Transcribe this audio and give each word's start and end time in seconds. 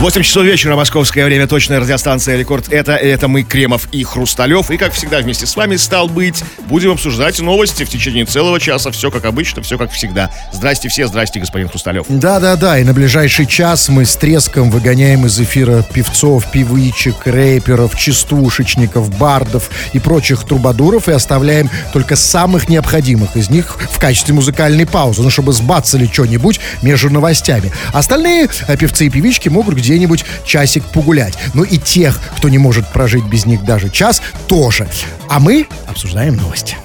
8 0.00 0.22
часов 0.22 0.44
вечера, 0.44 0.76
московское 0.76 1.24
время, 1.24 1.46
точная 1.46 1.80
радиостанция 1.80 2.36
«Рекорд». 2.36 2.70
Это, 2.70 2.92
это 2.92 3.26
мы, 3.28 3.42
Кремов 3.42 3.88
и 3.92 4.02
Хрусталев. 4.02 4.70
И, 4.70 4.76
как 4.76 4.92
всегда, 4.92 5.20
вместе 5.20 5.46
с 5.46 5.56
вами, 5.56 5.76
стал 5.76 6.08
быть, 6.08 6.42
будем 6.66 6.90
обсуждать 6.90 7.40
новости 7.40 7.84
в 7.84 7.88
течение 7.88 8.26
целого 8.26 8.60
часа. 8.60 8.90
Все 8.90 9.10
как 9.10 9.24
обычно, 9.24 9.62
все 9.62 9.78
как 9.78 9.92
всегда. 9.92 10.30
Здрасте 10.52 10.88
все, 10.88 11.06
здрасте, 11.06 11.40
господин 11.40 11.68
Хрусталев. 11.68 12.04
Да-да-да, 12.08 12.78
и 12.78 12.84
на 12.84 12.92
ближайший 12.92 13.46
час 13.46 13.88
мы 13.88 14.04
с 14.04 14.16
треском 14.16 14.70
выгоняем 14.70 15.24
из 15.26 15.40
эфира 15.40 15.82
певцов, 15.82 16.50
певичек, 16.50 17.26
рэперов, 17.26 17.96
частушечников, 17.96 19.16
бардов 19.16 19.70
и 19.94 20.00
прочих 20.00 20.44
трубадуров 20.44 21.08
и 21.08 21.12
оставляем 21.12 21.70
только 21.92 22.16
самых 22.16 22.68
необходимых 22.68 23.36
из 23.36 23.48
них 23.48 23.78
в 23.90 23.98
качестве 23.98 24.34
музыкальной 24.34 24.86
паузы, 24.86 25.22
ну, 25.22 25.30
чтобы 25.30 25.52
сбацали 25.52 26.10
что-нибудь 26.12 26.60
между 26.82 27.10
новостями. 27.10 27.72
Остальные 27.92 28.48
э, 28.66 28.76
певцы 28.76 29.06
и 29.06 29.10
певички 29.10 29.48
могут 29.48 29.74
где-нибудь 29.84 30.24
часик 30.44 30.84
погулять. 30.84 31.34
Ну 31.54 31.62
и 31.62 31.78
тех, 31.78 32.20
кто 32.36 32.48
не 32.48 32.58
может 32.58 32.88
прожить 32.88 33.24
без 33.24 33.46
них 33.46 33.64
даже 33.64 33.90
час, 33.90 34.22
тоже. 34.48 34.88
А 35.28 35.40
мы 35.40 35.66
обсуждаем 35.86 36.36
новости. 36.36 36.76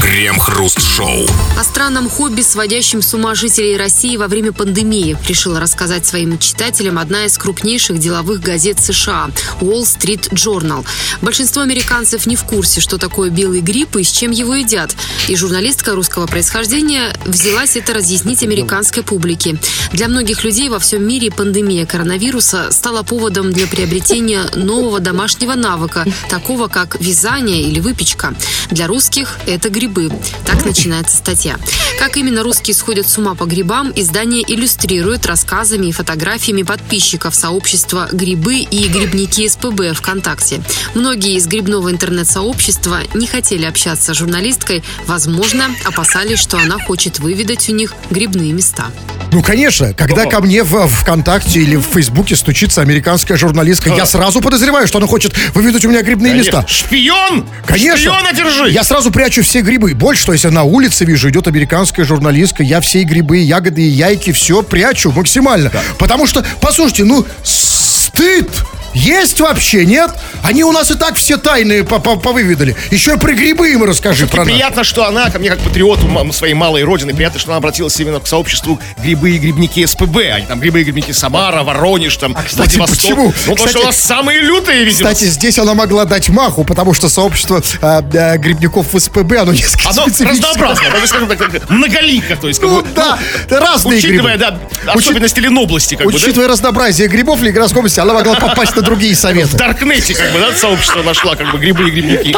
Крем-хруст-шоу. 0.00 1.26
О 1.58 1.64
странном 1.64 2.08
хобби, 2.08 2.42
сводящем 2.42 3.02
с 3.02 3.14
ума 3.14 3.34
жителей 3.34 3.76
России 3.76 4.16
во 4.16 4.28
время 4.28 4.52
пандемии, 4.52 5.16
решила 5.26 5.60
рассказать 5.60 6.06
своим 6.06 6.38
читателям 6.38 6.98
одна 6.98 7.24
из 7.24 7.36
крупнейших 7.38 7.98
деловых 7.98 8.40
газет 8.40 8.80
США– 8.80 9.30
Wall 9.60 9.82
Street 9.82 10.30
Journal. 10.32 10.84
Большинство 11.20 11.62
американцев 11.62 12.26
не 12.26 12.36
в 12.36 12.44
курсе, 12.44 12.80
что 12.80 12.98
такое 12.98 13.30
белый 13.30 13.60
грипп 13.60 13.96
и 13.96 14.02
с 14.02 14.10
чем 14.10 14.30
его 14.30 14.54
едят. 14.54 14.94
И 15.28 15.36
журналистка 15.36 15.92
русского 15.92 16.26
происхождения 16.26 17.14
взялась 17.24 17.76
это 17.76 17.94
разъяснить 17.94 18.42
американской 18.42 19.02
публике. 19.02 19.56
Для 19.92 20.08
многих 20.08 20.44
людей 20.44 20.68
во 20.68 20.78
всем 20.78 21.06
мире 21.06 21.30
пандемия 21.30 21.86
коронавируса 21.86 22.70
стала 22.70 23.02
поводом 23.02 23.52
для 23.52 23.66
приобретения 23.66 24.44
нового 24.54 25.00
домашнего 25.00 25.54
навыка, 25.54 26.06
такого 26.28 26.68
как 26.68 27.00
вязание 27.00 27.62
или 27.62 27.80
выпечка. 27.80 28.34
Для 28.70 28.86
русских 28.86 29.31
это 29.46 29.68
грибы. 29.68 30.10
Так 30.44 30.64
начинается 30.64 31.16
статья. 31.16 31.56
Как 31.98 32.16
именно 32.16 32.42
русские 32.42 32.74
сходят 32.74 33.08
с 33.08 33.18
ума 33.18 33.34
по 33.34 33.44
грибам, 33.44 33.92
издание 33.94 34.42
иллюстрирует 34.46 35.26
рассказами 35.26 35.86
и 35.86 35.92
фотографиями 35.92 36.62
подписчиков 36.62 37.34
сообщества 37.34 38.08
«Грибы» 38.12 38.56
и 38.56 38.88
«Грибники 38.88 39.48
СПБ» 39.48 39.94
ВКонтакте. 39.94 40.62
Многие 40.94 41.34
из 41.36 41.46
грибного 41.46 41.90
интернет-сообщества 41.90 42.98
не 43.14 43.26
хотели 43.26 43.64
общаться 43.64 44.14
с 44.14 44.16
журналисткой, 44.16 44.82
возможно, 45.06 45.66
опасались, 45.84 46.38
что 46.38 46.58
она 46.58 46.78
хочет 46.78 47.18
выведать 47.18 47.68
у 47.68 47.72
них 47.72 47.94
грибные 48.10 48.52
места. 48.52 48.86
Ну, 49.32 49.42
конечно, 49.42 49.94
когда 49.94 50.26
ко 50.26 50.40
мне 50.40 50.62
в 50.62 50.86
ВКонтакте 50.86 51.60
или 51.60 51.76
в 51.76 51.84
Фейсбуке 51.84 52.36
стучится 52.36 52.82
американская 52.82 53.38
журналистка, 53.38 53.88
я 53.90 54.04
сразу 54.04 54.40
подозреваю, 54.42 54.86
что 54.86 54.98
она 54.98 55.06
хочет 55.06 55.34
выведать 55.54 55.84
у 55.86 55.88
меня 55.88 56.02
грибные 56.02 56.34
места. 56.34 56.66
Шпион! 56.68 57.46
Конечно. 57.66 58.12
Шпиона 58.12 58.32
держи! 58.34 58.70
Я 58.70 58.84
сразу 58.84 59.10
прячу 59.22 59.42
все 59.44 59.60
грибы. 59.60 59.94
Больше, 59.94 60.22
что 60.22 60.32
если 60.32 60.48
на 60.48 60.64
улице 60.64 61.04
вижу, 61.04 61.30
идет 61.30 61.46
американская 61.46 62.04
журналистка, 62.04 62.64
я 62.64 62.80
все 62.80 63.04
грибы, 63.04 63.38
ягоды 63.38 63.80
и 63.80 63.86
яйки, 63.86 64.32
все 64.32 64.62
прячу 64.62 65.12
максимально. 65.12 65.70
Потому 65.96 66.26
что, 66.26 66.44
послушайте, 66.60 67.04
ну, 67.04 67.24
стыд! 67.44 68.48
Есть 68.94 69.40
вообще, 69.40 69.84
нет? 69.86 70.10
Они 70.42 70.64
у 70.64 70.72
нас 70.72 70.90
и 70.90 70.94
так 70.94 71.16
все 71.16 71.36
тайные 71.38 71.84
по- 71.84 71.98
по- 71.98 72.16
повыведали. 72.16 72.76
Еще 72.90 73.14
и 73.14 73.16
про 73.18 73.32
грибы 73.32 73.72
им 73.72 73.84
расскажи 73.84 74.26
про. 74.26 74.44
Приятно, 74.44 74.84
что 74.84 75.06
она, 75.06 75.30
ко 75.30 75.38
мне 75.38 75.48
как 75.50 75.60
патриоту 75.60 76.08
своей 76.32 76.54
малой 76.54 76.82
родины, 76.84 77.14
приятно, 77.14 77.38
что 77.40 77.50
она 77.50 77.58
обратилась 77.58 77.98
именно 78.00 78.20
к 78.20 78.26
сообществу 78.26 78.78
грибы 79.02 79.30
и 79.30 79.38
грибники 79.38 79.84
СПБ. 79.86 80.16
Они 80.34 80.46
там 80.46 80.60
грибы 80.60 80.80
и 80.80 80.84
грибники 80.84 81.12
Самара, 81.12 81.62
Воронеж, 81.62 82.16
там, 82.16 82.36
А, 82.36 82.42
кстати, 82.42 82.76
почему? 82.78 83.26
Ну, 83.26 83.32
потому 83.32 83.56
Кстати- 83.56 83.70
что 83.70 83.80
у 83.80 83.84
нас 83.84 83.96
самые 83.96 84.40
лютые, 84.40 84.84
видимо. 84.84 85.10
Кстати, 85.10 85.24
здесь 85.30 85.58
она 85.58 85.74
могла 85.74 86.04
дать 86.04 86.28
маху, 86.28 86.64
потому 86.64 86.92
что 86.94 87.08
сообщество 87.08 87.62
а, 87.80 88.02
а, 88.14 88.36
грибников 88.38 88.92
в 88.92 88.98
СПБ, 89.00 89.32
оно 89.38 89.52
несколько 89.52 89.88
Оно 89.90 90.02
специфическое. 90.02 90.30
разнообразно, 90.50 90.84
ну, 91.00 91.06
скажем 91.06 91.28
так, 91.28 91.38
так, 91.38 91.70
многолико, 91.70 92.36
то 92.36 92.48
есть, 92.48 92.60
как 92.60 92.68
Ну 92.70 92.82
бы, 92.82 92.88
да, 92.94 93.18
разные 93.48 93.98
учитывая, 93.98 94.36
грибы. 94.36 94.58
да, 94.84 94.92
особенности 94.92 95.40
Ленобласти, 95.40 95.94
как 95.94 96.06
бы, 96.06 96.12
да, 96.12 96.18
Учитывая 96.18 96.48
разнообразие 96.48 97.08
грибов 97.08 97.38
в 97.38 97.42
Ленинградской 97.42 97.78
области, 97.80 98.00
она 98.00 98.12
могла 98.14 98.34
попасть 98.36 98.76
на 98.76 98.81
другие 98.82 99.14
в 99.14 99.18
советы. 99.18 99.56
Даркнете, 99.56 100.14
как 100.14 100.32
бы, 100.32 100.40
да, 100.40 100.52
сообщество 100.52 101.02
нашла, 101.02 101.36
как 101.36 101.50
бы, 101.52 101.58
грибы 101.58 101.88
и 101.88 101.90
грибники. 101.90 102.36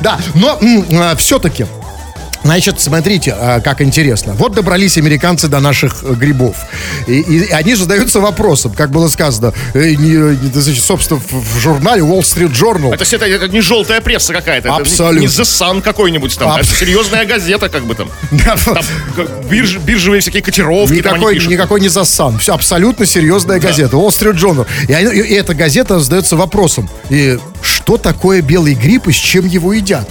Да, 0.00 0.18
но 0.34 0.58
все-таки 1.16 1.66
Значит, 2.44 2.78
смотрите, 2.80 3.34
а, 3.36 3.60
как 3.60 3.80
интересно. 3.80 4.34
Вот 4.34 4.52
добрались 4.54 4.98
американцы 4.98 5.48
до 5.48 5.60
наших 5.60 6.04
э, 6.04 6.12
грибов. 6.12 6.56
И, 7.06 7.20
и 7.20 7.50
они 7.50 7.74
задаются 7.74 8.20
вопросом, 8.20 8.72
как 8.74 8.90
было 8.90 9.08
сказано, 9.08 9.54
э, 9.72 9.94
значит, 10.52 10.84
собственно, 10.84 11.20
в, 11.20 11.58
журнале 11.58 12.02
Wall 12.02 12.20
Street 12.20 12.52
Journal. 12.52 12.92
Это, 12.94 13.04
все- 13.04 13.16
это, 13.16 13.24
это 13.26 13.48
не 13.48 13.62
желтая 13.62 14.02
пресса 14.02 14.34
какая-то. 14.34 14.68
это 14.68 14.76
не- 14.76 14.82
Абсолютно. 14.82 15.20
Не 15.20 15.26
The 15.26 15.42
Sun 15.42 15.80
какой-нибудь 15.82 16.38
там. 16.38 16.50
Абс- 16.50 16.68
Это 16.68 16.76
серьезная 16.80 17.24
газета, 17.24 17.70
как 17.70 17.84
бы 17.84 17.94
там. 17.94 18.10
Да, 18.30 18.56
Там 18.62 18.84
как 19.16 19.28
бирж- 19.50 19.78
биржевые 19.82 20.20
всякие 20.20 20.42
котировки 20.42 21.00
там 21.00 21.14
Никакой, 21.14 21.34
пишут. 21.34 21.50
никакой 21.50 21.80
не 21.80 21.88
засан. 21.88 22.38
Все 22.38 22.52
абсолютно 22.54 23.06
серьезная 23.06 23.58
газета. 23.58 23.96
Wall 23.96 24.08
Street 24.08 24.34
Journal. 24.36 24.66
И, 24.86 24.92
и 24.92 25.34
эта 25.34 25.54
газета 25.54 25.98
задается 25.98 26.36
вопросом. 26.36 26.90
И 27.08 27.38
что 27.62 27.96
такое 27.96 28.42
белый 28.42 28.74
гриб 28.74 29.08
и 29.08 29.12
с 29.12 29.16
чем 29.16 29.46
его 29.46 29.72
едят? 29.72 30.06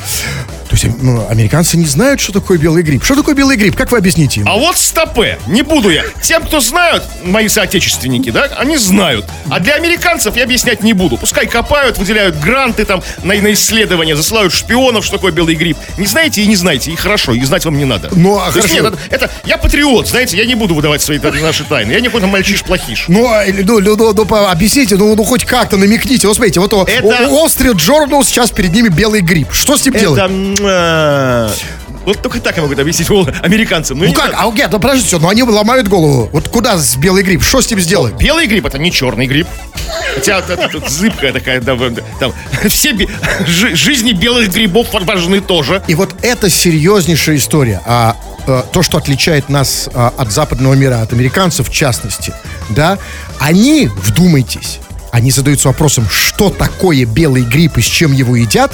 То 0.74 0.88
есть 0.88 0.98
ну, 1.04 1.28
американцы 1.30 1.78
не 1.78 1.86
знают, 1.86 2.20
что 2.20 2.34
такое 2.34 2.58
белый 2.58 2.82
гриб. 2.82 3.04
Что 3.04 3.16
такое 3.16 3.36
белый 3.36 3.58
гриб? 3.58 3.76
Как 3.76 3.92
вы 3.92 4.00
объясните 4.00 4.40
им? 4.40 4.50
А 4.50 4.56
вот 4.56 4.76
стопе, 4.76 5.38
не 5.46 5.62
буду 5.62 5.90
я. 5.92 6.04
Тем, 6.24 6.42
кто 6.42 6.60
знают, 6.62 7.04
мои 7.24 7.48
соотечественники, 7.48 8.32
да, 8.32 8.46
они 8.58 8.78
знают. 8.78 9.26
А 9.52 9.60
для 9.60 9.76
американцев 9.76 10.36
я 10.36 10.46
объяснять 10.46 10.82
не 10.82 10.94
буду. 10.94 11.18
Пускай 11.18 11.46
копают, 11.46 12.00
выделяют 12.00 12.40
гранты 12.40 12.86
там 12.86 13.04
на, 13.24 13.36
на 13.36 13.54
исследования, 13.54 14.16
засылают 14.16 14.52
шпионов, 14.52 15.06
что 15.06 15.18
такое 15.18 15.32
белый 15.32 15.54
гриб. 15.54 15.78
Не 16.00 16.08
знаете 16.08 16.42
и 16.42 16.48
не 16.48 16.56
знаете, 16.56 16.90
и 16.90 16.96
хорошо, 16.96 17.34
и 17.34 17.44
знать 17.44 17.66
вам 17.66 17.78
не 17.78 17.86
надо. 17.86 18.10
Ну, 18.12 18.40
а 18.40 18.52
То 18.52 18.58
есть 18.58 18.70
хорошо. 18.70 18.90
нет, 18.90 19.00
это, 19.12 19.26
это- 19.26 19.32
я 19.46 19.58
патриот, 19.60 20.08
знаете, 20.08 20.38
я 20.38 20.46
не 20.48 20.56
буду 20.56 20.74
выдавать 20.74 21.04
свои 21.04 21.20
наши 21.20 21.66
тайны. 21.66 21.92
Я 21.92 22.00
не 22.00 22.08
какой-то 22.08 22.26
мальчиш-плохиш. 22.26 23.06
Ну, 23.10 23.28
а, 23.28 23.44
ну, 23.48 23.80
ну, 23.80 23.96
ну, 23.96 24.14
ну, 24.14 24.36
объясните, 24.48 24.96
ну, 24.96 25.16
ну, 25.16 25.24
хоть 25.24 25.46
как-то 25.46 25.78
намекните. 25.78 26.28
Вот 26.28 26.36
смотрите, 26.36 26.60
вот 26.60 26.74
Это- 26.74 27.30
Street 27.46 27.76
Journal 27.76 28.24
сейчас 28.24 28.50
перед 28.50 28.74
ними 28.74 28.90
белый 28.90 29.22
гриб. 29.22 29.50
Что 29.52 29.78
с 29.78 29.86
ним 29.86 29.94
делать? 29.94 30.20
Это... 30.20 30.32
а, 30.32 30.63
Вот 32.06 32.22
только 32.22 32.40
так 32.42 32.56
я 32.58 32.62
могу 32.62 32.74
это 32.74 32.82
объяснить 32.82 33.10
американцам. 33.42 33.98
Ну, 33.98 34.06
Ну 34.06 34.14
как? 34.14 34.34
А 34.38 34.50
нет, 34.52 34.70
ну 34.72 34.80
подождите, 34.80 35.18
ну 35.20 35.30
они 35.30 35.44
ломают 35.44 35.88
голову. 35.88 36.30
Вот 36.34 36.50
куда 36.50 36.78
с 36.78 36.96
белый 36.98 37.24
гриб? 37.24 37.42
Что 37.42 37.62
с 37.62 37.70
ним 37.70 37.80
сделать? 37.80 38.16
Белый 38.16 38.46
гриб 38.48 38.66
это 38.66 38.78
не 38.78 38.92
черный 38.92 39.26
гриб. 39.26 39.48
Хотя 40.16 40.42
тут 40.42 40.90
зыбкая 40.90 41.32
такая, 41.32 41.62
да, 41.62 41.78
там, 42.20 42.34
все 42.68 42.96
жизни 43.46 44.12
белых 44.12 44.52
грибов 44.52 44.88
важны 44.92 45.40
тоже. 45.42 45.82
И 45.88 45.96
вот 45.96 46.16
это 46.22 46.50
серьезнейшая 46.50 47.38
история. 47.38 47.82
А, 47.86 48.16
э, 48.48 48.64
то, 48.72 48.84
что 48.84 48.98
отличает 48.98 49.50
нас 49.50 49.90
а, 49.94 50.14
от 50.18 50.32
западного 50.32 50.74
мира, 50.74 51.02
от 51.02 51.14
американцев 51.14 51.70
в 51.70 51.72
частности, 51.72 52.34
да, 52.70 52.98
они, 53.40 53.88
вдумайтесь, 53.88 54.80
они 55.14 55.30
задаются 55.30 55.68
вопросом, 55.68 56.10
что 56.10 56.50
такое 56.50 57.06
белый 57.06 57.44
гриб 57.44 57.78
и 57.78 57.82
с 57.82 57.86
чем 57.86 58.14
его 58.14 58.36
едят, 58.36 58.72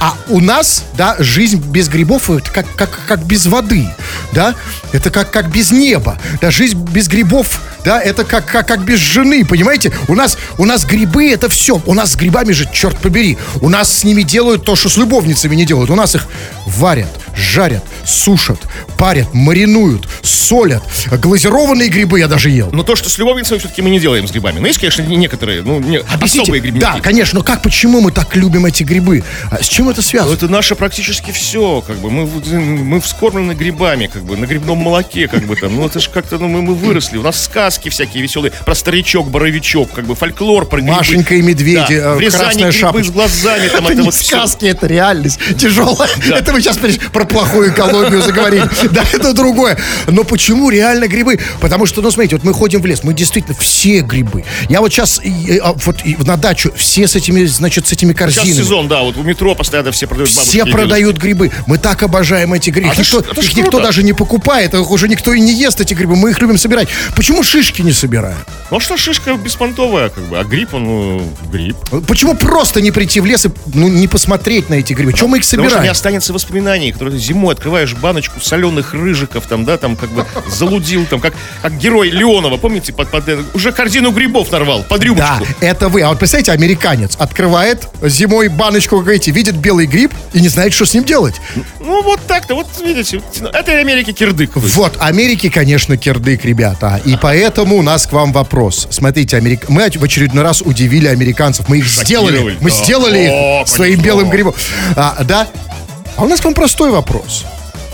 а 0.00 0.14
у 0.28 0.40
нас, 0.40 0.82
да, 0.96 1.14
жизнь 1.18 1.58
без 1.58 1.90
грибов 1.90 2.30
это 2.30 2.50
как, 2.50 2.66
как, 2.74 2.98
как 3.06 3.26
без 3.26 3.44
воды, 3.44 3.86
да, 4.32 4.54
это 4.92 5.10
как, 5.10 5.30
как 5.30 5.50
без 5.50 5.72
неба, 5.72 6.18
да, 6.40 6.50
жизнь 6.50 6.78
без 6.78 7.06
грибов, 7.08 7.60
да, 7.84 8.00
это 8.00 8.24
как, 8.24 8.46
как, 8.46 8.66
как 8.66 8.82
без 8.82 8.98
жены, 8.98 9.44
понимаете, 9.44 9.92
у 10.08 10.14
нас, 10.14 10.38
у 10.56 10.64
нас 10.64 10.86
грибы 10.86 11.30
это 11.30 11.50
все, 11.50 11.78
у 11.84 11.92
нас 11.92 12.12
с 12.12 12.16
грибами 12.16 12.52
же, 12.52 12.66
черт 12.72 12.98
побери, 12.98 13.36
у 13.60 13.68
нас 13.68 13.92
с 13.92 14.04
ними 14.04 14.22
делают 14.22 14.64
то, 14.64 14.76
что 14.76 14.88
с 14.88 14.96
любовницами 14.96 15.54
не 15.54 15.66
делают, 15.66 15.90
у 15.90 15.96
нас 15.96 16.14
их 16.14 16.26
варят, 16.64 17.10
жарят, 17.36 17.84
сушат, 18.04 18.58
парят, 18.96 19.32
маринуют, 19.32 20.08
солят, 20.22 20.82
глазированные 21.10 21.88
грибы 21.88 22.18
я 22.20 22.28
даже 22.28 22.50
ел. 22.50 22.70
Но 22.72 22.82
то, 22.82 22.96
что 22.96 23.08
с 23.08 23.18
любовницами 23.18 23.58
все-таки 23.58 23.82
мы 23.82 23.90
не 23.90 24.00
делаем 24.00 24.26
с 24.26 24.30
грибами. 24.30 24.58
Ну, 24.60 24.66
есть, 24.66 24.78
конечно, 24.78 25.02
не- 25.02 25.16
некоторые, 25.16 25.62
ну, 25.62 25.78
не, 25.80 25.98
Объясните. 25.98 26.42
особые 26.42 26.60
грибники. 26.60 26.80
Да, 26.82 27.00
конечно, 27.00 27.38
но 27.40 27.44
как, 27.44 27.62
почему 27.62 28.00
мы 28.00 28.12
так 28.12 28.34
любим 28.36 28.66
эти 28.66 28.82
грибы? 28.82 29.24
А 29.50 29.62
с 29.62 29.66
чем 29.68 29.88
это 29.88 30.00
Ну, 30.00 30.02
связано? 30.02 30.34
это 30.34 30.48
наше 30.48 30.74
практически 30.74 31.30
все, 31.32 31.82
как 31.86 31.96
бы, 31.98 32.10
мы, 32.10 32.26
мы 32.26 33.00
вскормлены 33.00 33.52
грибами, 33.52 34.06
как 34.06 34.22
бы, 34.24 34.36
на 34.36 34.46
грибном 34.46 34.78
молоке, 34.78 35.28
как 35.28 35.44
бы, 35.44 35.56
там, 35.56 35.74
ну, 35.76 35.86
это 35.86 36.00
же 36.00 36.10
как-то, 36.10 36.38
ну, 36.38 36.48
мы, 36.48 36.62
мы 36.62 36.74
выросли, 36.74 37.16
у 37.16 37.22
нас 37.22 37.42
сказки 37.44 37.88
всякие 37.88 38.22
веселые, 38.22 38.52
про 38.64 38.74
старичок, 38.74 39.30
боровичок, 39.30 39.90
как 39.92 40.06
бы, 40.06 40.14
фольклор 40.14 40.66
про 40.66 40.80
грибы. 40.80 40.96
Машенька 40.96 41.34
и 41.34 41.42
медведи, 41.42 41.96
Да, 42.00 42.12
э, 42.12 42.14
в 42.14 42.20
Рязани 42.20 42.42
красная 42.44 42.62
грибы 42.70 42.78
шапочка. 42.80 43.08
с 43.08 43.14
глазами, 43.14 43.68
там, 43.68 43.84
это 43.84 43.92
это 43.92 44.00
не 44.02 44.06
вот 44.06 44.14
сказки, 44.14 44.64
это 44.66 44.86
реальность 44.86 45.38
тяжелая. 45.58 46.10
Это 46.30 46.52
вы 46.52 46.60
сейчас 46.60 46.78
про 47.12 47.23
про 47.24 47.44
плохую 47.44 47.70
экологию 47.70 48.22
заговорили. 48.22 48.68
Да, 48.94 49.04
это 49.12 49.32
другое. 49.32 49.76
Но 50.06 50.24
почему 50.24 50.70
реально 50.70 51.08
грибы? 51.08 51.40
Потому 51.60 51.86
что, 51.86 52.00
ну, 52.00 52.10
смотрите, 52.10 52.36
вот 52.36 52.44
мы 52.44 52.52
ходим 52.52 52.80
в 52.80 52.86
лес, 52.86 53.02
мы 53.02 53.12
действительно 53.12 53.56
все 53.58 54.00
грибы. 54.00 54.44
Я 54.68 54.80
вот 54.80 54.92
сейчас 54.92 55.20
вот 55.84 55.96
на 56.24 56.36
дачу, 56.36 56.72
все 56.76 57.08
с 57.08 57.16
этими, 57.16 57.44
значит, 57.44 57.88
с 57.88 57.92
этими 57.92 58.12
корзинами. 58.12 58.46
Сейчас 58.46 58.58
сезон, 58.58 58.88
да, 58.88 59.02
вот 59.02 59.16
у 59.16 59.22
метро 59.22 59.54
постоянно 59.54 59.90
все 59.90 60.06
продают 60.06 60.30
бабушки. 60.30 60.48
Все 60.48 60.66
продают 60.66 61.16
грибы. 61.16 61.50
Мы 61.66 61.78
так 61.78 62.02
обожаем 62.02 62.52
эти 62.52 62.70
грибы. 62.70 62.90
А 62.90 63.00
их 63.00 63.12
никто, 63.12 63.40
их 63.40 63.56
никто 63.56 63.80
даже 63.80 64.02
не 64.02 64.12
покупает, 64.12 64.74
их 64.74 64.90
уже 64.90 65.08
никто 65.08 65.32
и 65.32 65.40
не 65.40 65.52
ест, 65.52 65.80
эти 65.80 65.94
грибы. 65.94 66.14
Мы 66.14 66.30
их 66.30 66.40
любим 66.40 66.58
собирать. 66.58 66.88
Почему 67.16 67.42
шишки 67.42 67.82
не 67.82 67.92
собираем? 67.92 68.38
Ну, 68.70 68.76
а 68.76 68.80
что 68.80 68.96
шишка 68.96 69.34
беспонтовая, 69.34 70.08
как 70.08 70.24
бы, 70.24 70.38
а 70.38 70.44
гриб, 70.44 70.74
он, 70.74 70.84
ну, 70.84 71.28
гриб. 71.50 71.76
Почему 72.06 72.34
просто 72.34 72.80
не 72.80 72.90
прийти 72.90 73.20
в 73.20 73.26
лес 73.26 73.46
и 73.46 73.50
ну, 73.72 73.88
не 73.88 74.08
посмотреть 74.08 74.68
на 74.68 74.74
эти 74.74 74.92
грибы? 74.92 75.12
Чем 75.12 75.30
мы 75.30 75.38
их 75.38 75.44
собираем? 75.44 75.70
Потому 75.70 75.80
что 75.80 75.86
не 75.86 75.90
останется 75.90 76.32
воспоминаний, 76.32 76.92
которые 76.92 77.13
зимой 77.18 77.54
открываешь 77.54 77.94
баночку 77.94 78.40
соленых 78.40 78.94
рыжиков, 78.94 79.46
там, 79.46 79.64
да, 79.64 79.76
там, 79.78 79.96
как 79.96 80.10
бы, 80.10 80.26
залудил, 80.48 81.06
там, 81.06 81.20
как, 81.20 81.34
как 81.62 81.76
герой 81.78 82.10
Леонова, 82.10 82.56
помните, 82.56 82.92
под, 82.92 83.10
под, 83.10 83.24
уже 83.54 83.72
корзину 83.72 84.10
грибов 84.10 84.50
нарвал, 84.50 84.82
под 84.82 85.02
рюмочку. 85.02 85.46
Да, 85.60 85.66
это 85.66 85.88
вы. 85.88 86.02
А 86.02 86.08
вот 86.08 86.18
представляете, 86.18 86.52
американец 86.52 87.16
открывает 87.16 87.88
зимой 88.02 88.48
баночку, 88.48 88.96
как 88.96 89.04
говорите, 89.04 89.30
видит 89.30 89.56
белый 89.56 89.86
гриб 89.86 90.12
и 90.32 90.40
не 90.40 90.48
знает, 90.48 90.72
что 90.72 90.86
с 90.86 90.94
ним 90.94 91.04
делать. 91.04 91.34
Ну, 91.80 92.02
вот 92.02 92.20
так-то, 92.26 92.54
вот, 92.54 92.66
видите, 92.84 93.20
это 93.52 93.72
Америки 93.72 94.12
кирдык. 94.12 94.50
Вот, 94.56 94.96
Америки, 95.00 95.48
конечно, 95.48 95.96
кирдык, 95.96 96.44
ребята. 96.44 97.00
И 97.04 97.16
поэтому 97.20 97.76
у 97.76 97.82
нас 97.82 98.06
к 98.06 98.12
вам 98.12 98.32
вопрос. 98.32 98.88
Смотрите, 98.90 99.36
Америк... 99.36 99.68
мы 99.68 99.90
в 99.90 100.02
очередной 100.02 100.42
раз 100.42 100.62
удивили 100.62 101.08
американцев. 101.08 101.68
Мы 101.68 101.78
их 101.78 101.86
сделали. 101.86 102.56
Мы 102.60 102.70
сделали 102.70 103.62
их 103.62 103.68
своим 103.68 104.00
белым 104.00 104.30
грибом. 104.30 104.54
А, 104.96 105.22
да? 105.24 105.48
А 106.16 106.24
у 106.24 106.28
нас 106.28 106.40
к 106.40 106.44
вам 106.44 106.54
простой 106.54 106.90
вопрос. 106.90 107.44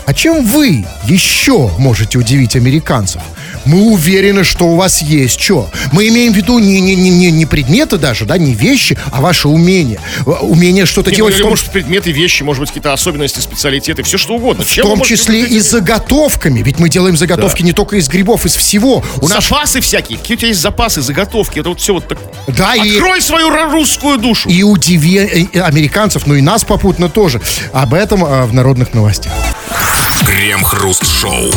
А 0.05 0.13
чем 0.13 0.45
вы 0.45 0.85
еще 1.05 1.69
можете 1.77 2.17
удивить 2.17 2.55
американцев? 2.55 3.21
Мы 3.65 3.91
уверены, 3.91 4.43
что 4.43 4.65
у 4.65 4.75
вас 4.75 5.01
есть 5.01 5.39
что. 5.39 5.69
Мы 5.91 6.07
имеем 6.07 6.33
в 6.33 6.35
виду 6.35 6.59
не, 6.59 6.79
не, 6.81 6.95
не, 6.95 7.31
не 7.31 7.45
предметы 7.45 7.97
даже, 7.97 8.25
да, 8.25 8.37
не 8.37 8.53
вещи, 8.53 8.97
а 9.11 9.21
ваше 9.21 9.47
умение. 9.47 9.99
Умение 10.41 10.85
что-то 10.85 11.11
не, 11.11 11.17
делать. 11.17 11.35
Ну, 11.35 11.41
том... 11.41 11.49
Может, 11.51 11.71
предметы, 11.71 12.11
вещи, 12.11 12.43
может 12.43 12.61
быть, 12.61 12.69
какие-то 12.69 12.93
особенности, 12.93 13.39
специалитеты, 13.39 14.03
все 14.03 14.17
что 14.17 14.35
угодно. 14.35 14.63
В 14.63 14.71
Чем 14.71 14.85
том 14.85 15.01
числе 15.01 15.43
и 15.43 15.59
заготовками. 15.59 16.61
Ведь 16.61 16.79
мы 16.79 16.89
делаем 16.89 17.17
заготовки 17.17 17.61
да. 17.61 17.67
не 17.67 17.73
только 17.73 17.97
из 17.97 18.07
грибов, 18.07 18.45
из 18.45 18.55
всего. 18.55 19.03
У 19.21 19.27
запасы 19.27 19.77
нас... 19.77 19.85
всякие. 19.85 20.17
Какие 20.17 20.37
у 20.37 20.39
тебя 20.39 20.47
есть 20.49 20.61
запасы, 20.61 21.01
заготовки. 21.01 21.59
Это 21.59 21.69
вот 21.69 21.79
все 21.79 21.93
вот 21.93 22.07
так. 22.07 22.19
Да, 22.47 22.73
Открой 22.73 23.19
и... 23.19 23.21
свою 23.21 23.49
русскую 23.71 24.17
душу. 24.17 24.49
И 24.49 24.63
удиви 24.63 25.17
э, 25.17 25.59
американцев, 25.59 26.27
ну 26.27 26.35
и 26.35 26.41
нас 26.41 26.63
попутно 26.63 27.09
тоже. 27.09 27.41
Об 27.73 27.93
этом 27.93 28.23
а, 28.23 28.45
в 28.45 28.53
народных 28.53 28.93
новостях. 28.93 29.33
Крем-хруст-шоу. 30.25 31.51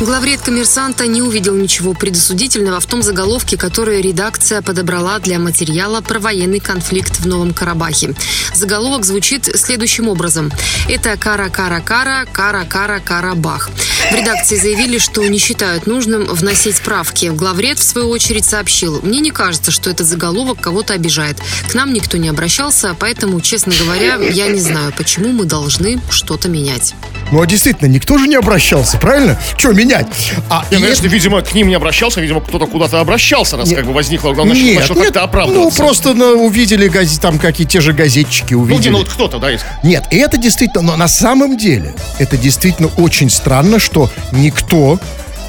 Главред 0.00 0.40
коммерсанта 0.42 1.08
не 1.08 1.22
увидел 1.22 1.56
ничего 1.56 1.92
предосудительного 1.92 2.78
в 2.78 2.86
том 2.86 3.02
заголовке, 3.02 3.56
который 3.56 4.00
редакция 4.00 4.62
подобрала 4.62 5.18
для 5.18 5.40
материала 5.40 6.00
про 6.00 6.20
военный 6.20 6.60
конфликт 6.60 7.18
в 7.18 7.26
Новом 7.26 7.52
Карабахе. 7.52 8.14
Заголовок 8.54 9.04
звучит 9.04 9.50
следующим 9.56 10.06
образом. 10.06 10.52
Это 10.88 11.16
кара-кара-кара, 11.16 12.26
кара-кара-карабах. 12.32 13.70
В 14.12 14.14
редакции 14.14 14.56
заявили, 14.56 14.98
что 14.98 15.26
не 15.26 15.38
считают 15.38 15.88
нужным 15.88 16.26
вносить 16.26 16.80
правки. 16.80 17.26
Главред, 17.26 17.80
в 17.80 17.82
свою 17.82 18.08
очередь, 18.08 18.44
сообщил, 18.44 19.00
«Мне 19.02 19.18
не 19.18 19.32
кажется, 19.32 19.72
что 19.72 19.90
этот 19.90 20.06
заголовок 20.06 20.60
кого-то 20.60 20.94
обижает. 20.94 21.38
К 21.68 21.74
нам 21.74 21.92
никто 21.92 22.18
не 22.18 22.28
обращался, 22.28 22.94
поэтому, 22.98 23.40
честно 23.40 23.74
говоря, 23.76 24.14
я 24.14 24.46
не 24.46 24.60
знаю, 24.60 24.94
почему 24.96 25.32
мы 25.32 25.44
должны 25.44 26.00
что-то 26.08 26.48
менять». 26.48 26.94
Ну, 27.30 27.42
а 27.42 27.46
действительно, 27.46 27.88
никто 27.88 28.16
же 28.16 28.26
не 28.26 28.36
обращался, 28.36 28.96
правильно? 28.98 29.38
Что 29.56 29.72
менять? 29.72 30.06
А, 30.48 30.64
нет, 30.70 30.80
если, 30.80 31.06
это... 31.06 31.14
видимо, 31.14 31.42
к 31.42 31.52
ним 31.54 31.68
не 31.68 31.74
обращался, 31.74 32.20
видимо, 32.20 32.40
кто-то 32.40 32.66
куда-то 32.66 33.00
обращался, 33.00 33.56
раз 33.56 33.68
нет. 33.68 33.78
как 33.78 33.86
бы 33.86 33.92
возникло, 33.92 34.32
главное, 34.32 34.54
нет, 34.54 34.80
начал 34.80 34.94
нет, 34.94 35.04
как-то 35.04 35.22
оправдываться. 35.24 35.82
Ну, 35.82 35.86
просто 35.86 36.14
ну, 36.14 36.46
увидели 36.46 36.88
газет, 36.88 37.20
там 37.20 37.38
какие 37.38 37.66
те 37.66 37.80
же 37.80 37.92
газетчики 37.92 38.54
увидели. 38.54 38.88
Ну, 38.88 38.98
ну 38.98 39.04
вот 39.04 39.12
кто-то, 39.12 39.38
да, 39.38 39.50
есть. 39.50 39.64
Нет, 39.82 40.06
это 40.10 40.38
действительно, 40.38 40.82
но 40.82 40.96
на 40.96 41.08
самом 41.08 41.58
деле, 41.58 41.94
это 42.18 42.36
действительно 42.36 42.88
очень 42.96 43.28
странно, 43.28 43.78
что 43.78 44.10
никто 44.32 44.98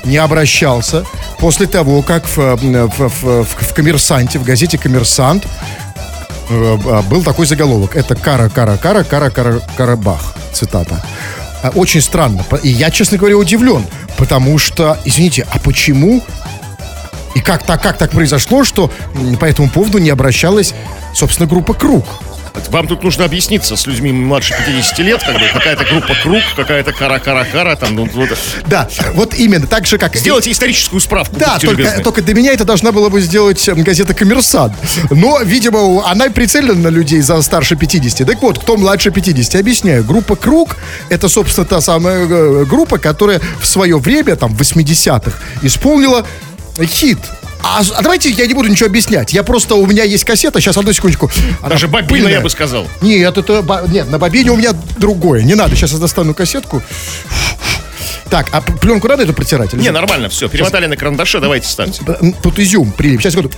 не 0.04 0.18
обращался 0.18 1.06
после 1.40 1.68
того, 1.68 2.02
как 2.02 2.26
в, 2.26 2.38
в, 2.38 2.98
в, 2.98 3.44
в, 3.44 3.46
в 3.46 3.74
«Коммерсанте», 3.74 4.40
в 4.40 4.44
газете 4.44 4.78
«Коммерсант» 4.78 5.46
э, 6.50 6.78
э, 6.86 7.02
был 7.04 7.24
такой 7.24 7.46
заголовок. 7.46 7.96
Это 7.96 8.16
«Кара, 8.16 8.50
кара, 8.50 8.78
кара, 8.78 9.04
кара, 9.04 9.30
кара, 9.30 9.62
карабах». 9.78 10.36
Цитата. 10.54 11.02
А, 11.62 11.70
очень 11.70 12.02
странно. 12.02 12.44
И 12.64 12.70
я, 12.70 12.90
честно 12.92 13.18
говоря, 13.18 13.38
удивлен. 13.38 13.86
Потому 14.18 14.58
что, 14.58 14.98
извините, 15.06 15.46
а 15.52 15.60
почему 15.60 16.24
и 17.36 17.42
как 17.42 17.64
так, 17.64 17.82
как 17.82 17.98
так 17.98 18.12
произошло, 18.12 18.64
что 18.64 18.92
по 19.40 19.46
этому 19.46 19.70
поводу 19.70 19.98
не 20.00 20.10
обращалась, 20.10 20.74
собственно, 21.14 21.48
группа 21.48 21.74
«Круг»? 21.74 22.06
Вам 22.70 22.88
тут 22.88 23.04
нужно 23.04 23.26
объясниться 23.26 23.76
с 23.76 23.88
людьми 23.88 24.12
младше 24.12 24.54
50 24.66 25.00
лет, 25.00 25.24
как 25.24 25.36
бы 25.36 25.48
какая-то 25.52 25.86
группа 25.86 26.14
круг, 26.22 26.42
какая-то 26.56 26.94
кара-кара-кара, 26.94 27.76
там, 27.76 27.96
ну, 27.96 28.06
вот. 28.14 28.30
Да, 28.68 28.88
вот 29.14 29.34
именно, 29.34 29.68
так 29.68 29.88
же, 29.88 29.98
как... 29.98 30.16
Сделайте 30.16 30.52
историческую 30.52 31.00
справку. 31.00 31.36
Да, 31.38 31.58
только, 31.60 32.02
только 32.04 32.22
для 32.22 32.34
меня 32.34 32.54
это 32.54 32.66
должна 32.66 32.92
была 32.92 33.10
бы 33.10 33.22
сделать 33.22 33.68
газета 33.70 34.14
«Коммерсант». 34.14 34.74
Но, 35.10 35.40
видимо, 35.42 36.08
она 36.10 36.30
прицелена 36.30 36.76
на 36.76 36.88
людей 36.90 37.22
за 37.22 37.42
старше 37.42 37.76
50. 37.76 38.28
Так 38.28 38.42
вот, 38.42 38.60
кто 38.60 38.78
младше 38.78 39.12
50, 39.12 39.56
объясняю. 39.56 40.04
Группа 40.04 40.36
«Круг»— 40.36 40.78
это, 41.10 41.28
собственно, 41.30 41.66
та 41.66 41.82
самая 41.82 42.28
э, 42.28 42.66
группа, 42.66 42.98
которая 42.98 43.42
в 43.60 43.66
свое 43.66 43.98
время, 43.98 44.36
там, 44.36 44.56
в 44.56 44.62
80-х, 44.62 45.32
исполнила 45.62 46.26
хит 46.86 47.20
а, 47.62 47.82
а 47.96 48.02
давайте 48.02 48.30
я 48.30 48.48
не 48.48 48.54
буду 48.54 48.70
ничего 48.70 48.88
объяснять. 48.88 49.34
Я 49.34 49.44
просто, 49.44 49.76
у 49.76 49.86
меня 49.86 50.04
есть 50.04 50.24
кассета, 50.24 50.60
сейчас, 50.60 50.78
одну 50.78 50.94
секундочку. 50.94 51.30
Даже 51.68 51.88
бобина, 51.88 52.10
пыльная. 52.10 52.32
я 52.34 52.42
бы 52.42 52.50
сказал. 52.50 52.88
Нет, 53.02 53.38
это, 53.38 53.86
нет, 53.90 54.10
на 54.10 54.18
бобине 54.18 54.52
у 54.52 54.56
меня 54.56 54.72
другое. 54.98 55.44
Не 55.44 55.56
надо, 55.56 55.76
сейчас 55.76 55.92
я 55.92 55.98
достану 55.98 56.34
кассетку. 56.34 56.82
Так, 58.30 58.48
а 58.52 58.62
пленку 58.62 59.08
надо 59.08 59.24
эту 59.24 59.34
протирать? 59.34 59.74
Или 59.74 59.82
не, 59.82 59.92
нормально, 59.92 60.30
все. 60.30 60.48
Перемотали 60.48 60.84
сейчас. 60.84 60.90
на 60.92 60.98
карандаше, 60.98 61.40
давайте 61.40 61.68
ставьте. 61.68 62.04
Тут 62.44 62.60
изюм 62.60 62.92
прилип. 62.92 63.22
Сейчас, 63.22 63.34
секунду. 63.34 63.52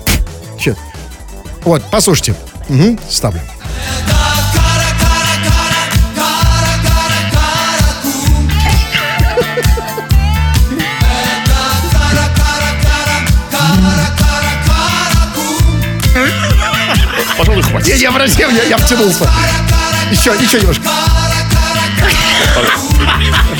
Сейчас. 0.57 0.77
Вот, 1.63 1.83
послушайте. 1.91 2.35
Угу, 2.69 2.97
ставлю. 3.09 3.41
Пожалуй, 17.41 17.63
хватит. 17.63 17.87
Я, 17.87 17.95
я, 17.95 18.25
я, 18.37 18.47
я, 18.49 18.63
я 18.63 18.77
втянулся. 18.77 19.27
Еще, 20.11 20.31
еще 20.39 20.59
немножко. 20.59 20.83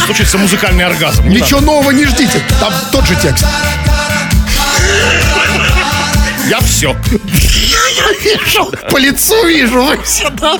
Случится 0.06 0.38
музыкальный 0.38 0.86
оргазм. 0.86 1.28
Ничего 1.28 1.62
надо. 1.62 1.72
нового 1.72 1.92
не 1.92 2.06
ждите. 2.06 2.44
Там 2.60 2.72
тот 2.92 3.08
же 3.08 3.16
текст. 3.16 3.44
Я 6.48 6.60
все. 6.60 6.96
Я 8.24 8.36
вижу, 8.36 8.72
по 8.90 8.98
лицу 8.98 9.46
вижу 9.46 9.84
вы 9.84 9.98
все, 10.04 10.30
да. 10.30 10.58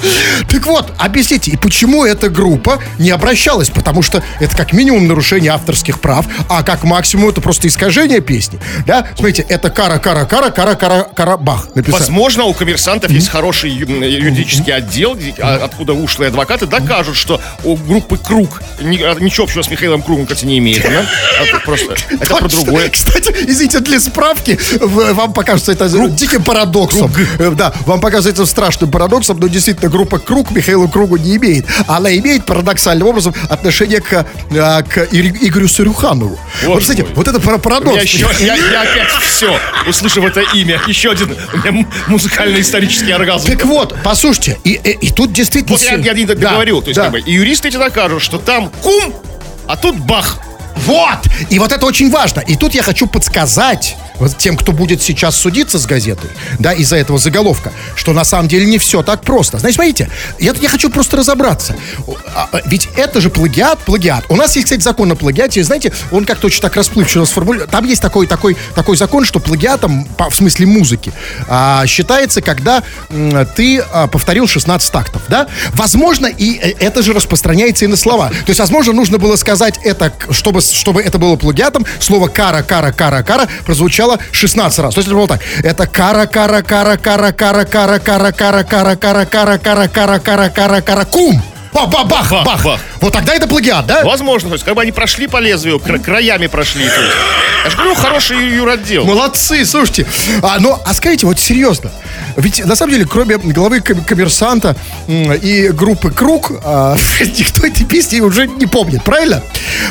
Так 0.50 0.66
вот, 0.66 0.92
объясните, 0.98 1.52
и 1.52 1.58
почему 1.58 2.06
эта 2.06 2.30
группа 2.30 2.80
не 3.00 3.12
обращалась? 3.12 3.70
Потому 3.70 4.02
что 4.02 4.24
это 4.40 4.56
как 4.56 4.74
минимум 4.74 5.08
нарушение 5.08 5.52
авторских 5.52 6.00
прав, 6.00 6.26
а 6.50 6.64
как 6.64 6.84
максимум 6.84 7.30
это 7.30 7.42
просто 7.42 7.68
искажение 7.68 8.22
песни. 8.22 8.60
Да? 8.86 9.08
Смотрите, 9.16 9.46
это 9.48 9.70
кара, 9.70 10.00
кара, 10.00 10.26
кара, 10.26 10.50
кара, 10.52 10.76
кара, 10.76 11.08
кара, 11.16 11.38
бах. 11.38 11.68
Возможно, 11.76 12.46
у 12.46 12.54
коммерсантов 12.54 13.12
mm-hmm. 13.12 13.16
есть 13.16 13.30
хороший 13.30 13.70
юридический 13.72 14.74
отдел, 14.74 15.18
откуда 15.40 15.94
ушлые 15.94 16.30
адвокаты 16.30 16.66
докажут, 16.66 17.16
что 17.16 17.42
у 17.64 17.76
группы 17.76 18.18
Круг 18.18 18.62
ничего 18.82 19.44
общего 19.46 19.62
с 19.62 19.70
Михаилом 19.70 20.02
Кругом, 20.02 20.26
кстати, 20.26 20.46
не 20.46 20.58
имеет. 20.60 20.84
Да? 20.84 21.06
Это 21.42 21.60
просто 21.64 21.96
это 22.10 22.36
про 22.36 22.48
другое. 22.48 22.90
Кстати, 22.90 23.34
извините, 23.48 23.80
для 23.80 24.00
справки, 24.00 24.60
вам 24.82 25.34
покажется 25.34 25.72
это 25.72 25.90
диким 26.10 26.44
парадоксом. 26.44 27.12
Э, 27.40 27.52
да, 27.52 27.74
вам 27.86 28.00
показывается 28.00 28.46
страшным 28.46 28.92
парадоксом, 28.92 29.40
но 29.40 29.48
действительно 29.48 29.90
группа 29.90 30.20
Круг 30.20 30.52
Михаилу 30.52 30.88
Кругу 30.88 31.18
не 31.18 31.38
имеет. 31.38 31.66
Она 31.88 32.16
имеет 32.18 32.46
парадоксальным 32.46 33.08
образом 33.08 33.34
отношение 33.50 34.02
к, 34.02 34.26
э, 34.50 34.84
к 34.84 35.08
Игорю 35.12 35.68
Сарюханову. 35.68 36.40
Вот, 36.64 36.82
кстати, 36.82 37.06
вот 37.16 37.28
это 37.28 37.40
парадокс. 37.40 37.96
Я, 37.96 38.02
еще, 38.02 38.28
я, 38.40 38.56
я 38.56 38.82
опять 38.82 39.10
все, 39.22 39.58
услышав 39.88 40.24
это 40.26 40.42
имя, 40.54 40.80
еще 40.88 41.12
один 41.12 41.36
музыкальный 42.08 42.62
исторический 42.62 43.12
оргазм. 43.12 43.48
Так 43.48 43.66
вот, 43.66 43.96
послушайте, 44.04 44.60
и, 44.64 44.72
и, 44.72 45.08
и 45.08 45.10
тут 45.12 45.34
действительно... 45.34 45.78
Вот 45.78 45.82
я, 45.82 45.96
я 45.96 46.14
не 46.14 46.26
договорил, 46.26 46.80
да, 46.80 46.84
то 46.84 46.90
есть 46.90 46.98
да. 46.98 47.04
как 47.04 47.12
бы, 47.14 47.20
и 47.20 47.34
юристы 47.34 47.70
эти 47.70 47.78
докажут, 47.78 48.22
что 48.22 48.38
там 48.38 48.70
кум, 48.82 49.14
а 49.68 49.78
тут 49.78 49.98
бах. 49.98 50.40
Вот! 50.86 51.20
И 51.50 51.60
вот 51.60 51.72
это 51.72 51.86
очень 51.86 52.10
важно. 52.10 52.40
И 52.42 52.56
тут 52.56 52.74
я 52.74 52.84
хочу 52.84 53.08
подсказать 53.08 53.98
вот 54.22 54.38
тем, 54.38 54.56
кто 54.56 54.72
будет 54.72 55.02
сейчас 55.02 55.36
судиться 55.36 55.80
с 55.80 55.86
газетой, 55.86 56.30
да, 56.60 56.74
из-за 56.74 56.98
этого 56.98 57.18
заголовка, 57.18 57.72
что 57.96 58.14
на 58.14 58.24
самом 58.24 58.48
деле 58.48 58.66
не 58.68 58.78
все 58.78 59.02
так 59.02 59.22
просто. 59.22 59.58
Знаете, 59.58 59.76
смотрите, 59.76 60.10
я, 60.40 60.54
я 60.62 60.70
хочу 60.70 60.90
просто 60.92 61.18
разобраться. 61.18 61.76
А, 62.36 62.48
а, 62.52 62.62
Ведь 62.66 62.88
это 62.96 63.20
же 63.20 63.32
плагиат, 63.32 63.80
плагиат. 63.80 64.26
У 64.30 64.36
нас 64.36 64.56
есть, 64.56 64.66
кстати, 64.66 64.82
закон 64.82 65.12
о 65.12 65.16
плагиате, 65.16 65.64
знаете, 65.64 65.92
он 66.12 66.26
как-то 66.26 66.48
очень 66.48 66.62
так 66.62 66.76
расплывчиво 66.76 67.26
сформулирован. 67.26 67.70
Там 67.70 67.86
есть 67.86 68.02
такой, 68.02 68.28
такой, 68.28 68.56
такой 68.76 68.96
закон, 68.96 69.26
что 69.26 69.40
плагиатом, 69.40 70.08
в 70.18 70.36
смысле 70.36 70.68
музыки, 70.68 71.12
а, 71.48 71.86
считается, 71.88 72.42
когда 72.42 72.84
ты 73.56 73.84
повторил 74.12 74.48
16 74.48 74.92
тактов, 74.92 75.24
да? 75.28 75.48
Возможно, 75.74 76.28
и 76.28 76.58
э, 76.58 76.74
это 76.80 77.02
же 77.02 77.14
распространяется 77.14 77.86
и 77.86 77.88
на 77.88 77.98
слова. 77.98 78.30
То 78.30 78.50
есть, 78.50 78.60
возможно, 78.60 78.94
нужно 78.94 79.18
было 79.18 79.36
сказать 79.36 79.80
это, 79.84 80.14
чтобы, 80.30 80.62
чтобы 80.72 81.02
это 81.02 81.18
было 81.18 81.36
плагиатом, 81.36 81.86
слово 82.00 82.28
кара, 82.28 82.64
кара, 82.64 82.92
кара, 82.92 83.24
кара 83.24 83.48
прозвучало 83.66 84.20
16 84.32 84.80
раз. 84.80 84.94
То 84.94 85.00
есть, 85.00 85.08
это 85.08 85.16
было 85.16 85.28
так. 85.28 85.42
Это 85.64 85.88
кара, 85.88 86.26
кара, 86.26 86.62
кара, 86.62 86.98
кара, 86.98 87.32
кара, 87.32 87.64
кара, 87.64 88.00
кара, 88.00 88.32
кара, 88.34 88.64
кара, 88.64 89.26
кара, 89.26 89.26
кара, 89.26 89.88
кара, 89.88 90.20
кара, 90.20 90.50
кара, 90.50 90.82
кара, 90.82 91.06
кум. 91.06 91.42
Ба- 91.74 91.86
ба- 91.88 92.04
Бах, 92.04 92.30
Бах, 92.30 92.46
бах. 92.46 92.64
бах. 92.64 92.80
Вот 93.00 93.14
тогда 93.14 93.34
это 93.34 93.48
плагиат, 93.48 93.86
да? 93.86 94.04
Возможно, 94.04 94.50
то 94.50 94.56
есть, 94.56 94.66
как 94.66 94.76
бы 94.76 94.82
они 94.82 94.92
прошли 94.92 95.28
по 95.28 95.38
лезвию, 95.38 95.80
кра- 95.80 96.00
краями 96.00 96.48
прошли. 96.48 96.88
то 96.88 97.02
есть. 97.02 97.16
Я 97.64 97.70
же 97.70 97.78
говорю, 97.78 97.96
хороший 97.96 98.38
ю- 98.38 98.56
юротдел. 98.56 99.06
Молодцы, 99.06 99.66
слушайте. 99.66 100.06
А, 100.42 100.58
ну, 100.60 100.78
а 100.84 100.94
скажите, 100.94 101.26
вот 101.28 101.40
серьезно. 101.40 101.92
Ведь, 102.36 102.64
на 102.66 102.76
самом 102.76 102.94
деле, 102.94 103.06
кроме 103.06 103.38
главы 103.38 103.82
ком- 103.82 104.04
коммерсанта 104.04 104.76
и 105.08 105.70
группы 105.74 106.12
«Круг», 106.12 106.52
а, 106.64 106.96
никто 107.22 107.66
этой 107.68 107.86
песни 107.86 108.20
уже 108.20 108.48
не 108.48 108.66
помнит, 108.68 109.04
правильно? 109.04 109.44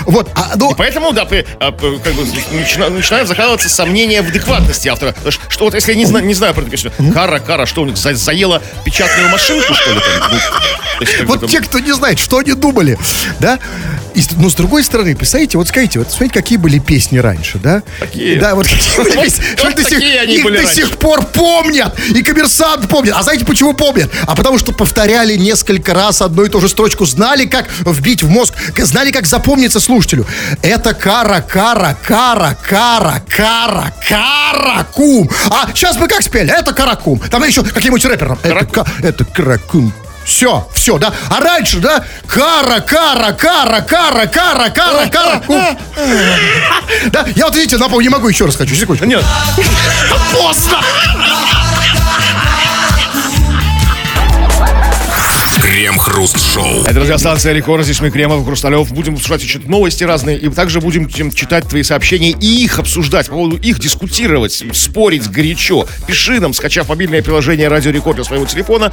Вот, 0.06 0.28
а, 0.34 0.52
ну, 0.56 0.72
И 0.72 0.74
поэтому, 0.74 1.12
да, 1.12 1.24
при- 1.24 1.46
а, 1.60 1.70
как 1.72 2.14
бы 2.14 2.24
начина- 2.52 2.88
начинают 2.90 3.28
закладываться 3.28 3.68
сомнения 3.68 4.22
в 4.22 4.28
адекватности 4.28 4.88
автора. 4.88 5.14
Что, 5.28 5.40
что 5.48 5.64
вот 5.64 5.74
если 5.74 5.92
я 5.92 5.98
не 5.98 6.06
знаю, 6.06 6.24
не 6.26 6.34
знаю 6.34 6.54
про 6.54 6.62
эту 6.62 6.70
песню, 6.70 6.92
Кара, 7.14 7.38
Кара, 7.38 7.66
что 7.66 7.82
у 7.82 7.86
них 7.86 7.96
за- 7.96 8.14
заела 8.14 8.60
печатную 8.84 9.28
машинку, 9.30 9.72
что 9.74 9.92
ли? 9.92 10.00
Там? 10.00 10.30
Ну, 10.30 11.06
есть, 11.06 11.22
вот 11.24 11.48
те, 11.50 11.60
кто 11.70 11.78
не 11.78 11.92
знает, 11.94 12.18
что 12.18 12.38
они 12.38 12.52
думали, 12.54 12.98
да? 13.38 13.60
И, 14.16 14.24
но 14.38 14.50
с 14.50 14.54
другой 14.56 14.82
стороны, 14.82 15.14
представляете, 15.14 15.56
вот 15.56 15.68
скажите, 15.68 16.00
вот 16.00 16.10
смотрите, 16.10 16.34
какие 16.34 16.58
были 16.58 16.80
песни 16.80 17.18
раньше, 17.18 17.58
да? 17.58 17.84
Какие? 18.00 18.40
Да, 18.40 18.56
вот 18.56 18.66
какие 18.66 18.96
были 18.96 19.22
песни. 19.22 19.44
вот 19.62 19.76
до 19.76 19.84
сих- 19.84 19.98
они 20.20 20.34
их 20.38 20.42
были 20.42 20.56
до 20.56 20.62
раньше. 20.64 20.74
сих 20.74 20.98
пор 20.98 21.24
помнят. 21.26 21.96
И 22.08 22.20
коммерсант 22.22 22.88
помнит. 22.88 23.14
А 23.16 23.22
знаете, 23.22 23.44
почему 23.44 23.72
помнят? 23.72 24.10
А 24.26 24.34
потому 24.34 24.58
что 24.58 24.72
повторяли 24.72 25.36
несколько 25.36 25.94
раз 25.94 26.22
одну 26.22 26.44
и 26.44 26.48
ту 26.48 26.60
же 26.60 26.68
строчку, 26.68 27.06
знали, 27.06 27.46
как 27.46 27.68
вбить 27.86 28.24
в 28.24 28.28
мозг, 28.28 28.52
знали, 28.78 29.12
как 29.12 29.26
запомниться 29.26 29.78
слушателю. 29.78 30.26
Это 30.62 30.92
кара, 30.92 31.40
кара, 31.40 31.96
кара, 32.04 32.58
кара, 32.68 33.22
кара, 33.28 33.92
каракум. 34.08 35.30
А 35.50 35.68
сейчас 35.72 35.96
мы 35.96 36.08
как 36.08 36.22
спели? 36.22 36.50
Это 36.52 36.72
каракум. 36.72 37.20
Там 37.30 37.44
еще 37.44 37.62
каким-нибудь 37.62 38.04
рэпером. 38.04 38.40
Это, 38.42 38.84
это 39.04 39.24
каракум. 39.24 39.92
Все, 40.24 40.68
все, 40.74 40.98
да. 40.98 41.12
А 41.28 41.40
раньше, 41.40 41.78
да? 41.78 42.04
Кара, 42.26 42.80
кара, 42.80 43.32
кара, 43.32 43.82
кара, 43.82 44.26
кара, 44.26 44.70
кара, 44.70 45.08
кара. 45.10 45.42
Да, 47.06 47.24
я 47.36 47.46
вот 47.46 47.54
видите, 47.54 47.78
напомню, 47.78 48.04
не 48.04 48.08
могу 48.08 48.28
еще 48.28 48.46
раз 48.46 48.56
хочу. 48.56 48.74
Секундочку. 48.74 49.06
Нет, 49.06 49.24
Поздно. 50.32 50.80
Крем-хруст-шоу. 56.60 56.84
Это 56.90 57.00
радиостанция 57.00 57.52
Рекорд, 57.52 57.84
здесь 57.84 58.00
мы, 58.00 58.10
Кремов, 58.10 58.44
Хрусталев. 58.44 58.92
Будем 58.92 59.16
слушать 59.18 59.42
еще 59.42 59.58
новости 59.60 60.04
разные, 60.04 60.38
и 60.38 60.48
также 60.48 60.80
будем 60.80 61.08
читать 61.08 61.68
твои 61.68 61.82
сообщения 61.82 62.30
и 62.30 62.64
их 62.64 62.78
обсуждать, 62.78 63.28
по 63.28 63.34
поводу 63.34 63.56
их 63.56 63.78
дискутировать, 63.78 64.62
спорить 64.72 65.28
горячо. 65.30 65.86
Пиши 66.06 66.40
нам, 66.40 66.52
скачав 66.52 66.88
мобильное 66.88 67.22
приложение 67.22 67.68
Радио 67.68 67.90
Рекорд 67.90 68.16
для 68.16 68.24
своего 68.24 68.46
телефона. 68.46 68.92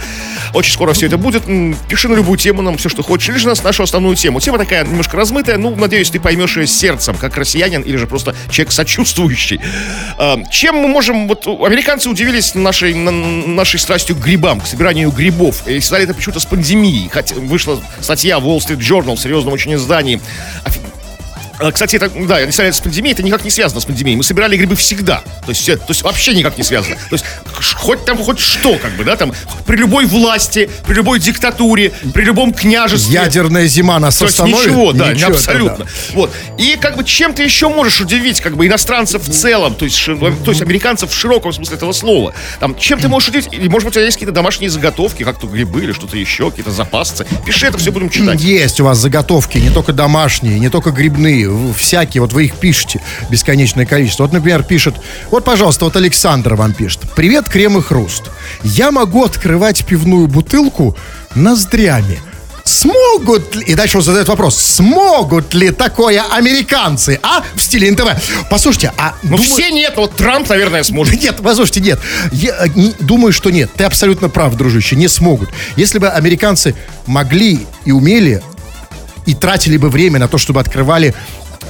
Очень 0.54 0.74
скоро 0.74 0.94
все 0.94 1.08
это 1.08 1.18
будет. 1.18 1.44
Пиши 1.88 2.08
на 2.08 2.16
любую 2.16 2.38
тему, 2.38 2.62
нам 2.62 2.78
все, 2.78 2.90
что 2.90 3.04
хочешь. 3.04 3.36
Же 3.38 3.48
нас 3.48 3.64
нашу 3.64 3.84
основную 3.84 4.16
тему. 4.16 4.40
Тема 4.40 4.58
такая 4.58 4.86
немножко 4.86 5.18
размытая, 5.18 5.58
ну, 5.58 5.76
надеюсь, 5.76 6.10
ты 6.10 6.20
поймешь 6.20 6.58
ее 6.58 6.68
сердцем, 6.68 7.16
как 7.16 7.38
россиянин 7.38 7.82
или 7.82 7.98
же 7.98 8.08
просто 8.08 8.36
человек 8.50 8.72
сочувствующий. 8.72 9.60
А, 10.18 10.38
Чем 10.52 10.76
мы 10.78 10.88
можем... 10.88 11.28
Вот 11.28 11.46
американцы 11.48 12.10
удивились 12.10 12.56
нашей, 12.56 12.94
на- 12.94 13.12
нашей 13.12 13.80
страстью 13.80 14.16
к 14.16 14.20
грибам, 14.20 14.62
к 14.62 14.68
собиранию 14.68 15.12
грибов. 15.12 15.68
И 15.68 15.80
связали 15.80 16.06
это 16.06 16.14
почему-то 16.14 16.40
с 16.40 16.46
пандемией. 16.46 17.10
Хотя 17.10 17.36
вышла 17.58 17.82
статья 18.02 18.40
в 18.40 18.46
Wall 18.46 18.60
Street 18.60 18.78
Journal, 18.78 19.18
серьезном 19.18 19.52
очень 19.52 19.74
издании. 19.74 20.22
А, 21.60 21.72
Кстати, 21.72 21.96
это, 21.96 22.10
да, 22.10 22.40
связаны 22.52 22.74
с 22.74 22.80
пандемией, 22.80 23.14
это 23.14 23.24
никак 23.24 23.44
не 23.44 23.50
связано 23.50 23.82
с 23.82 23.86
пандемией. 23.86 24.16
Мы 24.16 24.24
собирали 24.24 24.58
грибы 24.58 24.76
всегда. 24.76 25.22
То 25.46 25.50
есть, 25.50 25.66
то 25.66 25.86
есть 25.90 26.04
вообще 26.04 26.34
никак 26.34 26.58
не 26.58 26.64
связано. 26.64 26.96
То 26.96 27.16
есть 27.16 27.26
хоть 27.76 28.06
там 28.06 28.18
хоть 28.18 28.40
что, 28.40 28.78
как 28.78 28.96
бы, 28.96 29.04
да, 29.04 29.16
там 29.16 29.34
при 29.66 29.78
любой 29.78 30.06
власти, 30.06 30.70
при 30.86 30.94
любой 30.96 31.20
диктатуре, 31.20 31.92
при 32.14 32.24
любом 32.24 32.54
княжестве. 32.54 33.14
Ядерная 33.14 33.68
зима 33.68 34.00
нас 34.00 34.18
То 34.18 34.26
есть 34.26 34.40
ничего, 34.40 34.94
да, 34.94 35.14
Ничего, 35.14 35.32
абсолютно. 35.32 35.86
да. 35.86 35.92
Вот. 36.14 36.32
И 36.58 36.78
как 36.80 36.96
бы 36.96 37.04
чем 37.04 37.34
ты 37.34 37.44
еще 37.44 37.70
можешь 37.70 38.02
удивить, 38.02 38.40
как 38.42 38.56
бы 38.56 38.68
иностранцев 38.68 39.28
в 39.28 39.32
целом, 39.32 39.76
то 39.76 39.86
есть, 39.86 40.04
то 40.06 40.52
есть 40.52 40.62
американцев 40.62 41.12
в 41.12 41.16
широком 41.16 41.54
смысле 41.54 41.78
этого 41.78 41.92
слова. 41.92 42.34
Там, 42.60 42.78
чем 42.78 43.00
ты 43.00 43.08
можешь 43.08 43.30
удивить? 43.30 43.50
Или, 43.52 43.68
может 43.68 43.86
быть, 43.88 43.94
у 43.94 43.96
тебя 43.96 44.06
есть 44.06 44.18
какие-то 44.18 44.34
домашние 44.34 44.70
заготовки, 44.70 45.24
как-то 45.24 45.48
грибы 45.48 45.84
или 45.84 45.92
что-то 45.92 46.18
еще, 46.18 46.50
какие-то 46.50 46.72
запасцы. 46.72 47.26
Пиши 47.46 47.66
это, 47.68 47.78
все 47.78 47.92
будем 47.92 48.10
читать. 48.10 48.42
Есть 48.42 48.80
у 48.80 48.86
вас 48.86 48.98
заготовки, 48.98 49.58
не 49.58 49.70
только 49.70 49.94
домашние, 49.94 50.60
не 50.60 50.70
только 50.70 50.92
грибные, 50.92 51.47
всякие, 51.78 52.22
вот 52.22 52.34
вы 52.34 52.46
их 52.46 52.56
пишете 52.56 53.02
бесконечное 53.30 53.86
количество. 53.86 54.24
Вот, 54.24 54.34
например, 54.34 54.64
пишет, 54.64 54.96
вот, 55.32 55.44
пожалуйста, 55.44 55.86
вот 55.86 55.96
Александр 55.96 56.56
вам 56.56 56.74
пишет. 56.74 57.02
Привет, 57.16 57.50
крем 57.50 57.78
и 57.78 57.82
хруст. 57.82 58.24
Я 58.64 58.92
могу 58.92 59.24
открывать 59.24 59.86
пивную 59.86 60.28
бутылку 60.28 60.96
ноздрями. 61.36 62.20
Смогут 62.68 63.56
ли, 63.56 63.64
и 63.64 63.76
дальше 63.76 63.98
он 63.98 64.04
задает 64.04 64.28
вопрос, 64.28 64.58
смогут 64.58 65.54
ли 65.54 65.72
такое 65.72 66.22
американцы, 66.22 67.18
а, 67.24 67.42
в 67.56 67.62
стиле 67.62 67.90
НТВ? 67.92 68.04
Послушайте, 68.50 68.92
а... 68.98 69.16
Ну, 69.24 69.38
думаю- 69.38 69.44
все 69.44 69.70
нет, 69.72 69.94
вот 69.96 70.18
Трамп, 70.18 70.50
наверное, 70.50 70.84
сможет. 70.84 71.22
Нет, 71.22 71.38
послушайте, 71.42 71.80
нет. 71.80 72.00
Я 72.34 72.66
э, 72.66 72.68
не- 72.76 72.94
думаю, 73.00 73.32
что 73.32 73.52
нет. 73.52 73.72
Ты 73.78 73.86
абсолютно 73.86 74.28
прав, 74.28 74.56
дружище, 74.56 74.98
не 74.98 75.08
смогут. 75.08 75.50
Если 75.78 75.98
бы 75.98 76.10
американцы 76.10 76.76
могли 77.06 77.66
и 77.86 77.94
умели, 77.94 78.44
и 79.28 79.36
тратили 79.36 79.78
бы 79.78 79.90
время 79.90 80.20
на 80.20 80.28
то, 80.28 80.40
чтобы 80.40 80.60
открывали 80.60 81.14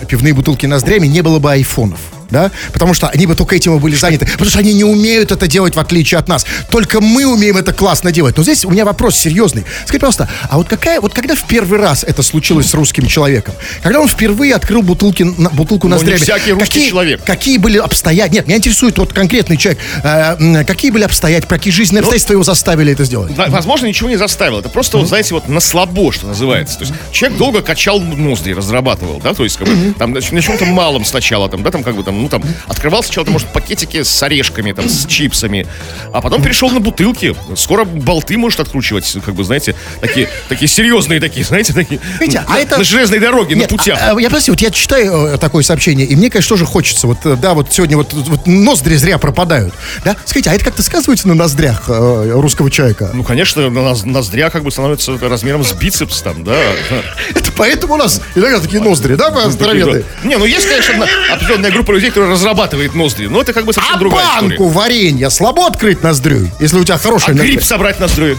пивные 0.08 0.34
бутылки 0.34 0.66
ноздрями, 0.66 1.08
не 1.08 1.22
было 1.22 1.40
бы 1.40 1.52
айфонов. 1.52 2.00
Да? 2.30 2.52
Потому 2.74 2.94
что 2.94 3.08
они 3.08 3.26
бы 3.26 3.36
только 3.36 3.56
этим 3.56 3.76
и 3.76 3.80
были 3.80 3.96
заняты. 3.96 4.26
Потому 4.26 4.50
что 4.50 4.60
они 4.60 4.74
не 4.74 4.84
умеют 4.84 5.32
это 5.32 5.48
делать, 5.48 5.76
в 5.76 5.80
отличие 5.80 6.20
от 6.20 6.28
нас. 6.28 6.46
Только 6.70 7.00
мы 7.02 7.26
умеем 7.26 7.58
это 7.58 7.74
классно 7.74 8.12
делать. 8.12 8.38
Но 8.38 8.44
здесь 8.44 8.66
у 8.66 8.70
меня 8.70 8.86
вопрос 8.86 9.16
серьезный. 9.18 9.66
Скажи, 9.86 10.00
пожалуйста, 10.00 10.30
а 10.50 10.58
вот 10.58 10.68
какая, 10.68 11.00
вот 11.02 11.14
когда 11.14 11.36
в 11.36 11.44
первый 11.46 11.80
раз 11.80 12.04
это 12.04 12.24
случилось 12.24 12.68
с 12.70 12.74
русским 12.74 13.06
человеком? 13.08 13.54
Когда 13.82 14.00
он 14.00 14.08
впервые 14.08 14.56
открыл 14.56 14.82
бутылки, 14.82 15.24
на- 15.24 15.50
бутылку 15.50 15.88
Ну, 15.88 15.96
не 15.96 16.00
ноздрями? 16.02 16.18
всякий 16.22 16.52
русский 16.52 16.68
какие, 16.76 16.90
человек. 16.90 17.24
Какие 17.24 17.58
были 17.58 17.78
обстоятельства? 17.78 18.36
Нет, 18.38 18.48
меня 18.48 18.58
интересует 18.58 18.98
вот 18.98 19.14
конкретный 19.14 19.58
человек. 19.58 19.80
Э, 20.04 20.64
какие 20.66 20.92
были 20.92 21.04
обстоятельства, 21.04 21.56
какие 21.56 21.72
жизненные 21.74 22.00
обстоятельства 22.02 22.34
его 22.34 22.44
заставили 22.44 22.92
это 22.94 23.06
сделать? 23.06 23.36
Во- 23.38 23.48
Возможно, 23.48 23.86
ничего 23.88 24.10
не 24.10 24.18
заставил. 24.18 24.60
Это 24.60 24.70
просто, 24.70 24.98
вот, 24.98 25.08
знаете, 25.08 25.34
вот 25.34 25.48
на 25.50 25.60
слабо, 25.60 26.12
что 26.12 26.28
называется. 26.28 26.78
То 26.78 26.84
есть 26.86 26.94
человек 27.12 27.38
долго 27.38 27.62
качал 27.62 28.00
ноздри, 28.00 28.54
разрабатывал, 28.54 29.20
да, 29.24 29.34
то 29.34 29.44
есть 29.44 29.58
как 29.58 29.68
бы, 29.68 29.94
там 29.98 30.12
на 30.12 30.20
на 30.20 30.42
чем-то 30.42 30.66
малом 30.66 31.06
сначала, 31.06 31.50
там, 31.50 31.64
да, 31.64 31.72
там 31.72 31.84
как 31.84 31.96
бы 31.96 32.04
там, 32.04 32.17
ну 32.22 32.30
там, 32.30 32.44
открывал 32.68 33.04
сначала, 33.04 33.26
там, 33.26 33.34
может, 33.34 33.48
пакетики 33.50 34.04
с 34.04 34.24
орешками, 34.24 34.72
там, 34.72 34.90
с 34.90 35.06
чипсами, 35.06 35.68
а 36.14 36.22
потом 36.22 36.42
перешел 36.42 36.70
на 36.70 36.80
бутылки. 36.80 37.36
Скоро 37.56 37.86
болты 37.86 38.38
может 38.38 38.60
откручивать, 38.60 39.18
как 39.26 39.34
бы, 39.36 39.44
знаете, 39.44 39.76
такие, 40.02 40.30
такие 40.50 40.68
серьезные 40.68 41.20
такие, 41.20 41.46
знаете, 41.46 41.74
такие, 41.74 42.00
Видите, 42.20 42.44
а 42.48 42.54
на, 42.54 42.60
это- 42.60 42.78
на 42.78 42.84
железной 42.84 43.20
дороге, 43.20 43.56
Нет, 43.56 43.72
на 43.72 43.78
путях. 43.78 44.00
а, 44.02 44.12
а, 44.16 44.22
я 44.22 44.30
прости, 44.30 44.52
вот 44.52 44.62
я 44.62 44.70
читаю 44.72 45.28
э, 45.28 45.38
такое 45.38 45.64
сообщение, 45.64 46.06
и 46.06 46.16
мне, 46.16 46.30
конечно, 46.30 46.50
тоже 46.50 46.66
хочется, 46.66 47.08
вот, 47.08 47.20
э, 47.26 47.36
да, 47.36 47.54
вот 47.54 47.72
сегодня 47.72 47.98
вот, 47.98 48.14
вот 48.14 48.48
ноздри 48.48 48.96
зря 48.96 49.18
пропадают, 49.18 49.74
да? 50.04 50.16
Скажите, 50.26 50.50
а 50.50 50.54
это 50.54 50.66
как-то 50.66 50.84
сказывается 50.84 51.28
на 51.28 51.34
ноздрях 51.34 51.84
э, 51.88 52.32
русского 52.34 52.70
человека? 52.72 53.12
Ну, 53.14 53.24
конечно, 53.24 53.70
на 53.70 53.80
ноз- 53.80 54.06
ноздря 54.06 54.50
как 54.50 54.64
бы 54.64 54.72
становится 54.72 55.18
размером 55.18 55.64
с 55.64 55.74
бицепс 55.74 56.22
там, 56.22 56.44
да. 56.44 56.58
Это 57.36 57.52
поэтому 57.56 57.96
у 57.96 57.98
нас 57.98 58.22
иногда 58.36 58.60
такие 58.60 58.82
ноздри, 58.82 59.16
да, 59.16 59.50
здоровенные? 59.50 60.04
Не, 60.24 60.38
ну 60.38 60.46
есть, 60.46 60.68
конечно, 60.68 61.06
определенная 61.32 61.72
группа 61.72 61.92
людей, 61.92 62.07
которая 62.10 62.32
разрабатывает 62.32 62.94
ноздри, 62.96 63.28
но 63.28 63.42
это 63.42 63.54
как 63.54 63.66
бы 63.66 63.74
совсем 63.74 63.96
А 63.96 63.98
другая 64.00 64.26
история. 64.26 64.48
банку 64.50 64.68
варенья 64.70 65.30
слабо 65.30 65.68
открыть 65.68 66.04
ноздрю, 66.04 66.50
если 66.60 66.78
у 66.80 66.84
тебя 66.84 66.96
А 66.96 66.98
хорошая 66.98 67.36
ноздря? 67.36 67.52
гриб 67.54 67.64
собрать 67.64 68.00
ноздрю. 68.00 68.38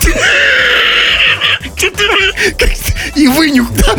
И 3.15 3.27
вынюх, 3.27 3.71
да? 3.73 3.95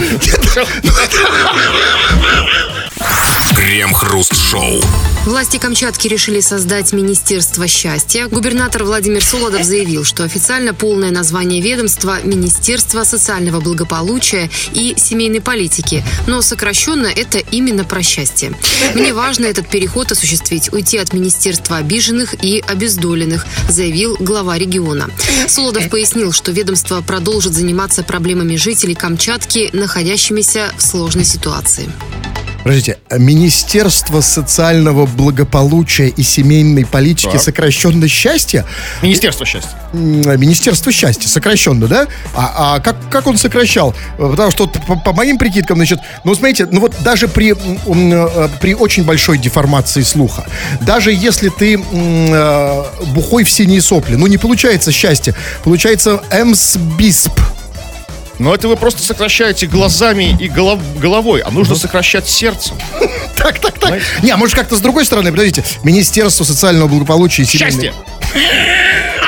Крем-хруст-шоу. 3.56 4.82
Власти 5.26 5.58
Камчатки 5.58 6.08
решили 6.08 6.40
создать 6.40 6.94
Министерство 6.94 7.68
счастья. 7.68 8.28
Губернатор 8.28 8.84
Владимир 8.84 9.24
Солодов 9.24 9.64
заявил, 9.64 10.04
что 10.04 10.24
официально 10.24 10.74
полное 10.74 11.12
название 11.12 11.62
ведомства– 11.62 12.20
Министерство 12.24 13.04
социального 13.04 13.60
благополучия 13.60 14.50
и 14.74 14.96
семейной 14.98 15.42
политики. 15.42 16.04
Но 16.26 16.42
сокращенно 16.42 17.08
это 17.08 17.40
именно 17.40 17.84
про 17.84 18.02
счастье. 18.02 18.54
Мне 18.96 19.14
важно 19.14 19.46
этот 19.46 19.68
переход 19.68 20.12
осуществить, 20.12 20.72
уйти 20.72 20.98
от 20.98 21.14
Министерства 21.14 21.78
обиженных 21.78 22.44
и 22.44 22.64
обездоленных, 22.66 23.46
заявил 23.68 24.16
глава 24.20 24.58
региона. 24.58 25.10
Солодов 25.48 25.90
пояснил, 25.90 26.32
что 26.32 26.52
ведомство 26.52 27.02
продолжит 27.02 27.54
заниматься 27.54 28.04
проблемами 28.04 28.56
жителей 28.56 28.96
Камчатки, 28.96 29.70
находящимися 29.74 30.72
в 30.78 30.82
сложной 30.82 31.26
ситуации. 31.26 31.90
Подождите, 32.70 33.00
Министерство 33.18 34.22
социального 34.22 35.08
благополучия 35.08 36.10
и 36.10 36.22
семейной 36.22 36.86
политики 36.86 37.32
Так. 37.32 37.42
сокращенно 37.42 38.08
счастья? 38.08 38.64
Министерство 39.02 39.44
счастья. 39.44 39.72
Министерство 39.92 40.92
счастья, 40.92 41.28
сокращенно, 41.28 41.88
да? 41.88 42.06
А, 42.36 42.76
а 42.76 42.80
как, 42.80 42.96
как 43.10 43.26
он 43.26 43.40
сокращал? 43.40 43.96
Потому 44.20 44.52
что 44.52 44.68
по, 44.68 44.96
по 44.98 45.14
моим 45.14 45.40
прикидкам, 45.40 45.78
значит, 45.78 45.98
ну, 46.24 46.36
смотрите, 46.36 46.68
ну 46.72 46.82
вот 46.82 46.94
даже 47.04 47.28
при, 47.28 47.56
э, 47.56 48.50
при 48.62 48.76
очень 48.76 49.04
большой 49.04 49.40
деформации 49.40 50.04
слуха, 50.04 50.46
даже 50.82 51.12
если 51.12 51.50
ты 51.50 51.74
э, 51.76 52.84
бухой 53.16 53.46
в 53.46 53.50
синие 53.50 53.82
сопли, 53.82 54.14
ну, 54.14 54.28
не 54.28 54.38
получается 54.38 54.92
счастье, 54.92 55.34
получается 55.64 56.22
эмсбисп. 56.32 57.32
Но 58.40 58.56
это 58.56 58.68
вы 58.68 58.76
просто 58.78 59.04
сокращаете 59.04 59.68
глазами 59.68 60.36
и 60.40 60.48
голов- 60.48 60.80
головой, 60.98 61.42
а 61.42 61.52
нужно 61.52 61.76
сокращать 61.76 62.28
сердцем. 62.28 62.76
Так, 63.40 63.58
так, 63.60 63.80
так. 63.80 63.94
Не, 64.22 64.32
а 64.32 64.38
может 64.38 64.54
как-то 64.54 64.76
с 64.76 64.82
другой 64.82 65.06
стороны, 65.06 65.32
подождите, 65.32 65.64
Министерство 65.84 66.44
социального 66.44 66.90
благополучия 66.90 67.44
и. 67.44 67.46
Счастье! 67.46 67.94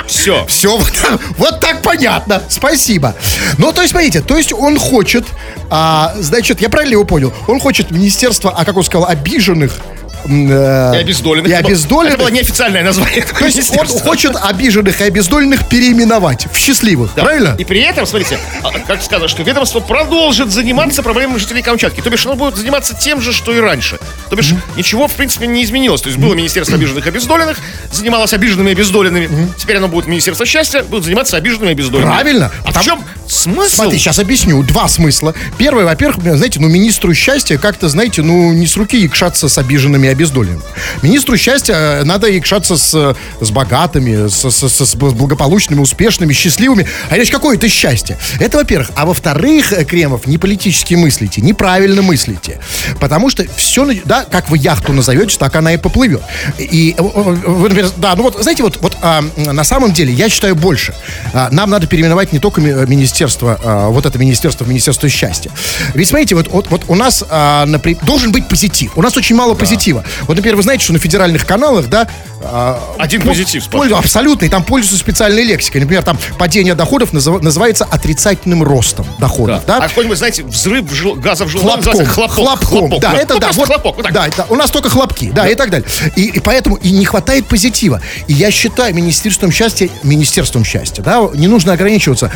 Все. 0.05 0.45
Все, 0.47 0.77
вот, 0.77 0.91
так- 0.91 1.21
вот 1.37 1.59
так 1.61 1.81
понятно. 1.81 2.43
Спасибо. 2.49 3.15
Ну, 3.57 3.71
то 3.71 3.81
есть, 3.81 3.91
смотрите, 3.91 4.19
то 4.19 4.35
есть 4.35 4.51
он 4.51 4.77
хочет, 4.77 5.25
а, 5.69 6.13
значит, 6.19 6.61
я 6.61 6.67
правильно 6.69 6.93
его 6.93 7.05
понял? 7.05 7.33
Он 7.47 7.61
хочет 7.61 7.89
министерство, 7.91 8.51
а 8.51 8.65
как 8.65 8.75
он 8.75 8.83
сказал, 8.83 9.07
обиженных. 9.07 9.79
Э, 10.25 10.95
И 10.95 10.97
обездоленных. 10.97 11.51
И 11.51 11.53
обездоленных. 11.53 12.13
Это 12.13 12.23
было 12.23 12.31
неофициальное 12.31 12.83
название 12.83 13.23
То 13.23 13.45
есть 13.45 13.77
он 13.77 13.87
хочет 13.87 14.35
обиженных 14.35 15.01
и 15.01 15.03
обездоленных 15.03 15.67
переименовать 15.67 16.47
в 16.51 16.57
счастливых. 16.57 17.11
Да. 17.15 17.23
Правильно? 17.23 17.55
И 17.57 17.63
при 17.63 17.81
этом, 17.81 18.05
смотрите, 18.05 18.39
а, 18.63 18.71
как 18.71 19.01
сказано, 19.01 19.27
что 19.27 19.43
ведомство 19.43 19.79
продолжит 19.79 20.51
заниматься 20.51 21.03
проблемами 21.03 21.37
жителей 21.37 21.61
Камчатки. 21.61 22.01
То 22.01 22.09
бишь, 22.09 22.25
оно 22.25 22.35
будет 22.35 22.57
заниматься 22.57 22.95
тем 22.95 23.21
же, 23.21 23.33
что 23.33 23.53
и 23.53 23.59
раньше. 23.59 23.99
То 24.29 24.35
бишь, 24.35 24.53
ничего, 24.75 25.07
в 25.07 25.13
принципе, 25.13 25.47
не 25.47 25.63
изменилось. 25.63 26.01
То 26.01 26.09
есть 26.09 26.19
было 26.19 26.33
Министерство 26.33 26.75
обиженных 26.77 27.05
и 27.05 27.09
обездоленных, 27.09 27.57
занималось 27.91 28.33
обиженными 28.33 28.69
и 28.69 28.71
обездоленными. 28.73 29.51
Теперь 29.57 29.77
оно 29.77 29.87
будет 29.87 30.07
Министерство 30.07 30.45
счастья, 30.45 30.83
будет 30.83 31.03
заниматься 31.03 31.37
обиженными 31.37 31.69
и 31.69 31.73
обездоленными. 31.73 32.13
Правильно. 32.13 32.51
А 32.65 32.71
в 32.71 32.73
Там- 32.73 32.83
чем 32.83 33.03
смысл? 33.31 33.75
Смотри, 33.75 33.97
сейчас 34.00 34.19
объясню. 34.19 34.61
Два 34.63 34.88
смысла. 34.88 35.33
Первый, 35.57 35.85
во-первых, 35.85 36.23
знаете, 36.35 36.59
ну, 36.59 36.67
министру 36.67 37.13
счастья 37.13 37.57
как-то, 37.57 37.89
знаете, 37.89 38.21
ну, 38.21 38.51
не 38.53 38.67
с 38.67 38.75
руки 38.77 38.97
якшаться 38.97 39.50
с 39.50 39.57
обиженными 39.57 40.07
и 40.07 40.09
обездоленными. 40.09 40.61
Министру 41.01 41.38
счастья 41.38 41.73
э, 41.73 42.03
надо 42.03 42.27
якшаться 42.27 42.77
с, 42.77 43.15
с 43.39 43.50
богатыми, 43.51 44.27
с, 44.27 44.50
с- 44.50 44.69
с- 44.69 44.85
с 44.85 44.95
благополучными, 44.95 45.79
успешными, 45.79 46.33
счастливыми. 46.33 46.88
А 47.09 47.17
иначе 47.17 47.31
какое 47.31 47.55
это 47.57 47.69
счастье? 47.69 48.17
Это, 48.39 48.57
во-первых. 48.57 48.89
А 48.95 49.05
во-вторых, 49.05 49.73
э, 49.73 49.85
Кремов, 49.85 50.27
не 50.27 50.38
политически 50.38 50.95
мыслите, 50.95 51.41
неправильно 51.41 52.01
мыслите. 52.01 52.59
Потому 53.00 53.29
что 53.29 53.45
все, 53.55 53.88
да, 54.05 54.25
как 54.25 54.50
вы 54.50 54.57
яхту 54.57 54.93
назовете, 54.93 55.38
так 55.38 55.55
она 55.55 55.73
и 55.73 55.77
поплывет. 55.77 56.21
И, 56.57 56.95
э, 56.97 57.01
э, 57.01 57.35
например, 57.47 57.89
да, 57.97 58.15
ну 58.15 58.23
вот, 58.23 58.38
знаете, 58.41 58.63
вот, 58.63 58.77
вот 58.81 58.97
а, 59.01 59.23
на 59.38 59.63
самом 59.63 59.93
деле, 59.93 60.13
я 60.13 60.29
считаю 60.29 60.55
больше. 60.55 60.93
А, 61.33 61.50
нам 61.51 61.69
надо 61.69 61.88
переименовать 61.88 62.33
не 62.33 62.39
только 62.39 62.61
ми- 62.61 62.69
э, 62.71 62.85
министерство, 63.21 63.59
а, 63.63 63.89
вот 63.89 64.05
это 64.05 64.17
министерство, 64.17 64.63
в 64.65 64.67
министерство 64.67 65.07
счастья. 65.07 65.51
Ведь 65.93 66.07
смотрите, 66.07 66.33
вот, 66.35 66.47
вот, 66.47 66.67
вот 66.69 66.83
у 66.87 66.95
нас 66.95 67.23
а, 67.29 67.65
напри- 67.65 67.97
должен 68.03 68.31
быть 68.31 68.47
позитив. 68.47 68.91
У 68.97 69.01
нас 69.01 69.15
очень 69.15 69.35
мало 69.35 69.53
позитива. 69.53 70.03
Вот, 70.21 70.35
например, 70.35 70.55
вы 70.55 70.63
знаете, 70.63 70.83
что 70.83 70.93
на 70.93 70.99
федеральных 70.99 71.45
каналах, 71.45 71.87
да, 71.87 72.07
а, 72.43 72.79
Один 72.97 73.21
по- 73.21 73.27
позитив 73.29 73.67
пользу- 73.69 73.95
Абсолютно. 73.95 74.45
И 74.45 74.49
там 74.49 74.63
пользуются 74.63 74.97
специальной 74.97 75.43
лексикой. 75.43 75.81
Например, 75.81 76.01
там 76.03 76.17
падение 76.39 76.73
доходов 76.73 77.13
называ- 77.13 77.39
называется 77.41 77.85
отрицательным 77.85 78.63
ростом 78.63 79.05
доходов. 79.19 79.61
Да. 79.67 79.77
А 79.77 79.87
какой-нибудь, 79.87 80.17
знаете, 80.17 80.43
взрыв 80.43 80.91
жел- 80.91 81.13
газа 81.15 81.45
в 81.45 81.49
желудке 81.49 81.81
Хлопком. 81.91 82.05
хлопок. 82.07 82.33
Хлопком. 82.33 82.67
Хлопок, 82.67 83.01
Да, 83.01 83.13
это 83.13 83.33
Ну, 83.35 83.39
да. 83.39 83.47
просто 83.47 83.59
Вот, 83.61 83.67
хлопок. 83.67 83.95
вот 83.97 84.03
так. 84.03 84.13
да, 84.13 84.27
это, 84.27 84.45
у 84.49 84.55
нас 84.55 84.71
только 84.71 84.89
хлопки, 84.89 85.31
да, 85.31 85.47
и 85.47 85.53
так 85.55 85.69
далее. 85.69 85.87
И, 86.15 86.23
и 86.25 86.39
поэтому 86.39 86.77
и 86.77 86.89
не 86.91 87.05
хватает 87.05 87.45
позитива. 87.45 88.01
И 88.27 88.33
я 88.33 88.49
считаю, 88.49 88.95
Министерством 88.95 89.51
счастья, 89.51 89.89
Министерством 90.03 90.65
счастья, 90.65 91.03
да, 91.03 91.29
не 91.35 91.47
нужно 91.47 91.73
ограничиваться. 91.73 92.31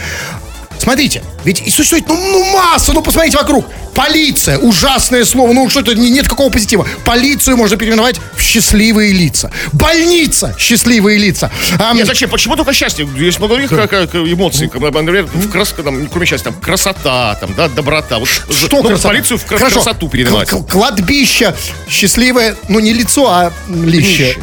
Смотрите, 0.86 1.24
ведь 1.44 1.62
и 1.65 1.72
существует, 1.72 2.08
ну, 2.08 2.15
ну, 2.15 2.54
масса, 2.54 2.94
ну, 2.94 3.01
посмотрите 3.01 3.38
вокруг. 3.38 3.65
Полиция, 3.96 4.60
ужасное 4.60 5.25
слово, 5.25 5.51
ну, 5.51 5.68
что 5.68 5.80
это, 5.80 5.96
не- 5.96 6.12
нет 6.12 6.27
какого 6.27 6.51
позитива. 6.51 6.86
Полицию 7.06 7.58
можно 7.58 7.75
переименовать 7.75 8.18
в 8.36 8.42
счастливые 8.42 9.12
лица. 9.12 9.50
Больница, 9.74 10.54
счастливые 10.60 11.18
лица. 11.18 11.50
А, 11.80 11.92
Нет, 11.96 12.06
зачем? 12.06 12.30
Почему 12.30 12.55
только 12.55 12.72
счастье? 12.72 13.07
Есть 13.18 13.40
много 13.40 13.55
других 13.55 13.72
как, 13.72 13.90
как, 13.90 14.14
эмоций. 14.14 14.68
Как, 14.70 14.79
Например, 14.79 15.25
в 15.25 15.50
крас... 15.50 15.74
там, 15.75 16.05
кроме 16.07 16.27
счастья, 16.27 16.51
там, 16.51 16.62
красота, 16.62 17.33
там, 17.42 17.55
да, 17.55 17.68
доброта. 17.68 18.20
Вот, 18.20 18.27
Что 18.29 18.68
ну, 18.83 18.83
красота? 18.83 19.10
полицию 19.10 19.40
в 19.40 19.46
кра- 19.46 19.57
Хорошо. 19.57 19.81
красоту. 19.81 20.07
Кл- 20.07 20.44
кл- 20.44 20.64
Кладбище, 20.70 21.55
счастливое, 21.90 22.55
ну 22.68 22.79
не 22.79 22.94
лицо, 22.94 23.27
а 23.27 23.51
лище. 23.70 24.38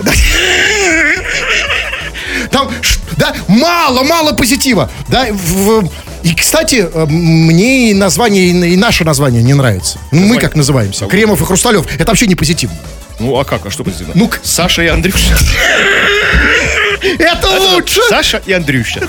Там, 2.51 2.71
да, 3.17 3.35
мало, 3.49 4.03
мало 4.03 4.33
позитива. 4.33 4.91
Да, 5.09 5.29
в- 5.31 5.89
и, 6.23 6.35
кстати, 6.35 6.87
э, 6.93 7.07
мне 7.07 7.91
и 7.91 7.95
название, 7.95 8.49
и 8.73 8.77
наше 8.77 9.05
название 9.05 9.43
не 9.43 9.55
нравится. 9.55 9.99
Ну, 10.11 10.21
Мы 10.27 10.39
как 10.39 10.55
называемся? 10.55 11.07
Кремов 11.07 11.41
и 11.41 11.45
Хрусталев. 11.45 11.87
Это 11.99 12.07
вообще 12.07 12.27
не 12.27 12.35
позитивно. 12.35 12.77
Ну, 13.19 13.39
а 13.39 13.45
как? 13.45 13.67
А 13.67 13.71
что 13.71 13.85
позитивно? 13.85 14.13
Ну-ка. 14.17 14.39
Саша 14.43 14.83
и 14.83 14.87
Андрюша. 14.87 15.37
Это 17.03 17.51
лучше! 17.51 18.01
Саша 18.09 18.41
и 18.47 18.53
Андрюша. 18.53 19.09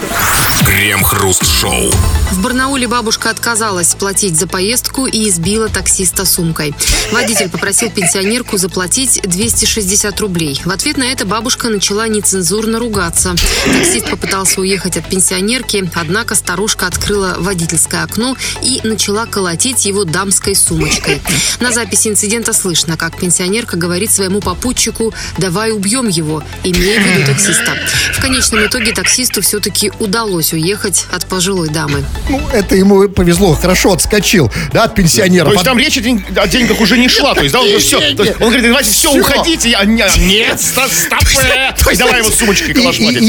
Крем-хруст-шоу. 0.65 1.91
В 2.31 2.41
Барнауле 2.41 2.87
бабушка 2.87 3.29
отказалась 3.29 3.93
платить 3.93 4.35
за 4.39 4.47
поездку 4.47 5.05
и 5.05 5.29
избила 5.29 5.69
таксиста 5.69 6.25
сумкой. 6.25 6.73
Водитель 7.11 7.49
попросил 7.49 7.91
пенсионерку 7.91 8.57
заплатить 8.57 9.21
260 9.21 10.19
рублей. 10.19 10.59
В 10.65 10.71
ответ 10.71 10.97
на 10.97 11.03
это 11.03 11.25
бабушка 11.25 11.69
начала 11.69 12.07
нецензурно 12.07 12.79
ругаться. 12.79 13.35
Таксист 13.65 14.09
попытался 14.09 14.61
уехать 14.61 14.97
от 14.97 15.07
пенсионерки, 15.07 15.87
однако 15.93 16.33
старушка 16.33 16.87
открыла 16.87 17.35
водительское 17.37 18.03
окно 18.03 18.35
и 18.63 18.81
начала 18.83 19.27
колотить 19.27 19.85
его 19.85 20.03
дамской 20.03 20.55
сумочкой. 20.55 21.21
На 21.59 21.71
записи 21.71 22.07
инцидента 22.07 22.53
слышно, 22.53 22.97
как 22.97 23.19
пенсионерка 23.19 23.77
говорит 23.77 24.11
своему 24.11 24.41
попутчику 24.41 25.13
«давай 25.37 25.71
убьем 25.71 26.07
его», 26.07 26.43
имея 26.63 26.99
в 26.99 27.05
виду 27.05 27.27
таксиста. 27.27 27.82
В 28.13 28.21
конечном 28.21 28.65
итоге 28.65 28.91
таксисту 28.93 29.41
все-таки 29.41 29.91
удалось 29.99 30.53
уехать 30.53 31.05
от 31.11 31.25
пожилой 31.25 31.69
дамы. 31.69 32.03
Ну, 32.29 32.41
это 32.53 32.75
ему 32.75 33.07
повезло, 33.09 33.53
хорошо 33.55 33.93
отскочил, 33.93 34.51
да, 34.71 34.83
от 34.83 34.95
пенсионера. 34.95 35.45
То 35.45 35.53
есть 35.53 35.65
там 35.65 35.77
речь 35.77 35.97
о, 35.97 36.01
день- 36.01 36.23
о 36.35 36.47
деньгах 36.47 36.79
уже 36.79 36.97
не 36.97 37.07
шла. 37.09 37.33
То 37.33 37.41
есть, 37.41 37.53
да, 37.53 37.61
он 37.61 37.79
все. 37.79 37.97
Он 37.97 38.15
говорит, 38.15 38.63
давайте 38.63 38.91
все, 38.91 39.11
уходите. 39.13 39.69
Я, 39.69 39.83
не- 39.85 40.03
нет, 40.17 40.59
стоп, 40.61 40.91
стоп. 40.91 41.19
То 41.83 41.89
есть, 41.89 41.99
Давай 41.99 42.19
его 42.21 42.31
сумочкой 42.31 42.71
и, 42.71 42.73
калашматить. 42.73 43.21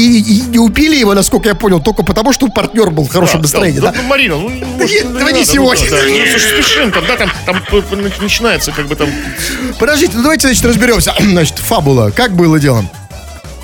не 0.47 0.59
убили 0.59 0.95
его, 0.95 1.13
насколько 1.13 1.49
я 1.49 1.55
понял, 1.55 1.81
только 1.81 2.03
потому, 2.03 2.33
что 2.33 2.47
партнер 2.47 2.89
был 2.91 3.05
в 3.05 3.09
хорошем 3.11 3.41
настроении, 3.41 3.79
да? 3.79 3.93
Ну, 3.95 4.03
Марина, 4.03 4.35
ну, 4.37 4.49
не 4.49 5.45
сегодня. 5.45 5.85
Спешим, 6.39 6.91
там, 6.91 7.05
да, 7.07 7.17
там, 7.17 7.31
начинается, 8.21 8.71
как 8.71 8.87
бы 8.87 8.95
там. 8.95 9.09
Подождите, 9.79 10.13
ну 10.15 10.21
давайте, 10.23 10.47
значит, 10.47 10.65
разберемся. 10.65 11.13
Значит, 11.19 11.57
фабула. 11.57 12.11
Как 12.11 12.35
было 12.35 12.59
дело? 12.59 12.89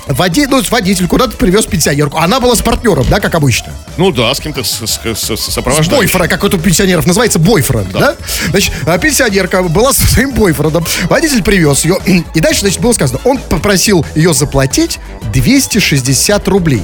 Води, 0.08 0.46
ну, 0.46 0.60
водитель 0.70 1.06
куда-то 1.06 1.36
привез 1.36 1.64
пенсионерку. 1.66 2.18
Она 2.18 2.40
была 2.40 2.54
с 2.56 2.60
партнером, 2.62 3.06
да, 3.08 3.20
как 3.20 3.34
обычно. 3.34 3.72
Ну 3.96 4.10
да, 4.10 4.34
с 4.34 4.40
кем-то 4.40 4.64
с, 4.64 4.80
с, 4.84 5.00
с- 5.00 5.18
с- 5.18 5.36
С 5.40 5.52
сопровождающим. 5.52 5.96
бойфра, 5.96 6.26
как 6.28 6.42
вот 6.42 6.54
у 6.54 6.58
пенсионеров 6.58 7.06
называется, 7.06 7.38
бойфренд, 7.38 7.92
да? 7.92 8.16
Значит, 8.50 8.72
а, 8.86 8.98
пенсионерка 8.98 9.62
была 9.62 9.92
со 9.92 10.06
своим 10.06 10.32
бойфрендом. 10.34 10.84
Водитель 11.08 11.42
привез 11.42 11.84
ее. 11.84 11.98
И 12.34 12.40
дальше, 12.40 12.60
значит, 12.62 12.80
было 12.80 12.92
сказано, 12.92 13.20
он 13.24 13.38
попросил 13.38 14.04
ее 14.14 14.34
заплатить 14.34 14.98
260 15.32 16.48
рублей. 16.48 16.82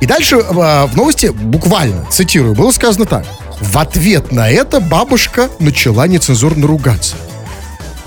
И 0.00 0.06
дальше 0.06 0.36
а, 0.36 0.86
в 0.86 0.96
новости, 0.96 1.26
буквально, 1.26 2.06
цитирую, 2.10 2.54
было 2.54 2.70
сказано 2.72 3.06
так. 3.06 3.24
В 3.60 3.76
ответ 3.78 4.30
на 4.30 4.48
это 4.48 4.78
бабушка 4.80 5.48
начала 5.58 6.06
нецензурно 6.06 6.66
ругаться. 6.66 7.16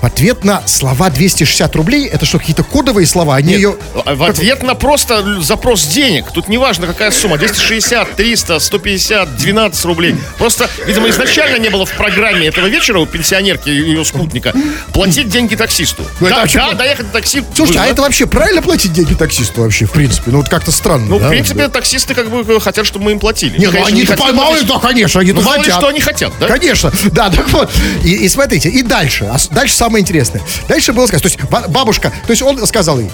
В 0.02 0.06
ответ 0.06 0.42
на 0.42 0.66
слова 0.66 1.10
260 1.10 1.76
рублей, 1.76 2.08
это 2.08 2.26
что, 2.26 2.40
какие-то 2.40 2.64
кодовые 2.64 3.06
слова? 3.06 3.36
Они 3.36 3.54
ее... 3.54 3.76
А 4.04 4.16
В 4.16 4.24
ответ 4.24 4.64
на 4.64 4.74
просто 4.74 5.40
запрос 5.40 5.84
денег. 5.86 6.24
Тут 6.34 6.48
неважно, 6.48 6.88
какая 6.88 7.12
сумма. 7.12 7.38
260, 7.38 8.16
300, 8.16 8.58
150, 8.58 9.36
12 9.36 9.84
рублей. 9.84 10.16
Просто, 10.38 10.68
видимо, 10.88 11.08
изначально 11.08 11.58
не 11.58 11.68
было 11.68 11.86
в 11.86 11.92
программе 11.92 12.48
этого 12.48 12.66
вечера 12.66 12.98
у 12.98 13.06
пенсионерки 13.06 13.68
и 13.68 13.74
ее 13.76 14.04
спутника 14.04 14.52
платить 14.92 15.28
деньги 15.28 15.54
таксисту. 15.54 16.04
Ну, 16.18 16.28
да, 16.28 16.40
вообще- 16.40 16.58
да, 16.58 16.72
доехать 16.72 17.06
до 17.06 17.12
такси. 17.12 17.44
Слушайте, 17.54 17.78
а 17.78 17.86
это 17.86 18.02
вообще 18.02 18.26
правильно 18.26 18.60
платить 18.60 18.92
деньги 18.92 19.14
таксисту 19.14 19.62
вообще, 19.62 19.84
в 19.86 19.92
принципе? 19.92 20.32
Ну, 20.32 20.38
вот 20.38 20.48
как-то 20.48 20.72
странно, 20.72 21.06
Ну, 21.06 21.20
да? 21.20 21.26
в 21.26 21.30
принципе, 21.30 21.68
таксисты 21.68 22.14
как 22.14 22.28
бы 22.28 22.60
хотят, 22.60 22.86
чтобы 22.86 23.04
мы 23.04 23.12
им 23.12 23.20
платили. 23.20 23.56
Не, 23.56 23.68
ну 23.68 23.84
они-то, 23.86 24.16
хотят 24.16 24.34
мало 24.34 24.56
ли, 24.56 24.64
да, 24.64 24.80
конечно, 24.80 25.20
они-то 25.20 25.40
Ну, 25.40 25.48
хотят. 25.48 25.76
что 25.76 25.86
они 25.86 26.00
хотят, 26.00 26.32
да? 26.40 26.48
Конечно, 26.48 26.90
да, 27.12 27.30
так 27.30 27.48
вот. 27.50 27.70
И, 28.02 28.10
и 28.24 28.28
смотрите, 28.28 28.68
и 28.68 28.82
дальше. 28.82 29.26
А 29.30 29.36
дальше 29.54 29.76
самое 29.92 30.02
интересное. 30.02 30.40
Дальше 30.68 30.92
было 30.94 31.06
сказано, 31.06 31.28
то 31.28 31.34
есть 31.36 31.50
ба- 31.50 31.68
бабушка, 31.68 32.10
то 32.26 32.30
есть 32.30 32.40
он 32.42 32.66
сказал 32.66 32.98
ей, 32.98 33.10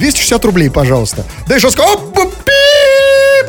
260 0.00 0.44
рублей, 0.46 0.70
пожалуйста. 0.70 1.24
Дальше 1.46 1.66
он 1.66 1.72
сказал, 1.72 2.00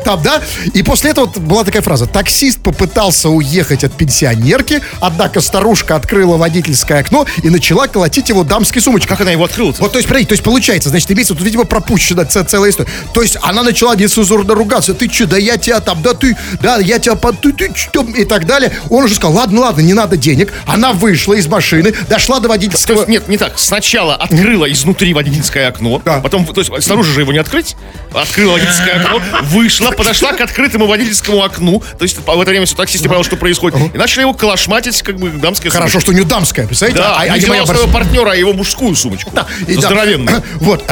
там, 0.04 0.22
да? 0.22 0.42
И 0.74 0.82
после 0.82 1.10
этого 1.10 1.26
была 1.26 1.64
такая 1.64 1.82
фраза. 1.82 2.06
Таксист 2.06 2.60
попытался 2.60 3.28
уехать 3.28 3.84
от 3.84 3.92
пенсионерки, 3.92 4.80
однако 5.00 5.40
старушка 5.40 5.96
открыла 5.96 6.36
водительское 6.36 7.00
окно 7.00 7.26
и 7.42 7.50
начала 7.50 7.86
колотить 7.86 8.28
его 8.28 8.42
дамской 8.42 8.82
сумочкой. 8.82 9.08
Как 9.08 9.20
она 9.20 9.30
его 9.30 9.44
открыла 9.44 9.72
Вот, 9.78 9.92
то 9.92 9.98
есть, 9.98 10.08
смотрите, 10.08 10.28
то 10.28 10.32
есть 10.32 10.42
получается, 10.42 10.88
значит, 10.88 11.10
имеется, 11.12 11.34
тут, 11.34 11.44
видимо, 11.44 11.64
пропущена 11.64 12.24
целая 12.24 12.70
история. 12.70 12.90
То 13.14 13.22
есть 13.22 13.36
она 13.42 13.62
начала 13.62 13.94
нецензурно 13.94 14.54
ругаться. 14.54 14.94
Ты 14.94 15.08
че, 15.08 15.26
да 15.26 15.36
я 15.36 15.56
тебя 15.56 15.80
там, 15.80 16.02
да 16.02 16.14
ты, 16.14 16.36
да, 16.60 16.78
я 16.78 16.98
тебя, 16.98 17.14
под, 17.14 17.40
ты, 17.40 17.52
ты 17.52 17.72
чё?» 17.74 18.02
и 18.02 18.24
так 18.24 18.46
далее. 18.46 18.72
Он 18.90 19.04
уже 19.04 19.14
сказал, 19.14 19.36
ладно, 19.36 19.60
ладно, 19.60 19.82
не 19.82 19.94
надо 19.94 20.16
денег. 20.16 20.52
Она 20.66 20.92
вышла 20.92 21.34
из 21.34 21.46
машины, 21.46 21.94
дошла 22.08 22.38
до 22.38 22.44
То 22.44 22.48
водительского... 22.50 22.96
есть, 22.96 23.08
нет, 23.08 23.28
не 23.28 23.38
так. 23.38 23.58
Сначала 23.58 24.16
открыла 24.16 24.70
изнутри 24.70 25.14
водительское 25.14 25.68
окно, 25.68 26.00
Да. 26.04 26.20
потом, 26.20 26.41
то 26.44 26.60
есть, 26.60 26.70
снаружи 26.84 27.12
же 27.12 27.20
его 27.20 27.32
не 27.32 27.38
открыть, 27.38 27.76
открыла 28.12 28.52
водительское 28.52 29.00
окно, 29.00 29.22
вышла, 29.44 29.90
подошла 29.90 30.32
к 30.32 30.40
открытому 30.40 30.86
водительскому 30.86 31.42
окну, 31.42 31.82
то 31.98 32.02
есть, 32.02 32.18
в 32.18 32.40
это 32.40 32.50
время 32.50 32.66
все 32.66 32.76
таксисты 32.76 33.08
поняли, 33.08 33.24
что 33.24 33.36
происходит, 33.36 33.78
и 33.94 33.98
начали 33.98 34.22
его 34.22 34.34
калашматить, 34.34 35.02
как 35.02 35.18
бы, 35.18 35.30
дамская 35.30 35.72
Хорошо, 35.72 36.00
что 36.00 36.10
у 36.10 36.14
нее 36.14 36.24
дамская, 36.24 36.66
представляете? 36.66 37.02
Да, 37.02 37.16
а, 37.16 37.22
а, 37.22 37.38
не 37.38 37.46
моя 37.46 37.66
своего 37.66 37.88
партнера, 37.88 38.32
а 38.32 38.34
его 38.34 38.52
мужскую 38.52 38.94
сумочку. 38.94 39.30
Да, 39.34 39.46
и. 39.66 39.74
Здоровенную. 39.74 40.42
Вот, 40.62 40.84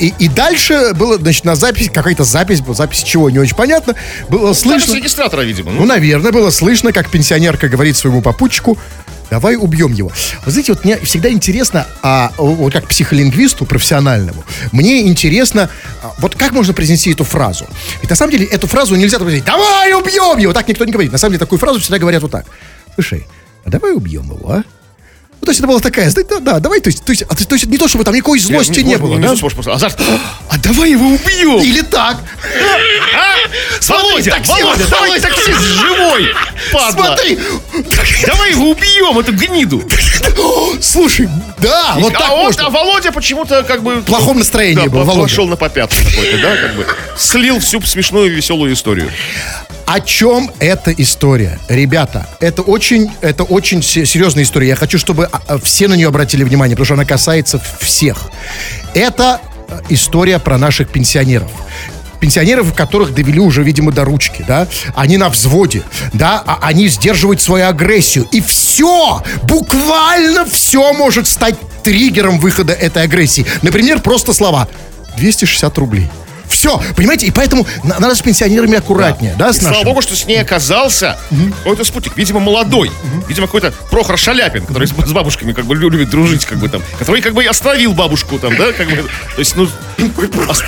и, 0.00 0.12
и 0.18 0.28
дальше 0.28 0.92
было, 0.94 1.16
значит, 1.16 1.44
на 1.44 1.54
запись, 1.54 1.90
какая-то 1.92 2.24
запись, 2.24 2.60
запись 2.66 3.02
чего, 3.02 3.30
не 3.30 3.38
очень 3.38 3.56
понятно, 3.56 3.94
было 4.28 4.52
Слышно? 4.52 4.80
слышно... 4.80 4.92
с 4.92 4.96
регистратора, 4.96 5.42
видимо. 5.42 5.70
Ну, 5.72 5.84
Ну, 5.84 5.88
наверное, 5.88 6.32
было 6.32 6.48
слышно, 6.48 6.92
как 6.92 7.10
пенсионерка 7.10 7.68
говорит 7.68 7.94
своему 7.94 8.22
попутчику, 8.22 8.78
давай 9.30 9.56
убьем 9.56 9.92
его. 9.92 10.10
Вы 10.44 10.50
знаете, 10.52 10.72
вот 10.72 10.84
мне 10.84 10.98
всегда 10.98 11.30
интересно, 11.30 11.86
а, 12.02 12.32
вот 12.36 12.72
как 12.72 12.88
психолингвисту 12.88 13.66
профессиональному, 13.66 14.44
мне 14.72 15.02
интересно, 15.08 15.70
а, 16.02 16.12
вот 16.18 16.34
как 16.34 16.52
можно 16.52 16.72
произнести 16.72 17.12
эту 17.12 17.24
фразу. 17.24 17.66
Ведь 18.00 18.10
на 18.10 18.16
самом 18.16 18.32
деле 18.32 18.46
эту 18.46 18.66
фразу 18.66 18.94
нельзя 18.94 19.18
произнести, 19.18 19.46
давай 19.46 19.92
убьем 19.94 20.38
его, 20.38 20.52
так 20.52 20.68
никто 20.68 20.84
не 20.84 20.92
говорит. 20.92 21.12
На 21.12 21.18
самом 21.18 21.32
деле 21.32 21.40
такую 21.40 21.58
фразу 21.58 21.80
всегда 21.80 21.98
говорят 21.98 22.22
вот 22.22 22.30
так. 22.30 22.46
Слушай, 22.94 23.26
а 23.64 23.70
давай 23.70 23.92
убьем 23.92 24.24
его, 24.24 24.50
а? 24.50 24.64
Ну, 25.44 25.46
то 25.46 25.50
есть 25.50 25.60
это 25.60 25.68
была 25.68 25.80
такая, 25.80 26.10
да, 26.10 26.40
да, 26.40 26.58
давай, 26.58 26.80
то 26.80 26.88
есть, 26.88 27.04
то 27.04 27.12
есть, 27.12 27.22
а, 27.28 27.34
то 27.34 27.54
есть 27.54 27.66
не 27.66 27.76
то, 27.76 27.86
чтобы 27.86 28.02
там 28.02 28.14
никакой 28.14 28.38
злости 28.38 28.80
не, 28.80 28.96
было, 28.96 29.18
да? 29.18 29.34
Азарт. 29.74 30.00
А 30.48 30.56
давай 30.56 30.92
его 30.92 31.06
убьем. 31.06 31.60
Или 31.60 31.82
так. 31.82 32.16
Володя, 33.86 34.40
Володя, 34.48 34.86
давай 34.88 35.20
таксист 35.20 35.60
живой, 35.60 36.34
падла. 36.72 37.04
Смотри, 37.08 37.38
Давай 38.26 38.52
его 38.52 38.70
убьем, 38.70 39.18
эту 39.18 39.32
гниду. 39.32 39.82
слушай, 40.80 41.28
да, 41.58 41.96
вот 41.98 42.14
а, 42.14 42.18
так 42.18 42.32
он- 42.32 42.38
можно. 42.44 42.66
а 42.66 42.70
Володя 42.70 43.12
почему-то 43.12 43.64
как 43.64 43.82
бы... 43.82 43.96
В 43.96 44.04
плохом 44.04 44.38
настроении 44.38 44.88
был, 44.88 45.04
Володя. 45.04 45.28
пошел 45.28 45.46
на 45.46 45.56
попятку 45.56 45.96
какой-то, 46.08 46.38
да, 46.38 46.56
как 46.56 46.74
бы. 46.74 46.86
Слил 47.18 47.60
всю 47.60 47.82
смешную 47.82 48.32
и 48.32 48.34
веселую 48.34 48.72
историю. 48.72 49.10
О 49.86 50.00
чем 50.00 50.50
эта 50.60 50.92
история? 50.92 51.58
Ребята, 51.68 52.26
это 52.40 52.62
очень, 52.62 53.10
это 53.20 53.42
очень 53.44 53.82
се- 53.82 54.06
серьезная 54.06 54.44
история. 54.44 54.68
Я 54.68 54.76
хочу, 54.76 54.98
чтобы 54.98 55.28
а, 55.30 55.40
а, 55.46 55.58
все 55.58 55.88
на 55.88 55.94
нее 55.94 56.08
обратили 56.08 56.42
внимание, 56.42 56.74
потому 56.74 56.86
что 56.86 56.94
она 56.94 57.04
касается 57.04 57.60
всех. 57.80 58.30
Это 58.94 59.40
э, 59.68 59.80
история 59.90 60.38
про 60.38 60.56
наших 60.56 60.88
пенсионеров. 60.88 61.50
Пенсионеров, 62.18 62.72
которых 62.74 63.12
довели 63.14 63.38
уже, 63.40 63.62
видимо, 63.62 63.92
до 63.92 64.04
ручки, 64.04 64.42
да? 64.48 64.66
Они 64.94 65.18
на 65.18 65.28
взводе, 65.28 65.82
да? 66.14 66.42
А 66.46 66.60
они 66.62 66.88
сдерживают 66.88 67.42
свою 67.42 67.66
агрессию. 67.66 68.26
И 68.32 68.40
все, 68.40 69.22
буквально 69.42 70.46
все 70.46 70.94
может 70.94 71.26
стать 71.28 71.56
триггером 71.82 72.38
выхода 72.38 72.72
этой 72.72 73.02
агрессии. 73.02 73.44
Например, 73.60 74.00
просто 74.00 74.32
слова 74.32 74.66
260 75.18 75.76
рублей. 75.76 76.08
Все, 76.48 76.80
понимаете? 76.96 77.26
И 77.26 77.30
поэтому 77.30 77.66
на- 77.82 77.98
надо 77.98 78.14
с 78.14 78.20
пенсионерами 78.22 78.76
аккуратнее, 78.78 79.34
да, 79.38 79.50
И 79.50 79.52
с 79.52 79.56
слава 79.58 79.70
нашими? 79.72 79.84
богу, 79.86 80.02
что 80.02 80.14
с 80.16 80.26
ней 80.26 80.40
оказался 80.40 81.18
какой-то 81.62 81.84
спутник, 81.84 82.16
видимо, 82.16 82.40
молодой. 82.40 82.90
Видимо, 83.28 83.46
какой-то 83.46 83.72
Прохор 83.90 84.18
Шаляпин, 84.18 84.66
который 84.66 84.86
с, 84.88 84.90
с 84.92 85.12
бабушками 85.12 85.52
как 85.52 85.64
бы 85.66 85.74
лю- 85.74 85.88
любит 85.90 86.10
дружить, 86.10 86.44
как 86.44 86.58
бы 86.58 86.68
там. 86.68 86.82
Который 86.98 87.20
как 87.22 87.34
бы 87.34 87.42
и 87.44 87.46
остановил 87.46 87.92
бабушку 87.92 88.38
там, 88.38 88.56
да, 88.56 88.72
как 88.72 88.88
бы. 88.88 88.96
То 88.96 89.38
есть, 89.38 89.56
ну, 89.56 89.64
ос- 90.48 90.62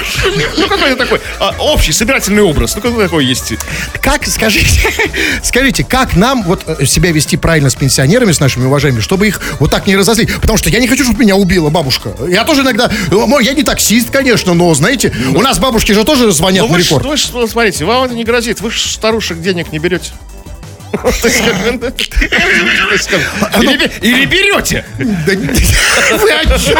ну 0.57 0.69
какой-то 0.69 0.97
такой 0.97 1.21
а, 1.41 1.55
общий, 1.59 1.93
собирательный 1.93 2.43
образ. 2.43 2.75
Ну, 2.77 2.83
какой 2.83 3.05
такой 3.05 3.25
есть. 3.25 3.55
Как, 4.01 4.27
скажите, 4.27 4.81
скажите, 5.43 5.85
как 5.85 6.17
нам 6.17 6.43
вот 6.43 6.63
э, 6.67 6.85
себя 6.87 7.13
вести 7.13 7.37
правильно 7.37 7.71
с 7.71 7.75
пенсионерами, 7.75 8.33
с 8.33 8.41
нашими 8.41 8.67
уважаемыми, 8.67 9.01
чтобы 9.03 9.29
их 9.29 9.41
вот 9.61 9.71
так 9.71 9.87
не 9.87 9.97
разозлить? 9.97 10.33
Потому 10.41 10.57
что 10.59 10.71
я 10.71 10.79
не 10.79 10.89
хочу, 10.89 11.05
чтобы 11.05 11.21
меня 11.23 11.37
убила 11.37 11.71
бабушка. 11.71 12.11
Я 12.29 12.45
тоже 12.45 12.63
иногда, 12.63 12.91
э, 13.11 13.17
я 13.43 13.53
не 13.55 13.63
таксист, 13.63 14.11
конечно, 14.11 14.55
но, 14.55 14.73
знаете, 14.75 15.13
у 15.35 15.41
нас 15.43 15.59
бабушки 15.67 15.93
же 15.93 16.05
тоже 16.05 16.31
звонят 16.33 16.63
Ну, 16.67 16.69
на 16.73 16.75
вы 16.79 16.83
ж, 16.83 16.87
рекорд. 16.87 17.07
вы 17.07 17.17
ж, 17.17 17.21
смотрите, 17.49 17.85
вам 17.85 18.05
это 18.05 18.15
не 18.15 18.25
грозит. 18.25 18.61
Вы 18.61 18.71
же 18.71 18.89
старушек 18.89 19.41
денег 19.41 19.73
не 19.73 19.79
берете. 19.79 20.11
То 20.93 21.01
то 21.13 21.29
Или 23.61 23.91
или 24.01 24.25
берете. 24.25 24.85
Да 24.99 25.35
не- 25.35 25.47
Вы 26.19 26.31
о 26.33 26.59
чем? 26.59 26.79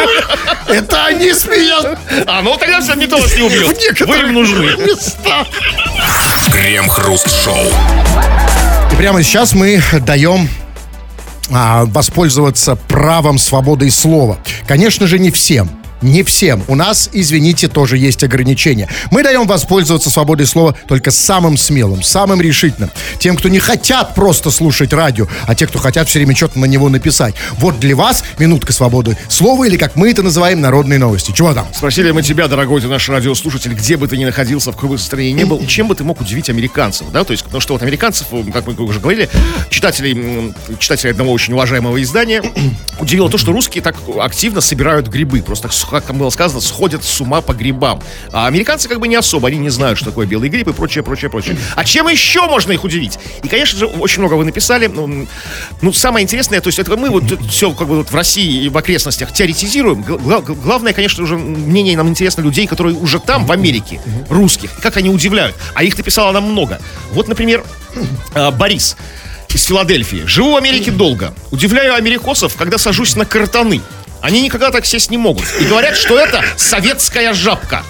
Это 0.67 1.05
они 1.05 1.33
смеют. 1.33 1.99
А, 2.25 2.41
ну 2.41 2.55
тогда 2.57 2.81
все 2.81 2.95
никто 2.95 3.17
вас 3.17 3.35
не 3.35 3.43
убьет. 3.43 3.99
Вы 4.07 4.17
им 4.19 4.33
нужны. 4.33 4.71
Крем-хруст-шоу. 6.51 7.67
И 8.91 8.95
прямо 8.95 9.21
сейчас 9.23 9.53
мы 9.53 9.81
даем 10.01 10.49
а, 11.51 11.85
воспользоваться 11.85 12.75
правом 12.75 13.37
свободы 13.37 13.89
слова. 13.91 14.37
Конечно 14.67 15.05
же, 15.07 15.19
не 15.19 15.29
всем. 15.31 15.69
Не 16.01 16.21
всем. 16.23 16.63
У 16.67 16.75
нас, 16.75 17.09
извините, 17.11 17.67
тоже 17.67 17.97
есть 17.97 18.23
ограничения. 18.23 18.87
Мы 19.09 19.23
даем 19.23 19.47
воспользоваться 19.47 20.09
свободой 20.11 20.45
слова 20.45 20.75
только 20.87 21.09
самым 21.09 21.57
смелым, 21.57 22.03
самым 22.03 22.39
решительным. 22.39 22.91
Тем, 23.19 23.35
кто 23.35 23.49
не 23.49 23.59
хотят 23.59 24.13
просто 24.13 24.51
слушать 24.51 24.93
радио, 24.93 25.27
а 25.47 25.55
те, 25.55 25.65
кто 25.65 25.79
хотят 25.79 26.07
все 26.07 26.19
время 26.19 26.35
что-то 26.35 26.59
на 26.59 26.65
него 26.65 26.89
написать. 26.89 27.33
Вот 27.57 27.79
для 27.79 27.95
вас 27.95 28.23
минутка 28.37 28.73
свободы 28.73 29.17
слова, 29.27 29.63
или 29.65 29.77
как 29.77 29.95
мы 29.95 30.11
это 30.11 30.21
называем, 30.21 30.61
народные 30.61 30.99
новости. 30.99 31.31
Чего 31.31 31.53
там? 31.53 31.67
Спросили 31.73 32.11
мы 32.11 32.21
тебя, 32.21 32.47
дорогой 32.47 32.79
ты 32.81 32.87
наш 32.87 33.09
радиослушатель, 33.09 33.73
где 33.73 33.97
бы 33.97 34.07
ты 34.07 34.17
ни 34.17 34.25
находился, 34.25 34.71
в 34.71 34.75
какой 34.75 34.89
бы 34.89 34.97
стране 34.99 35.31
ни 35.31 35.45
был, 35.45 35.65
чем 35.65 35.87
бы 35.87 35.95
ты 35.95 36.03
мог 36.03 36.21
удивить 36.21 36.49
американцев, 36.49 37.07
да, 37.11 37.23
то 37.23 37.31
есть, 37.31 37.43
потому 37.43 37.61
что 37.61 37.73
вот 37.73 37.81
американцев, 37.81 38.27
как 38.53 38.67
мы 38.67 38.73
уже 38.85 38.99
говорили, 38.99 39.29
читателей, 39.69 40.53
читателей 40.79 41.11
одного 41.11 41.31
очень 41.31 41.53
уважаемого 41.53 42.01
издания, 42.01 42.43
удивило 42.99 43.29
то, 43.29 43.37
что 43.37 43.51
русские 43.51 43.81
так 43.81 43.95
активно 44.19 44.61
собирают 44.61 45.07
грибы, 45.07 45.41
просто, 45.41 45.69
с- 45.69 45.86
как 45.89 46.05
там 46.05 46.17
было 46.17 46.29
сказано, 46.29 46.61
сходят 46.61 47.03
с 47.03 47.21
ума 47.21 47.41
по 47.41 47.53
грибам. 47.53 48.01
А 48.31 48.47
американцы 48.47 48.87
как 48.87 48.99
бы 48.99 49.07
не 49.07 49.15
особо, 49.15 49.47
они 49.47 49.57
не 49.57 49.69
знают, 49.69 49.97
что 49.97 50.07
такое 50.09 50.25
белый 50.27 50.49
гриб 50.49 50.67
и 50.67 50.73
прочее, 50.73 51.03
прочее, 51.03 51.29
прочее. 51.29 51.57
А 51.75 51.83
чем 51.83 52.07
еще 52.07 52.45
можно 52.47 52.71
их 52.71 52.83
удивить? 52.83 53.17
И, 53.43 53.47
конечно 53.47 53.79
же, 53.79 53.85
очень 53.85 54.19
много 54.19 54.33
вы 54.35 54.45
написали, 54.45 54.87
ну, 54.87 55.27
ну 55.81 55.93
самое 55.93 56.23
интересное, 56.23 56.61
то 56.61 56.67
есть, 56.67 56.79
это 56.79 56.95
мы 56.97 57.09
вот 57.09 57.23
все 57.49 57.71
как 57.71 57.87
бы 57.87 57.97
вот 57.97 58.11
в 58.11 58.15
России 58.15 58.63
и 58.65 58.69
в 58.69 58.77
окрестностях 58.77 59.31
теоретизируем, 59.33 60.01
Гла- 60.01 60.17
гла- 60.17 60.41
главное, 60.41 60.93
конечно, 60.93 61.23
уже 61.23 61.37
мнение 61.37 61.97
нам 61.97 62.07
интересно 62.09 62.41
людей, 62.41 62.67
которые 62.67 62.95
уже 62.95 63.19
там, 63.19 63.45
в 63.45 63.51
Америке, 63.51 63.99
русских, 64.29 64.71
как 64.81 64.97
они 64.97 65.09
удивляют. 65.09 65.55
А 65.73 65.83
их 65.83 65.97
написало 65.97 66.31
нам 66.31 66.43
много. 66.51 66.79
Вот, 67.11 67.27
например, 67.27 67.63
э, 68.33 68.51
Борис 68.51 68.95
из 69.49 69.63
Филадельфии. 69.63 70.23
Живу 70.25 70.51
в 70.53 70.57
Америке 70.57 70.91
долго. 70.91 71.33
Удивляю 71.51 71.95
америкосов, 71.95 72.55
когда 72.55 72.77
сажусь 72.77 73.15
на 73.15 73.25
картоны. 73.25 73.81
Они 74.21 74.41
никогда 74.41 74.71
так 74.71 74.85
сесть 74.85 75.11
не 75.11 75.17
могут. 75.17 75.45
И 75.59 75.65
говорят, 75.65 75.95
что 75.95 76.17
это 76.19 76.43
советская 76.57 77.33
жабка. 77.33 77.83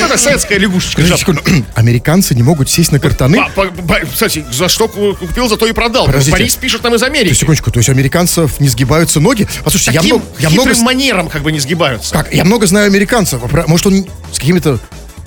Ну, 0.00 0.06
это 0.06 0.18
советская 0.18 0.58
лягушечка. 0.58 1.02
Жабка. 1.02 1.34
Американцы 1.74 2.34
не 2.34 2.42
могут 2.42 2.68
сесть 2.70 2.92
на 2.92 2.98
картаны? 2.98 3.38
Ба- 3.38 3.50
ба- 3.56 3.82
ба- 3.82 4.00
Кстати, 4.12 4.44
за 4.52 4.68
что 4.68 4.88
ку- 4.88 5.14
купил, 5.14 5.48
зато 5.48 5.66
и 5.66 5.72
продал. 5.72 6.06
Подождите. 6.06 6.32
Борис 6.32 6.56
пишет 6.56 6.82
нам 6.82 6.94
из 6.94 7.00
То 7.00 7.06
Америки. 7.06 7.32
секундочку, 7.34 7.70
то 7.70 7.78
есть 7.78 7.88
американцев 7.88 8.60
не 8.60 8.68
сгибаются 8.68 9.20
ноги? 9.20 9.46
Послушайте, 9.64 9.92
я 9.92 10.00
Таким 10.00 10.16
много, 10.16 10.30
я 10.40 10.50
много, 10.50 10.74
манером 10.82 11.28
как 11.28 11.42
бы 11.42 11.52
не 11.52 11.60
сгибаются. 11.60 12.12
как, 12.14 12.32
я 12.32 12.44
много 12.44 12.66
знаю 12.66 12.86
американцев. 12.86 13.40
а 13.42 13.64
Может, 13.66 13.86
он 13.86 14.06
с 14.32 14.38
какими-то 14.38 14.78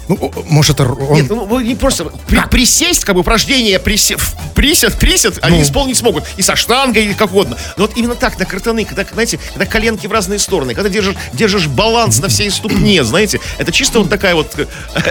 Ну, 0.08 0.32
может, 0.50 0.80
это 0.80 0.92
он... 0.92 1.16
Нет, 1.16 1.30
ну 1.30 1.46
вы 1.46 1.64
не 1.64 1.76
просто 1.76 2.06
при- 2.28 2.40
присесть, 2.50 3.04
как 3.06 3.16
бы 3.16 3.22
упражнение 3.22 3.78
присе- 3.80 4.20
присед, 4.54 4.94
присед, 5.00 5.40
они 5.42 5.58
Ну. 5.58 5.64
исполнить 5.64 5.98
смогут. 5.98 6.24
И 6.38 6.42
со 6.44 6.56
штангой, 6.56 7.08
и 7.08 7.14
как 7.14 7.32
угодно. 7.32 7.58
Но 7.78 7.84
вот 7.88 7.98
именно 7.98 8.16
так, 8.16 8.38
на 8.38 8.46
картаны, 8.46 8.86
когда, 8.86 9.04
знаете, 9.12 9.40
когда 9.54 9.66
коленки 9.66 10.06
в 10.08 10.12
разные 10.12 10.38
стороны, 10.40 10.76
когда 10.76 10.90
держишь, 10.90 11.16
держишь 11.34 11.68
баланс 11.68 12.20
на 12.20 12.28
всей 12.28 12.52
ступне, 12.52 13.04
знаете, 13.04 13.40
это 13.58 13.72
чисто 13.72 14.00
вот 14.00 14.10
такая 14.10 14.36
вот 14.36 14.54
э, 14.58 14.66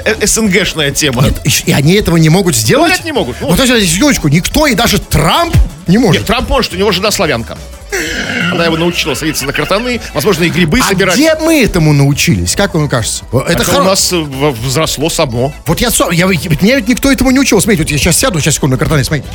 э, 0.04 0.26
СНГшная 0.26 0.92
тема. 0.92 1.24
И, 1.44 1.50
и 1.70 1.72
они 1.72 1.94
этого 1.94 2.16
не 2.16 2.28
могут 2.28 2.54
сделать? 2.54 2.88
Говорят, 2.90 3.04
не 3.04 3.12
могут. 3.12 3.36
Ну, 3.40 3.48
Вот 3.48 3.58
это 3.60 3.84
секундочку, 3.84 4.28
никто, 4.28 4.66
и 4.66 4.74
даже 4.74 4.98
Трамп 5.00 5.54
не 5.88 5.98
может. 5.98 6.20
Нет, 6.22 6.26
Трамп 6.26 6.48
может, 6.48 6.72
у 6.72 6.76
него 6.76 6.92
жена 6.92 7.10
славянка. 7.10 7.58
Она 8.52 8.66
его 8.66 8.76
научила 8.76 9.14
садиться 9.14 9.46
на 9.46 9.52
картаны, 9.52 10.00
возможно, 10.12 10.44
и 10.44 10.50
грибы 10.50 10.80
а 10.80 10.88
собирать. 10.88 11.14
где 11.14 11.34
мы 11.36 11.62
этому 11.62 11.92
научились? 11.92 12.54
Как 12.54 12.74
вам 12.74 12.88
кажется? 12.88 13.24
Это 13.32 13.62
хоро- 13.64 13.80
у 13.80 13.84
нас 13.84 14.12
э, 14.12 14.16
взросло 14.18 15.10
само. 15.10 15.52
Вот 15.66 15.80
я, 15.80 15.88
я, 16.12 16.26
меня 16.26 16.76
ведь 16.76 16.88
никто 16.88 17.10
этому 17.10 17.30
не 17.30 17.40
учил. 17.40 17.60
Смотрите, 17.60 17.82
вот 17.82 17.90
я 17.90 17.98
сейчас 17.98 18.16
сяду, 18.16 18.40
сейчас 18.40 18.54
секунду 18.54 18.76
на 18.76 18.78
картане, 18.78 19.04
смотрите. 19.04 19.28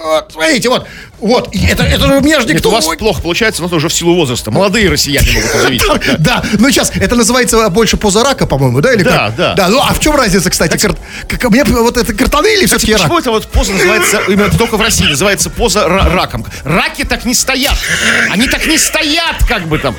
Вот, 0.00 0.30
смотрите, 0.32 0.68
вот, 0.68 0.86
вот, 1.18 1.54
это, 1.54 1.82
это 1.82 2.06
у 2.06 2.20
меня 2.20 2.40
же 2.40 2.46
Нет, 2.46 2.56
никто... 2.56 2.68
у 2.68 2.72
вас 2.72 2.86
плохо 2.98 3.20
получается, 3.20 3.62
но 3.62 3.66
это 3.66 3.76
уже 3.76 3.88
в 3.88 3.92
силу 3.92 4.14
возраста. 4.14 4.50
Молодые 4.50 4.88
россияне 4.88 5.28
могут 5.32 5.54
удивить. 5.64 5.82
Да, 6.18 6.42
ну 6.58 6.70
сейчас, 6.70 6.90
это 6.94 7.16
называется 7.16 7.68
больше 7.70 7.96
поза 7.96 8.22
рака, 8.22 8.46
по-моему, 8.46 8.80
да? 8.80 8.92
Или 8.94 9.02
Да, 9.02 9.10
как? 9.26 9.36
да. 9.36 9.54
Да, 9.54 9.68
ну 9.68 9.80
а 9.80 9.92
в 9.92 10.00
чем 10.00 10.14
разница, 10.14 10.50
кстати? 10.50 10.78
мне 11.48 11.64
вот 11.64 11.96
это 11.96 12.14
картаны 12.14 12.54
или 12.54 12.66
все-таки 12.66 12.92
рак? 12.92 13.02
Почему 13.02 13.18
это 13.18 13.30
вот 13.30 13.46
поза 13.48 13.72
называется, 13.72 14.22
именно 14.28 14.50
только 14.50 14.76
в 14.76 14.80
России, 14.80 15.06
называется 15.06 15.50
поза 15.50 15.80
ра- 15.80 16.12
раком? 16.14 16.46
Раки 16.64 17.04
так 17.04 17.24
не 17.24 17.34
стоят. 17.34 17.76
Они 18.30 18.46
так 18.48 18.66
не 18.66 18.78
стоят, 18.78 19.36
как 19.48 19.66
бы 19.66 19.78
там. 19.78 19.96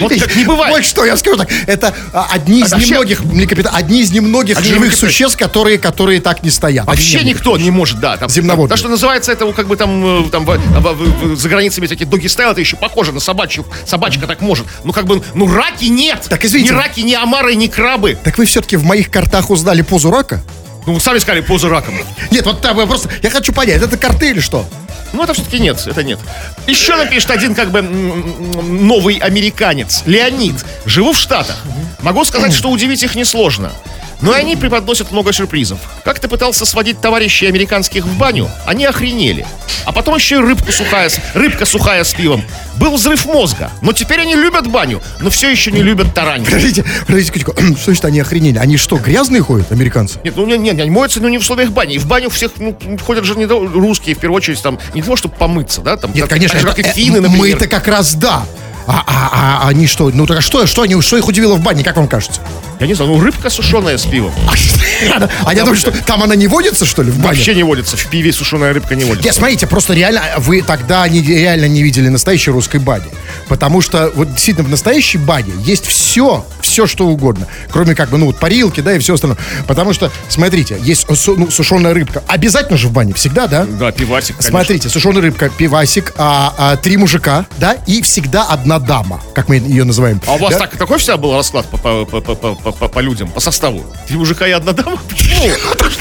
Вот 0.00 0.12
как 0.12 0.36
не 0.36 0.44
Вот 0.44 0.56
бывает. 0.56 0.84
что 0.84 1.04
я 1.04 1.16
скажу 1.16 1.36
так, 1.36 1.48
это 1.66 1.94
а, 2.12 2.28
одни 2.30 2.60
из 2.60 2.72
А 2.72 2.78
немногих 2.78 3.22
млекопит- 3.22 3.68
одни 3.72 4.02
из 4.02 4.10
немногих 4.10 4.60
живых 4.62 4.94
существ, 4.94 5.38
которые, 5.38 5.78
которые 5.78 6.20
так 6.20 6.42
не 6.42 6.50
стоят. 6.50 6.86
Вообще 6.86 7.24
никто 7.24 7.56
не 7.56 7.70
может, 7.70 8.00
да. 8.00 8.16
Там, 8.16 8.28
Земноводные. 8.28 8.68
Так 8.68 8.78
что 8.78 8.88
называется 8.88 9.32
это, 9.32 9.50
как 9.52 9.66
бы 9.66 9.76
там, 9.76 10.26
э, 10.26 10.30
там 10.30 10.46
за 11.36 11.48
границами 11.48 11.86
всякие 11.86 12.06
доги 12.06 12.26
стайл, 12.26 12.50
это 12.50 12.60
еще 12.60 12.76
похоже 12.76 13.12
на 13.12 13.20
собачью. 13.20 13.66
Собачка 13.86 14.26
так 14.26 14.40
может. 14.40 14.66
Ну, 14.84 14.92
как 14.92 15.06
бы, 15.06 15.22
ну, 15.34 15.52
раки 15.52 15.86
нет. 15.86 16.26
Так, 16.28 16.44
извините. 16.44 16.72
Ни 16.74 16.76
раки, 16.76 17.00
ни 17.00 17.14
омары, 17.14 17.54
ни 17.54 17.66
крабы. 17.66 18.18
Так 18.22 18.38
вы 18.38 18.44
все-таки 18.46 18.76
в 18.76 18.84
моих 18.84 19.10
картах 19.10 19.50
узнали 19.50 19.82
позу 19.82 20.10
рака? 20.10 20.42
Ну, 20.86 20.94
вы 20.94 21.00
сами 21.00 21.18
сказали 21.18 21.42
позу 21.42 21.68
раком. 21.68 21.94
Нет, 22.30 22.46
вот 22.46 22.62
там 22.62 22.78
я 22.78 22.86
просто, 22.86 23.10
я 23.22 23.28
хочу 23.30 23.52
понять, 23.52 23.82
это 23.82 23.96
карты 23.98 24.30
или 24.30 24.40
что? 24.40 24.66
Ну, 25.12 25.22
это 25.22 25.32
все-таки 25.32 25.58
нет, 25.58 25.82
это 25.86 26.02
нет. 26.02 26.18
Еще 26.66 26.96
напишет 26.96 27.30
один 27.30 27.54
как 27.54 27.70
бы 27.70 27.82
новый 27.82 29.16
американец, 29.16 30.02
Леонид. 30.06 30.56
Живу 30.84 31.12
в 31.12 31.18
Штатах. 31.18 31.56
Могу 32.00 32.24
сказать, 32.24 32.52
что 32.52 32.70
удивить 32.70 33.02
их 33.02 33.14
несложно. 33.14 33.72
Но 34.20 34.36
и 34.36 34.40
они 34.40 34.56
преподносят 34.56 35.12
много 35.12 35.32
сюрпризов. 35.32 35.78
Как 36.04 36.18
ты 36.18 36.26
пытался 36.28 36.66
сводить 36.66 37.00
товарищей 37.00 37.46
американских 37.46 38.04
в 38.04 38.18
баню, 38.18 38.50
они 38.66 38.84
охренели. 38.84 39.46
А 39.84 39.92
потом 39.92 40.16
еще 40.16 40.36
и 40.36 40.38
рыбку 40.38 40.72
сухая, 40.72 41.08
рыбка 41.34 41.64
сухая 41.64 42.02
с 42.02 42.12
пивом. 42.14 42.42
Был 42.76 42.96
взрыв 42.96 43.26
мозга. 43.26 43.70
Но 43.80 43.92
теперь 43.92 44.20
они 44.20 44.34
любят 44.34 44.66
баню, 44.66 45.00
но 45.20 45.30
все 45.30 45.48
еще 45.50 45.70
не 45.70 45.82
любят 45.82 46.14
тараньки. 46.14 46.46
Подождите, 46.46 46.84
подождите, 47.06 47.38
секундочку. 47.38 47.76
что 47.76 47.84
значит 47.86 48.04
они 48.04 48.20
охренели? 48.20 48.58
Они 48.58 48.76
что, 48.76 48.96
грязные 48.96 49.42
ходят, 49.42 49.70
американцы? 49.72 50.18
Нет, 50.24 50.34
ну 50.36 50.46
нет, 50.46 50.60
нет, 50.60 50.80
они 50.80 50.90
моются, 50.90 51.20
но 51.20 51.28
не 51.28 51.38
в 51.38 51.42
условиях 51.42 51.70
бани. 51.70 51.94
И 51.94 51.98
в 51.98 52.06
баню 52.06 52.28
всех 52.30 52.52
ну, 52.58 52.76
ходят 53.04 53.24
же 53.24 53.34
не 53.36 53.46
то- 53.46 53.60
русские, 53.66 54.14
в 54.16 54.18
первую 54.18 54.36
очередь, 54.38 54.60
там, 54.62 54.78
не 54.94 55.00
для 55.00 55.04
того, 55.04 55.16
чтобы 55.16 55.34
помыться, 55.36 55.80
да? 55.80 55.96
Там, 55.96 56.12
Нет, 56.12 56.22
так- 56.22 56.30
конечно, 56.30 56.58
так 56.58 56.62
же, 56.62 56.66
как 56.68 56.78
это- 56.80 56.88
и 56.88 56.92
финны, 56.92 57.18
э, 57.18 57.20
например. 57.20 57.38
мы-то 57.56 57.68
как 57.68 57.86
раз 57.88 58.14
да. 58.14 58.44
А, 58.86 59.04
а- 59.06 59.60
а 59.64 59.68
они 59.68 59.86
что? 59.86 60.10
Ну 60.10 60.26
так 60.26 60.38
а 60.38 60.40
что, 60.40 60.66
что 60.66 60.82
они, 60.82 61.00
что 61.02 61.16
их 61.18 61.28
удивило 61.28 61.54
в 61.56 61.60
бане, 61.62 61.84
как 61.84 61.96
вам 61.96 62.08
кажется? 62.08 62.40
Я 62.80 62.86
не 62.86 62.94
знаю, 62.94 63.10
ну 63.12 63.20
рыбка 63.20 63.50
сушеная 63.50 63.98
с 63.98 64.06
пивом. 64.06 64.32
А 65.44 65.54
я 65.54 65.60
думаю, 65.60 65.76
что 65.76 65.92
там 65.92 66.22
она 66.22 66.34
не 66.34 66.48
водится, 66.48 66.84
что 66.84 67.02
ли, 67.02 67.10
в 67.10 67.16
бане? 67.18 67.28
Вообще 67.28 67.54
не 67.54 67.62
водится. 67.62 67.96
В 67.96 68.06
пиве 68.06 68.32
сушеная 68.32 68.72
рыбка 68.72 68.94
не 68.96 69.04
водится. 69.04 69.24
Нет, 69.26 69.34
смотрите, 69.34 69.66
просто 69.66 69.94
реально, 69.94 70.22
вы 70.38 70.62
тогда 70.62 71.06
реально 71.08 71.66
не 71.66 71.82
видели 71.82 72.08
настоящей 72.08 72.50
русской 72.50 72.78
бани. 72.78 73.06
Потому 73.48 73.80
что 73.80 74.10
вот 74.14 74.30
действительно 74.32 74.66
в 74.66 74.70
настоящей 74.70 75.18
бане 75.18 75.52
есть 75.64 75.86
все, 75.86 76.44
все 76.60 76.86
что 76.86 77.06
угодно. 77.06 77.46
Кроме 77.70 77.94
как 77.94 78.10
бы, 78.10 78.18
ну 78.18 78.26
вот 78.26 78.38
парилки, 78.38 78.80
да, 78.80 78.94
и 78.94 78.98
все 78.98 79.14
остальное. 79.14 79.38
Потому 79.66 79.92
что, 79.92 80.10
смотрите, 80.28 80.78
есть 80.82 81.06
ну, 81.08 81.50
сушеная 81.50 81.94
рыбка. 81.94 82.22
Обязательно 82.26 82.76
же 82.76 82.88
в 82.88 82.92
бане, 82.92 83.14
всегда, 83.14 83.46
да? 83.46 83.64
Да, 83.64 83.92
пивасик, 83.92 84.36
конечно. 84.36 84.50
Смотрите, 84.50 84.88
сушеная 84.88 85.22
рыбка, 85.22 85.48
пивасик, 85.48 86.12
а, 86.16 86.54
а, 86.58 86.76
три 86.76 86.96
мужика, 86.96 87.46
да, 87.58 87.74
и 87.86 88.02
всегда 88.02 88.44
одна 88.44 88.78
дама, 88.78 89.20
как 89.34 89.48
мы 89.48 89.56
ее 89.56 89.84
называем. 89.84 90.20
А 90.26 90.34
у 90.34 90.38
вас 90.38 90.54
Да? 90.54 90.60
так, 90.60 90.76
такой 90.76 90.98
всегда 90.98 91.16
был 91.16 91.34
расклад 91.34 91.66
по, 91.66 91.76
по, 91.78 92.04
по, 92.04 92.20
по, 92.20 92.34
по- 92.34 92.67
по- 92.72 92.88
по 92.88 93.00
людям, 93.00 93.28
по 93.30 93.40
составу? 93.40 93.84
Три 94.06 94.16
мужика 94.16 94.46
и 94.46 94.50
одна 94.52 94.72
дама? 94.72 94.98
Почему? 95.08 95.50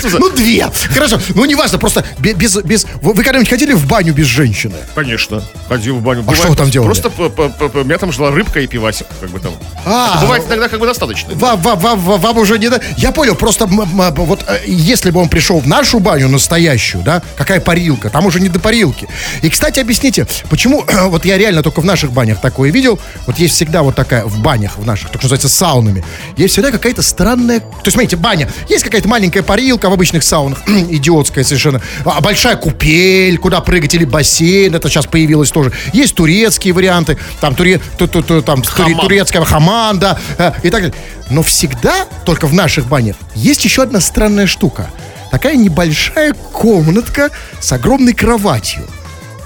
За- 0.09 0.19
Ну, 0.19 0.29
две. 0.29 0.67
Хорошо. 0.93 1.19
Ну, 1.35 1.45
неважно, 1.45 1.77
просто 1.79 2.03
бе- 2.19 2.33
без... 2.33 2.55
без... 2.57 2.85
Вы 3.01 3.13
когда-нибудь 3.15 3.49
ходили 3.49 3.73
в 3.73 3.85
баню 3.87 4.13
без 4.13 4.25
женщины? 4.25 4.75
Конечно. 4.95 5.41
Ходил 5.67 5.97
в 5.97 6.01
баню. 6.01 6.23
А 6.27 6.35
что 6.35 6.47
вы 6.47 6.55
там 6.55 6.69
делали? 6.69 6.87
Просто 6.87 7.09
по- 7.09 7.29
по- 7.29 7.49
по- 7.49 7.69
по- 7.69 7.77
у 7.79 7.83
меня 7.83 7.97
там 7.97 8.11
жила 8.11 8.31
рыбка 8.31 8.59
и 8.59 8.67
пивасик, 8.67 9.07
как 9.19 9.29
бы 9.29 9.39
там. 9.39 9.51
А, 9.85 10.19
бывает 10.21 10.43
иногда 10.47 10.69
как 10.69 10.79
бы 10.79 10.85
достаточно. 10.85 11.33
Вам, 11.35 12.37
уже 12.37 12.57
не... 12.59 12.69
Я 12.97 13.11
понял, 13.11 13.35
просто 13.35 13.65
вот 13.67 14.43
э, 14.47 14.59
если 14.67 15.11
бы 15.11 15.19
он 15.21 15.29
пришел 15.29 15.59
в 15.59 15.67
нашу 15.67 15.99
баню 15.99 16.27
настоящую, 16.29 17.03
да, 17.03 17.21
какая 17.35 17.59
парилка, 17.59 18.09
там 18.09 18.25
уже 18.25 18.39
не 18.39 18.49
до 18.49 18.59
парилки. 18.59 19.07
И, 19.41 19.49
кстати, 19.49 19.79
объясните, 19.79 20.27
почему, 20.49 20.83
вот 21.07 21.25
я 21.25 21.37
реально 21.37 21.63
только 21.63 21.81
в 21.81 21.85
наших 21.85 22.11
банях 22.11 22.41
такое 22.41 22.71
видел, 22.71 22.99
вот 23.25 23.37
есть 23.39 23.55
всегда 23.55 23.83
вот 23.83 23.95
такая, 23.95 24.25
в 24.25 24.39
банях 24.39 24.77
в 24.77 24.85
наших, 24.85 25.09
так 25.09 25.21
что 25.21 25.25
называется, 25.27 25.49
саунами, 25.49 26.03
есть 26.35 26.56
всегда 26.57 26.71
какая-то 26.71 27.03
странная... 27.03 27.59
То 27.59 27.67
есть, 27.85 27.91
смотрите, 27.91 28.15
баня, 28.15 28.49
есть 28.67 28.83
какая-то 28.83 29.07
маленькая 29.07 29.43
парилка 29.43 29.91
в 29.91 29.93
обычных 29.93 30.23
саунах, 30.23 30.57
идиотская 30.67 31.43
совершенно, 31.43 31.83
а 32.03 32.19
большая 32.19 32.55
купель, 32.55 33.37
куда 33.37 33.61
прыгать, 33.61 33.93
или 33.93 34.05
бассейн, 34.05 34.73
это 34.73 34.89
сейчас 34.89 35.05
появилось 35.05 35.51
тоже. 35.51 35.71
Есть 35.93 36.15
турецкие 36.15 36.73
варианты, 36.73 37.19
там, 37.41 37.53
туре, 37.53 37.79
ту- 37.99 38.07
ту- 38.07 38.23
ту- 38.23 38.41
там 38.41 38.63
Хамам. 38.63 39.01
турецкая 39.01 39.43
хаманда 39.45 40.19
э, 40.39 40.51
и 40.63 40.71
так 40.71 40.81
далее. 40.81 40.95
Но 41.29 41.43
всегда, 41.43 42.07
только 42.25 42.47
в 42.47 42.55
наших 42.55 42.87
банях, 42.87 43.17
есть 43.35 43.63
еще 43.63 43.83
одна 43.83 43.99
странная 44.01 44.47
штука. 44.47 44.89
Такая 45.29 45.57
небольшая 45.57 46.33
комнатка 46.33 47.29
с 47.59 47.71
огромной 47.71 48.13
кроватью. 48.13 48.81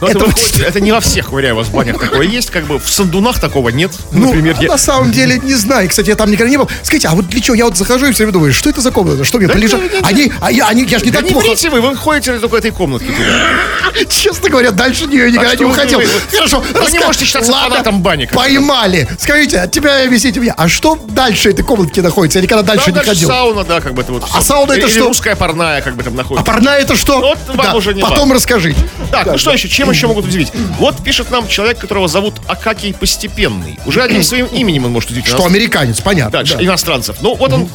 Но 0.02 0.08
это, 0.08 0.20
выходит- 0.26 0.60
это 0.60 0.80
не 0.82 0.92
во 0.92 1.00
всех, 1.00 1.32
вас 1.32 1.70
банях 1.70 2.00
такое 2.00 2.28
есть, 2.28 2.50
как 2.50 2.66
бы 2.66 2.80
в 2.80 2.90
сандунах 2.90 3.40
такого 3.40 3.70
нет. 3.70 3.92
Ну, 4.12 4.26
Например, 4.28 4.56
а 4.60 4.64
я- 4.64 4.70
на 4.70 4.78
самом 4.78 5.12
деле, 5.12 5.38
не 5.40 5.54
знаю. 5.54 5.88
Кстати, 5.90 6.10
я 6.10 6.16
там 6.16 6.32
никогда 6.32 6.50
не 6.50 6.58
был. 6.58 6.68
Скажите, 6.82 7.08
а 7.08 7.12
вот 7.12 7.28
для 7.28 7.40
чего? 7.40 7.56
Я 7.56 7.66
вот 7.66 7.78
захожу 7.78 8.08
и 8.08 8.12
все 8.12 8.24
время 8.24 8.34
думаю, 8.34 8.52
что 8.54 8.70
это 8.70 8.82
за 8.82 8.92
комната? 8.92 9.24
Что 9.24 9.38
мне 9.38 9.48
Да 9.48 9.54
не. 9.56 9.68
Они, 10.02 10.32
а 10.42 10.52
я, 10.52 10.68
они, 10.68 10.84
я 10.86 10.98
же 11.00 11.06
не 11.06 11.12
Да 11.12 11.20
так 11.20 11.28
не 11.28 11.32
плохо. 11.34 11.48
врите 11.48 11.70
вы, 11.70 11.82
вы 11.82 11.96
ходите 11.96 12.38
только 12.40 12.58
этой 12.58 12.72
комнатке 12.72 13.08
туда. 13.12 14.06
Честно 14.10 14.50
говоря, 14.50 14.72
дальше 14.72 15.06
нее 15.06 15.32
никогда 15.32 15.54
что 15.54 15.64
не 15.66 15.70
уходил. 15.70 16.00
вы- 16.00 16.06
вы- 16.06 16.38
Хорошо, 16.38 16.60
вы 16.74 16.92
не 16.92 17.00
можете 17.00 17.26
считаться 17.26 17.52
Ладно, 17.52 17.70
фанатом 17.70 18.02
бани. 18.02 18.26
Поймали. 18.34 19.08
Скажите, 19.20 19.60
от 19.60 19.72
тебя 19.72 20.04
объясните 20.04 20.40
мне, 20.40 20.54
а 20.58 20.68
что 20.68 20.98
дальше 21.10 21.50
этой 21.52 21.64
комнатки 21.64 22.00
находится? 22.00 22.40
Я 22.40 22.44
никогда 22.44 22.64
дальше 22.64 22.86
Там 22.86 22.96
не 22.96 23.02
ходил. 23.02 23.28
сауна, 23.30 23.64
да, 23.64 23.82
как 23.82 23.94
бы 23.94 24.02
это 24.02 24.14
вот. 24.14 24.24
А 24.34 24.42
сауна 24.42 24.74
это 24.74 24.88
что? 24.88 25.08
русская 25.08 25.36
парная, 25.36 25.82
как 25.82 25.96
бы 25.96 26.04
там 26.04 26.14
А 26.14 26.18
находится. 26.18 26.44
парная 26.46 26.80
это 26.80 26.96
что? 26.96 27.20
Вот 27.20 27.38
вам 27.56 27.76
уже 27.76 27.94
не 27.94 28.02
потом 28.02 28.20
важно. 28.20 28.36
расскажите. 28.36 28.80
Так, 29.12 29.26
ну 29.28 29.38
что 29.38 29.52
еще, 29.52 29.68
чем 29.68 29.91
еще 29.92 30.08
могут 30.08 30.26
удивить? 30.26 30.52
Вот 30.80 31.04
пишет 31.04 31.32
нам 31.32 31.48
человек, 31.48 31.80
которого 31.80 32.08
зовут 32.08 32.36
Акакий 32.48 32.94
Постепенный. 32.94 33.80
Уже 33.86 34.02
одним 34.02 34.24
своим 34.24 34.46
именем 34.48 34.86
он 34.86 34.92
может 34.92 35.12
удивить. 35.12 35.28
Что 35.28 35.46
американец, 35.46 36.02
понятно. 36.02 36.32
Дальше, 36.32 36.58
да. 36.58 36.64
иностранцев. 36.64 37.18
Ну, 37.22 37.36
вот 37.36 37.54
он, 37.54 37.70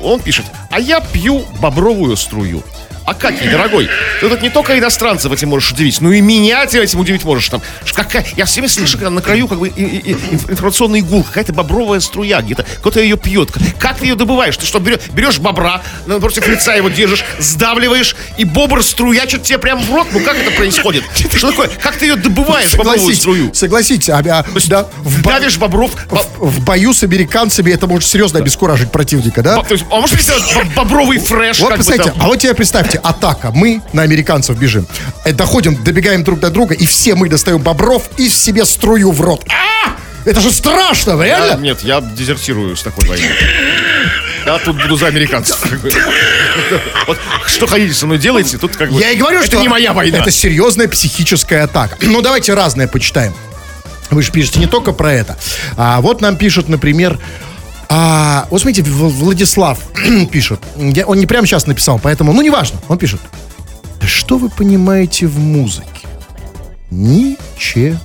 он 0.00 0.20
пишет, 0.20 0.46
а 0.70 0.80
я 0.80 1.00
пью 1.00 1.44
бобровую 1.60 2.16
струю. 2.16 2.62
А 3.04 3.14
как, 3.14 3.34
дорогой, 3.50 3.88
ты 4.20 4.28
тут 4.28 4.42
не 4.42 4.50
только 4.50 4.78
иностранцев 4.78 5.32
этим 5.32 5.48
можешь 5.48 5.72
удивить, 5.72 6.00
но 6.00 6.12
и 6.12 6.20
меня 6.20 6.64
ты 6.66 6.78
этим 6.80 7.00
удивить 7.00 7.24
можешь. 7.24 7.48
Там, 7.48 7.60
какая, 7.92 8.24
я 8.36 8.44
все 8.44 8.60
время 8.60 8.68
слышу, 8.68 8.92
когда 8.96 9.10
на 9.10 9.20
краю 9.20 9.48
как 9.48 9.58
бы 9.58 9.68
и- 9.68 9.82
и- 9.82 10.10
и 10.10 10.14
инф- 10.14 10.50
информационный 10.50 11.00
гул, 11.00 11.24
какая-то 11.24 11.52
бобровая 11.52 11.98
струя 12.00 12.40
где-то, 12.42 12.64
кто-то 12.78 13.00
ее 13.00 13.16
пьет. 13.16 13.50
Как 13.80 13.98
ты 13.98 14.06
ее 14.06 14.14
добываешь? 14.14 14.56
Ты 14.56 14.66
что, 14.66 14.78
берешь, 14.78 15.00
берешь 15.12 15.38
бобра, 15.40 15.82
напротив 16.06 16.46
лица 16.46 16.74
его 16.74 16.88
держишь, 16.90 17.24
сдавливаешь, 17.38 18.14
и 18.38 18.44
бобр 18.44 18.82
струячит 18.84 19.42
тебе 19.42 19.58
прямо 19.58 19.82
в 19.82 19.92
рот? 19.92 20.06
Ну 20.12 20.20
как 20.20 20.36
это 20.36 20.50
происходит? 20.52 21.02
Что 21.34 21.50
такое? 21.50 21.68
Как 21.82 21.96
ты 21.96 22.06
ее 22.06 22.16
добываешь, 22.16 22.74
бобровую 22.76 23.14
струю? 23.16 23.52
согласитесь, 23.54 24.08
а, 24.10 24.18
а, 24.18 24.22
да, 24.22 24.86
в, 24.98 25.22
Давишь 25.22 25.58
бобров, 25.58 25.90
бо- 26.08 26.24
в 26.38 26.60
бою 26.64 26.94
с 26.94 27.02
американцами 27.02 27.70
это 27.72 27.86
может 27.86 28.08
серьезно 28.08 28.38
обескуражить 28.38 28.92
противника, 28.92 29.42
да? 29.42 29.56
то 29.62 29.72
есть, 29.74 29.84
а 29.90 29.96
может 30.00 30.16
быть, 30.16 30.74
бобровый 30.76 31.18
фреш? 31.18 31.58
Вот 31.60 31.74
представьте, 31.74 32.12
а 32.20 32.26
вот 32.28 32.38
тебе 32.38 32.54
представьте, 32.92 32.98
атака. 33.02 33.50
Мы 33.52 33.80
на 33.92 34.02
американцев 34.02 34.58
бежим. 34.58 34.86
Э, 35.24 35.32
Доходим, 35.32 35.82
добегаем 35.82 36.24
друг 36.24 36.40
до 36.40 36.50
друга, 36.50 36.74
и 36.74 36.86
все 36.86 37.14
мы 37.14 37.28
достаем 37.28 37.58
бобров 37.58 38.04
и 38.16 38.28
себе 38.28 38.64
струю 38.64 39.12
в 39.12 39.20
рот. 39.20 39.44
А! 39.48 39.92
Это 40.24 40.40
же 40.40 40.52
страшно, 40.52 41.12
Я- 41.22 41.24
реально? 41.24 41.60
нет, 41.62 41.80
я 41.82 42.00
дезертирую 42.00 42.76
с 42.76 42.82
такой 42.82 43.08
войны. 43.08 43.24
Я 44.46 44.58
тут 44.58 44.80
буду 44.80 44.96
за 44.96 45.06
американцев. 45.06 45.58
Вот 47.06 47.18
что 47.46 47.66
хотите 47.66 47.94
со 47.94 48.06
мной 48.06 48.18
делаете, 48.18 48.58
тут 48.58 48.76
как 48.76 48.90
бы... 48.92 49.00
Я 49.00 49.10
и 49.10 49.16
говорю, 49.16 49.38
это 49.38 49.46
что 49.46 49.56
не 49.58 49.68
моя 49.68 49.92
война. 49.92 50.18
Это 50.18 50.30
серьезная 50.30 50.88
психическая 50.88 51.64
атака. 51.64 51.96
Ну, 52.02 52.22
давайте 52.22 52.54
разное 52.54 52.88
почитаем. 52.88 53.34
Вы 54.10 54.22
же 54.22 54.30
пишете 54.32 54.58
не 54.60 54.66
только 54.66 54.92
про 54.92 55.12
это. 55.12 55.38
А 55.76 56.00
вот 56.00 56.20
нам 56.20 56.36
пишут, 56.36 56.68
например, 56.68 57.18
А, 57.94 58.46
вот 58.48 58.62
смотрите, 58.62 58.82
Владислав 58.90 59.78
пишет. 60.32 60.60
Я- 60.78 61.04
он 61.06 61.18
не 61.18 61.26
прямо 61.26 61.46
сейчас 61.46 61.66
написал, 61.66 62.00
поэтому, 62.02 62.32
ну, 62.32 62.40
неважно. 62.40 62.78
Он 62.88 62.96
пишет. 62.96 63.20
Что 64.00 64.38
вы 64.38 64.48
понимаете 64.48 65.26
в 65.26 65.38
музыке? 65.38 65.86
Ничего. 66.90 67.96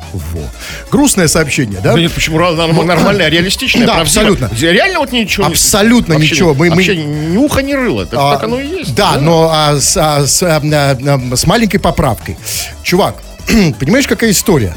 Грустное 0.91 1.30
сообщение, 1.30 1.80
да? 1.82 1.93
Да 1.93 2.00
нет, 2.00 2.12
почему 2.12 2.38
норм- 2.38 2.86
нормальное, 2.86 3.30
реалистичное, 3.30 3.88
Да, 3.88 4.02
абсолютно. 4.02 4.50
Реально 4.60 5.00
вот 5.00 5.13
ничего 5.13 5.45
Абсолютно 5.45 6.15
вообще 6.15 6.32
ничего. 6.36 6.54
Мы- 6.54 6.69
мы- 6.69 6.76
Вообще 6.76 6.97
ни 6.97 7.38
уха, 7.38 7.62
ни 7.62 7.71
рыла. 7.73 8.06
Так, 8.06 8.19
А, 8.21 8.34
так 8.36 8.43
оно 8.43 8.60
и 8.60 8.67
есть. 8.67 8.93
Да, 8.93 9.17
но 9.21 9.50
а, 9.54 9.80
с, 9.80 9.95
а, 9.95 10.28
с, 10.28 10.43
а, 10.43 10.62
а, 10.62 11.36
с 11.36 11.45
маленькой 11.45 11.78
поправкой. 11.80 12.36
Чувак, 12.84 13.15
понимаешь, 13.80 14.06
какая 14.08 14.32
история? 14.32 14.76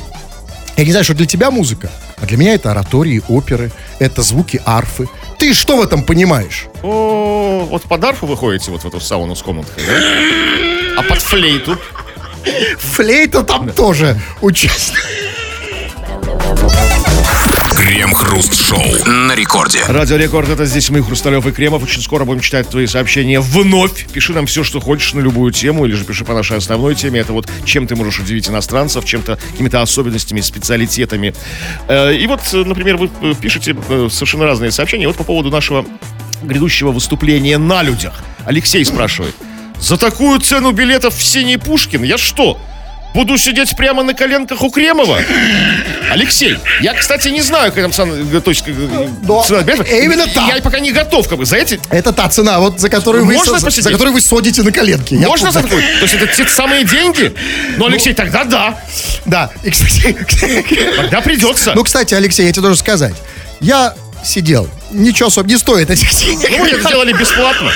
Я 0.76 0.84
не 0.84 0.90
знаю, 0.90 1.04
что 1.04 1.14
для 1.14 1.26
тебя 1.26 1.50
музыка, 1.50 1.90
а 2.20 2.26
для 2.26 2.36
меня 2.36 2.54
это 2.54 2.70
оратории, 2.70 3.22
оперы, 3.28 3.70
это 3.98 4.22
звуки 4.22 4.60
арфы. 4.64 5.08
Ты 5.38 5.52
что 5.52 5.76
в 5.76 5.82
этом 5.82 6.02
понимаешь? 6.04 6.66
О, 6.82 7.66
вот 7.68 7.82
под 7.82 8.04
арфу 8.04 8.26
вы 8.26 8.36
ходите 8.36 8.70
вот 8.70 8.82
в 8.82 8.86
эту 8.86 9.00
сауну 9.00 9.34
с 9.34 9.42
комнаткой, 9.42 9.84
да? 9.86 9.92
А 10.98 11.02
под 11.02 11.20
флейту? 11.20 11.78
Флейта 12.78 13.42
там 13.42 13.70
тоже 13.70 14.18
участвует. 14.40 15.04
Крем-хруст-шоу 17.76 19.04
на 19.06 19.34
рекорде. 19.34 19.80
Радио 19.88 20.16
Рекорд, 20.16 20.48
это 20.48 20.66
здесь 20.66 20.90
мы, 20.90 21.02
Хрусталев 21.02 21.46
и 21.46 21.52
Кремов. 21.52 21.82
Очень 21.82 22.02
скоро 22.02 22.24
будем 22.24 22.40
читать 22.40 22.68
твои 22.68 22.86
сообщения 22.86 23.40
вновь. 23.40 24.06
Пиши 24.12 24.32
нам 24.32 24.46
все, 24.46 24.62
что 24.62 24.80
хочешь 24.80 25.14
на 25.14 25.20
любую 25.20 25.52
тему, 25.52 25.86
или 25.86 25.94
же 25.94 26.04
пиши 26.04 26.24
по 26.24 26.34
нашей 26.34 26.58
основной 26.58 26.94
теме. 26.94 27.20
Это 27.20 27.32
вот 27.32 27.48
чем 27.64 27.86
ты 27.86 27.96
можешь 27.96 28.20
удивить 28.20 28.48
иностранцев, 28.48 29.04
чем-то, 29.04 29.38
какими-то 29.52 29.82
особенностями, 29.82 30.40
специалитетами. 30.40 31.34
Э, 31.88 32.14
И 32.14 32.26
вот, 32.26 32.40
например, 32.52 32.96
вы 32.96 33.10
э, 33.22 33.34
пишете 33.40 33.76
э, 33.88 34.08
совершенно 34.10 34.44
разные 34.46 34.70
сообщения. 34.70 35.06
Вот 35.06 35.16
по 35.16 35.24
поводу 35.24 35.50
нашего 35.50 35.84
грядущего 36.42 36.92
выступления 36.92 37.58
на 37.58 37.82
людях. 37.82 38.14
Алексей 38.44 38.84
спрашивает. 38.84 39.34
За 39.80 39.96
такую 39.96 40.38
цену 40.40 40.72
билетов 40.72 41.14
в 41.16 41.24
Синий 41.24 41.56
Пушкин 41.56 42.02
я 42.02 42.18
что, 42.18 42.58
буду 43.14 43.36
сидеть 43.38 43.76
прямо 43.76 44.02
на 44.02 44.14
коленках 44.14 44.62
у 44.62 44.70
Кремова? 44.70 45.18
Алексей, 46.10 46.56
я, 46.80 46.94
кстати, 46.94 47.28
не 47.28 47.40
знаю, 47.42 47.72
как 47.72 47.82
там 47.82 47.92
цена, 47.92 48.40
то 48.40 48.50
есть, 48.50 48.64
как, 48.64 48.74
Но 49.22 49.44
цена 49.44 49.62
билетов. 49.62 49.88
именно 49.88 50.22
И 50.24 50.30
так. 50.30 50.48
Я 50.54 50.60
пока 50.62 50.80
не 50.80 50.90
готов, 50.92 51.28
как 51.28 51.38
бы, 51.38 51.44
за 51.44 51.56
эти... 51.56 51.78
Это 51.90 52.12
та 52.12 52.28
цена, 52.28 52.58
вот 52.58 52.80
за 52.80 52.88
которую, 52.88 53.24
вы, 53.24 53.34
Можно 53.34 53.60
со- 53.60 53.70
за 53.70 53.90
которую 53.90 54.14
вы 54.14 54.20
содите 54.20 54.62
на 54.62 54.72
коленке. 54.72 55.16
Можно 55.16 55.52
за 55.52 55.62
такой? 55.62 55.80
То 55.82 56.02
есть 56.02 56.14
это 56.14 56.26
те 56.26 56.46
самые 56.48 56.84
деньги? 56.84 57.34
Ну, 57.76 57.86
Алексей, 57.86 58.12
тогда 58.12 58.44
да. 58.44 58.80
Да, 59.24 59.50
и, 59.62 59.70
кстати, 59.70 60.16
Тогда 60.96 61.20
придется. 61.20 61.72
ну, 61.74 61.84
кстати, 61.84 62.14
Алексей, 62.14 62.46
я 62.46 62.52
тебе 62.52 62.62
должен 62.62 62.78
сказать. 62.78 63.14
Я 63.60 63.94
сидел. 64.24 64.68
Ничего 64.90 65.28
особо 65.28 65.48
не 65.48 65.56
стоит 65.58 65.90
этих 65.90 66.10
денег. 66.14 66.48
Ну, 66.50 66.58
мы 66.58 66.68
это 66.70 66.80
сделали 66.88 67.12
бесплатно. 67.12 67.70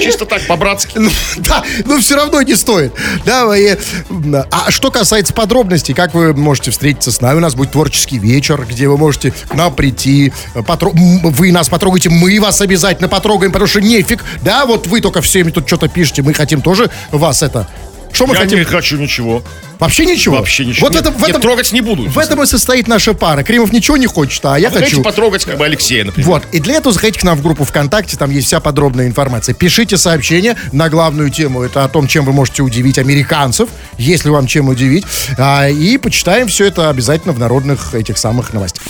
Чисто 0.00 0.26
так, 0.26 0.46
по-братски. 0.46 0.98
Ну, 0.98 1.10
да, 1.36 1.64
но 1.84 1.98
все 1.98 2.16
равно 2.16 2.42
не 2.42 2.54
стоит. 2.54 2.92
Да, 3.24 3.44
м, 3.56 4.36
а 4.50 4.70
что 4.70 4.90
касается 4.90 5.32
подробностей, 5.32 5.94
как 5.94 6.14
вы 6.14 6.34
можете 6.34 6.70
встретиться 6.70 7.12
с 7.12 7.20
нами, 7.20 7.38
у 7.38 7.40
нас 7.40 7.54
будет 7.54 7.72
творческий 7.72 8.18
вечер, 8.18 8.66
где 8.68 8.88
вы 8.88 8.98
можете 8.98 9.30
к 9.30 9.54
нам 9.54 9.74
прийти, 9.74 10.32
э, 10.54 10.62
вы 10.62 11.52
нас 11.52 11.68
потрогаете, 11.68 12.10
мы 12.10 12.40
вас 12.40 12.60
обязательно 12.60 13.08
потрогаем, 13.08 13.52
потому 13.52 13.68
что 13.68 13.80
нефиг, 13.80 14.24
да, 14.42 14.66
вот 14.66 14.86
вы 14.86 15.00
только 15.00 15.20
все 15.22 15.44
тут 15.44 15.66
что-то 15.66 15.88
пишете, 15.88 16.22
мы 16.22 16.34
хотим 16.34 16.60
тоже 16.60 16.90
вас 17.10 17.42
это... 17.42 17.68
Что 18.12 18.26
мы 18.28 18.34
Я 18.34 18.42
хотим? 18.42 18.58
не 18.58 18.64
хочу 18.64 18.96
ничего. 18.96 19.42
Вообще 19.78 20.06
ничего? 20.06 20.36
Вообще 20.36 20.64
ничего. 20.64 20.86
Вот 20.86 20.92
в 20.92 20.96
Нет, 20.96 21.02
этом, 21.06 21.14
в 21.14 21.20
нет, 21.20 21.30
этом, 21.30 21.42
трогать 21.42 21.72
не 21.72 21.80
буду. 21.80 22.04
в 22.08 22.18
этом 22.18 22.42
и 22.42 22.46
состоит 22.46 22.86
наша 22.88 23.14
пара. 23.14 23.42
Кремов 23.42 23.72
ничего 23.72 23.96
не 23.96 24.06
хочет, 24.06 24.44
а 24.44 24.58
я 24.58 24.70
хотите 24.70 24.90
хочу. 24.96 25.02
потрогать, 25.02 25.44
как 25.44 25.58
бы, 25.58 25.64
Алексея, 25.64 26.04
например. 26.04 26.28
Вот, 26.28 26.42
и 26.52 26.60
для 26.60 26.74
этого 26.76 26.92
заходите 26.92 27.20
к 27.20 27.24
нам 27.24 27.36
в 27.36 27.42
группу 27.42 27.64
ВКонтакте, 27.64 28.16
там 28.16 28.30
есть 28.30 28.46
вся 28.46 28.60
подробная 28.60 29.06
информация. 29.06 29.54
Пишите 29.54 29.96
сообщения 29.96 30.56
на 30.72 30.88
главную 30.88 31.30
тему, 31.30 31.62
это 31.62 31.84
о 31.84 31.88
том, 31.88 32.06
чем 32.08 32.24
вы 32.24 32.32
можете 32.32 32.62
удивить 32.62 32.98
американцев, 32.98 33.68
если 33.98 34.28
вам 34.30 34.46
чем 34.46 34.68
удивить, 34.68 35.04
А, 35.38 35.68
и 35.68 35.96
почитаем 35.98 36.48
все 36.48 36.66
это 36.66 36.88
обязательно 36.90 37.32
в 37.32 37.38
народных 37.38 37.94
этих 37.94 38.18
самых 38.18 38.52
новостях. 38.52 38.82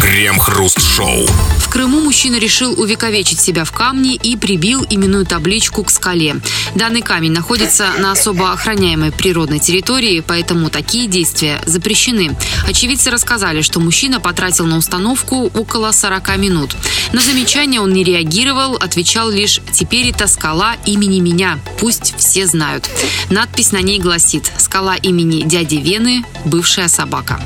Крем-хруст-шоу. 0.00 1.26
В 1.58 1.68
Крыму 1.68 2.00
мужчина 2.00 2.36
решил 2.38 2.78
увековечить 2.80 3.40
себя 3.40 3.64
в 3.64 3.72
камне 3.72 4.14
и 4.16 4.36
прибил 4.36 4.84
именную 4.88 5.24
табличку 5.24 5.84
к 5.84 5.90
скале. 5.90 6.36
Данный 6.74 7.00
камень 7.02 7.32
находится 7.32 7.86
на 7.98 8.12
особо 8.12 8.52
охраняемой 8.52 9.12
природной 9.12 9.58
территории, 9.58 10.19
поэтому 10.22 10.70
такие 10.70 11.06
действия 11.06 11.60
запрещены. 11.66 12.36
Очевидцы 12.68 13.10
рассказали, 13.10 13.62
что 13.62 13.80
мужчина 13.80 14.20
потратил 14.20 14.66
на 14.66 14.76
установку 14.76 15.50
около 15.54 15.92
40 15.92 16.36
минут. 16.38 16.76
На 17.12 17.20
замечания 17.20 17.80
он 17.80 17.92
не 17.92 18.04
реагировал, 18.04 18.76
отвечал 18.76 19.30
лишь 19.30 19.60
«Теперь 19.72 20.10
это 20.10 20.26
скала 20.26 20.74
имени 20.84 21.20
меня, 21.20 21.58
пусть 21.78 22.14
все 22.16 22.46
знают». 22.46 22.88
Надпись 23.30 23.72
на 23.72 23.80
ней 23.80 23.98
гласит 23.98 24.50
«Скала 24.58 24.96
имени 24.96 25.42
дяди 25.42 25.76
Вены, 25.76 26.24
бывшая 26.44 26.88
собака». 26.88 27.40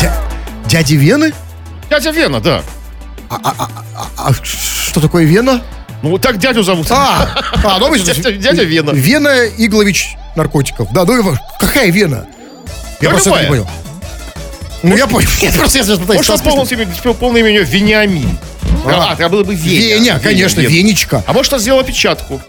Дя- 0.00 0.14
дяди 0.68 0.94
Вены? 0.94 1.32
Дядя 1.90 2.10
Вена, 2.10 2.40
да. 2.40 2.62
А 3.30 4.32
что 4.42 5.00
такое 5.00 5.24
Вена? 5.24 5.62
Ну, 6.02 6.10
вот 6.10 6.22
так 6.22 6.38
дядю 6.38 6.62
зовут. 6.62 6.90
А, 6.90 7.28
а 7.64 7.78
ну, 7.78 7.94
Дядя- 7.96 8.32
дядя 8.32 8.62
Вена. 8.62 8.90
Вена 8.90 9.46
Иглович 9.46 10.14
наркотиков. 10.38 10.90
Да, 10.92 11.04
ну 11.04 11.22
во- 11.22 11.38
какая 11.60 11.90
Вена? 11.90 12.26
Я 13.00 13.08
Да 13.08 13.10
просто 13.10 13.30
не 13.30 13.46
понял. 13.46 13.68
Ну, 14.82 14.96
я 14.96 15.06
понял. 15.06 15.28
Я 15.42 15.50
просто 15.52 15.78
я 15.78 15.84
сейчас 15.84 15.98
пытаюсь 15.98 16.18
Может, 16.26 16.30
он 16.30 16.40
полное 16.40 16.66
имя, 16.72 17.14
полное 17.14 17.40
имя 17.40 17.50
у 17.50 17.54
него 17.54 17.64
Вениамин. 17.64 18.38
А, 18.86 19.10
тогда 19.10 19.28
было 19.28 19.44
бы 19.44 19.54
Веня. 19.54 19.96
Веня, 19.96 20.20
конечно. 20.20 20.60
Венечка. 20.60 21.22
А 21.26 21.32
может, 21.32 21.52
он 21.52 21.58
сделал 21.58 21.80
опечатку 21.80 22.40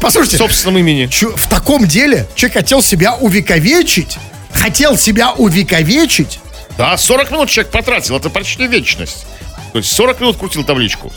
Послушайте, 0.00 0.36
в 0.36 0.40
собственном 0.40 0.78
имени. 0.78 1.08
В 1.34 1.48
таком 1.48 1.86
деле 1.86 2.26
человек 2.34 2.58
хотел 2.58 2.82
себя 2.82 3.14
увековечить, 3.14 4.18
хотел 4.52 4.98
себя 4.98 5.32
увековечить, 5.32 6.40
Да, 6.76 6.96
40 6.96 7.30
минут 7.30 7.48
человек 7.48 7.72
потратил, 7.72 8.16
это 8.16 8.28
почти 8.28 8.66
вечность. 8.66 9.24
То 9.72 9.78
есть 9.78 9.90
40 9.92 10.20
минут 10.20 10.36
крутил 10.36 10.64
табличку. 10.64 11.12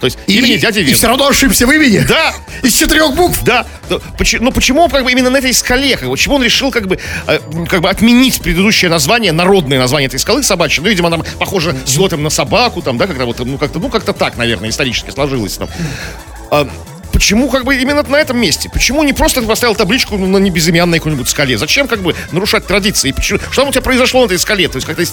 То 0.00 0.04
есть 0.06 0.18
имени 0.26 0.56
дяди 0.56 0.80
и 0.80 0.82
Вена. 0.82 0.96
все 0.96 1.06
равно 1.08 1.26
ошибся 1.28 1.66
в 1.66 1.72
имени. 1.72 1.98
Да, 2.06 2.34
Из 2.62 2.74
четырех 2.74 3.14
букв. 3.14 3.42
да. 3.44 3.66
Да, 3.88 3.98
поч- 4.18 4.36
Ну 4.40 4.52
почему 4.52 4.88
как 4.88 5.04
бы 5.04 5.10
именно 5.12 5.30
на 5.30 5.38
этой 5.38 5.52
скале? 5.54 5.96
Как 5.96 6.06
бы, 6.08 6.14
почему 6.14 6.34
он 6.36 6.44
решил 6.44 6.70
как 6.70 6.86
бы, 6.86 6.98
э, 7.26 7.38
как 7.68 7.80
бы 7.80 7.88
отменить 7.88 8.40
предыдущее 8.42 8.90
название, 8.90 9.32
народное 9.32 9.78
название 9.78 10.08
этой 10.08 10.18
скалы 10.20 10.42
собачьей? 10.42 10.82
Ну, 10.84 10.90
видимо, 10.90 11.10
там 11.10 11.24
похоже 11.38 11.74
зло 11.86 12.08
там 12.08 12.22
на 12.22 12.30
собаку, 12.30 12.82
там, 12.82 12.98
да, 12.98 13.06
когда 13.06 13.24
вот, 13.24 13.38
ну 13.38 13.56
как-то, 13.56 13.78
ну 13.78 13.88
как-то 13.88 14.12
так, 14.12 14.36
наверное, 14.36 14.68
исторически 14.68 15.10
сложилось 15.10 15.56
там. 15.56 15.68
Почему 17.12 17.48
как 17.48 17.64
бы 17.64 17.76
именно 17.76 18.02
на 18.02 18.16
этом 18.16 18.38
месте? 18.38 18.68
Почему 18.72 19.02
не 19.02 19.12
просто 19.12 19.40
ты 19.40 19.46
поставил 19.46 19.74
табличку 19.74 20.16
ну, 20.16 20.26
на 20.26 20.38
небезымянной 20.38 20.98
какой-нибудь 20.98 21.28
скале? 21.28 21.58
Зачем 21.58 21.88
как 21.88 22.00
бы 22.00 22.14
нарушать 22.32 22.66
традиции? 22.66 23.12
Почему, 23.12 23.38
что 23.50 23.62
там 23.62 23.68
у 23.70 23.72
тебя 23.72 23.82
произошло 23.82 24.20
на 24.22 24.26
этой 24.26 24.38
скале? 24.38 24.68
То 24.68 24.76
есть 24.76 24.86
какое-то 24.86 25.06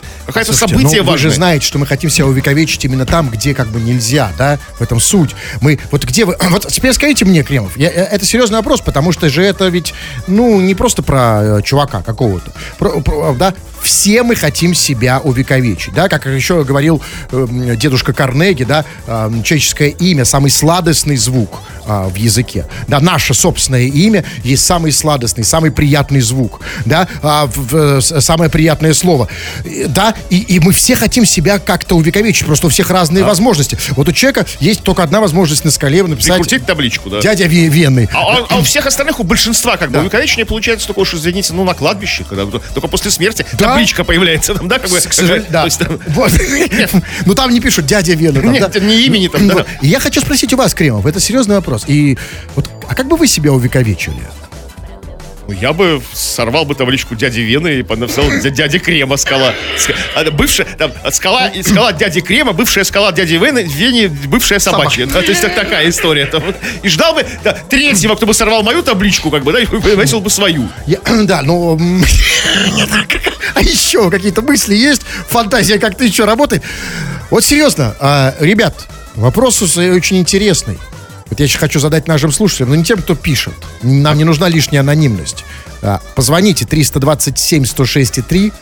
Слушайте, 0.53 0.55
событие 0.55 1.01
ну, 1.03 1.11
вы 1.11 1.17
же 1.17 1.27
важное. 1.29 1.35
знаете, 1.35 1.65
что 1.65 1.79
мы 1.79 1.87
хотим 1.87 2.09
себя 2.09 2.27
увековечить 2.27 2.83
именно 2.85 3.05
там, 3.05 3.29
где 3.29 3.53
как 3.55 3.67
бы 3.67 3.79
нельзя, 3.79 4.31
да? 4.37 4.59
В 4.77 4.81
этом 4.81 4.99
суть. 4.99 5.35
Мы, 5.61 5.79
вот 5.91 6.03
где 6.03 6.25
вы... 6.25 6.35
Вот 6.49 6.67
теперь 6.67 6.93
скажите 6.93 7.25
мне, 7.25 7.43
Кремов, 7.43 7.75
я- 7.77 7.89
э, 7.89 8.03
это 8.11 8.25
серьезный 8.25 8.57
вопрос, 8.57 8.81
потому 8.81 9.11
что 9.11 9.27
же 9.29 9.43
это 9.43 9.67
ведь, 9.67 9.93
ну, 10.27 10.59
не 10.61 10.75
просто 10.75 11.01
про 11.01 11.59
э, 11.59 11.61
чувака 11.63 12.01
какого-то. 12.01 12.51
Про- 12.77 13.01
про- 13.01 13.33
да? 13.33 13.53
Все 13.85 14.23
мы 14.23 14.35
хотим 14.35 14.73
себя 14.73 15.19
увековечить, 15.23 15.93
да? 15.93 16.09
Как 16.09 16.25
еще 16.25 16.63
говорил 16.63 17.01
э, 17.31 17.75
дедушка 17.77 18.13
Карнеги, 18.13 18.63
да? 18.63 18.83
э, 19.05 19.29
человеческое 19.43 19.89
имя, 19.89 20.25
самый 20.25 20.49
сладостный 20.49 21.17
звук 21.17 21.59
а, 21.87 22.07
в 22.09 22.15
языке. 22.15 22.65
Да, 22.87 22.99
наше 22.99 23.35
собственное 23.35 23.83
имя 23.83 24.25
есть 24.43 24.65
самый 24.65 24.91
сладостный, 24.91 25.43
самый 25.43 25.69
приятный 25.71 26.19
звук, 26.21 26.61
да, 26.85 27.07
в- 27.21 27.51
в- 27.71 28.01
с- 28.01 28.21
самое 28.21 28.49
приятное 28.49 28.95
слово. 28.95 29.27
И, 29.63 29.85
Да, 29.87 30.15
и, 30.31 30.39
и 30.39 30.59
мы 30.59 30.71
все 30.73 30.95
хотим 30.95 31.25
себя 31.25 31.59
как-то 31.59 31.95
увековечить, 31.95 32.47
просто 32.47 32.65
у 32.65 32.69
всех 32.71 32.89
разные 32.89 33.23
возможности. 33.23 33.77
Вот 33.91 34.09
у 34.09 34.11
человека 34.13 34.47
есть 34.59 34.81
только 34.81 35.03
одна 35.03 35.21
возможность 35.21 35.63
на 35.63 35.69
скале 35.69 36.01
написать 36.01 36.37
Прикрутить 36.37 36.65
табличку, 36.65 37.09
да. 37.11 37.21
«Дядя 37.21 37.45
Ве- 37.45 37.67
Венный». 37.67 38.09
А, 38.13 38.37
а- 38.39 38.45
а 38.49 38.57
у 38.57 38.63
всех 38.63 38.87
остальных, 38.87 39.19
у 39.19 39.23
большинства, 39.23 39.77
как 39.77 39.91
бы, 39.91 39.99
увековечение 39.99 40.47
получается 40.47 40.87
только 40.87 41.01
уж, 41.01 41.13
извините, 41.13 41.53
ну, 41.53 41.63
на 41.65 41.75
кладбище, 41.75 42.25
когда 42.27 42.45
только 42.73 42.87
после 42.87 43.11
смерти 43.11 43.45
Да. 43.53 43.74
Табличка 43.75 44.03
появляется 44.03 44.55
там, 44.55 44.67
да, 44.67 44.79
как 44.79 44.89
бы. 44.89 44.99
Да. 45.49 45.67
Вот. 46.07 46.31
Ну 47.25 47.35
там 47.35 47.51
не 47.51 47.59
пишут 47.59 47.85
«Дядя 47.85 48.13
Вена». 48.13 48.41
там, 48.41 48.51
Нет, 48.51 48.71
да. 48.71 48.79
ни 48.79 49.03
имени 49.05 49.27
там, 49.27 49.47
да. 49.47 49.65
И 49.81 49.87
я 49.87 49.99
хочу 49.99 50.21
спросить 50.21 50.53
у 50.53 50.57
вас, 50.57 50.73
Кремов, 50.73 51.05
это 51.05 51.19
серьезный 51.19 51.55
вопрос. 51.55 51.83
И 51.87 52.17
вот, 52.55 52.69
а 52.87 52.95
как 52.95 53.07
бы 53.07 53.17
вы 53.17 53.27
себя 53.27 53.51
увековечили? 53.51 54.21
Ну, 55.47 55.53
я 55.53 55.73
бы 55.73 56.01
сорвал 56.13 56.65
бы 56.65 56.73
табличку 56.73 57.13
дяди 57.15 57.41
Вены 57.41 57.79
и 57.79 57.83
написал 57.95 58.25
«Дя- 58.25 58.49
дяди 58.49 58.79
Крема 58.79 59.15
скала. 59.15 59.53
Ска- 59.77 59.95
а, 60.15 60.31
Бывшая, 60.31 60.65
там, 60.65 60.91
скала, 61.11 61.51
скала 61.63 61.93
дяди 61.93 62.19
Крема, 62.21 62.51
бывшая 62.53 62.83
скала 62.83 63.11
дяди 63.11 63.35
Вены, 63.35 63.59
Вене, 63.63 64.07
бывшая 64.07 64.57
собачья. 64.57 65.05
Да, 65.05 65.21
то 65.21 65.29
есть 65.29 65.41
так- 65.41 65.53
такая 65.53 65.87
история. 65.89 66.25
Там. 66.25 66.43
И 66.81 66.89
ждал 66.89 67.13
бы 67.13 67.25
да, 67.43 67.53
третьего, 67.69 68.15
кто 68.15 68.25
бы 68.25 68.33
сорвал 68.33 68.63
мою 68.63 68.81
табличку, 68.81 69.29
как 69.29 69.43
бы, 69.43 69.51
да, 69.53 69.59
и 69.59 69.65
повесил 69.67 70.19
бы 70.19 70.31
свою. 70.31 70.67
Я- 70.87 70.97
да, 71.25 71.41
м, 71.41 72.03
А 73.53 73.61
еще 73.61 74.09
какие-то 74.09 74.41
мысли 74.41 74.73
есть? 74.75 75.03
Фантазия 75.29 75.77
как-то 75.77 76.03
еще 76.03 76.25
работает? 76.25 76.63
Вот 77.29 77.43
серьезно, 77.43 77.95
а, 77.99 78.33
ребят, 78.39 78.87
вопрос 79.13 79.61
очень 79.61 80.17
интересный. 80.17 80.79
Вот 81.29 81.39
я 81.39 81.45
еще 81.45 81.57
хочу 81.57 81.79
задать 81.79 82.07
нашим 82.07 82.31
слушателям, 82.31 82.69
но 82.69 82.75
не 82.75 82.83
тем, 82.83 83.01
кто 83.01 83.15
пишет. 83.15 83.53
Нам 83.81 84.17
не 84.17 84.23
нужна 84.23 84.47
лишняя 84.47 84.81
анонимность. 84.81 85.43
А, 85.81 86.01
Позвоните 86.15 86.65
327-106-3. 86.65 88.53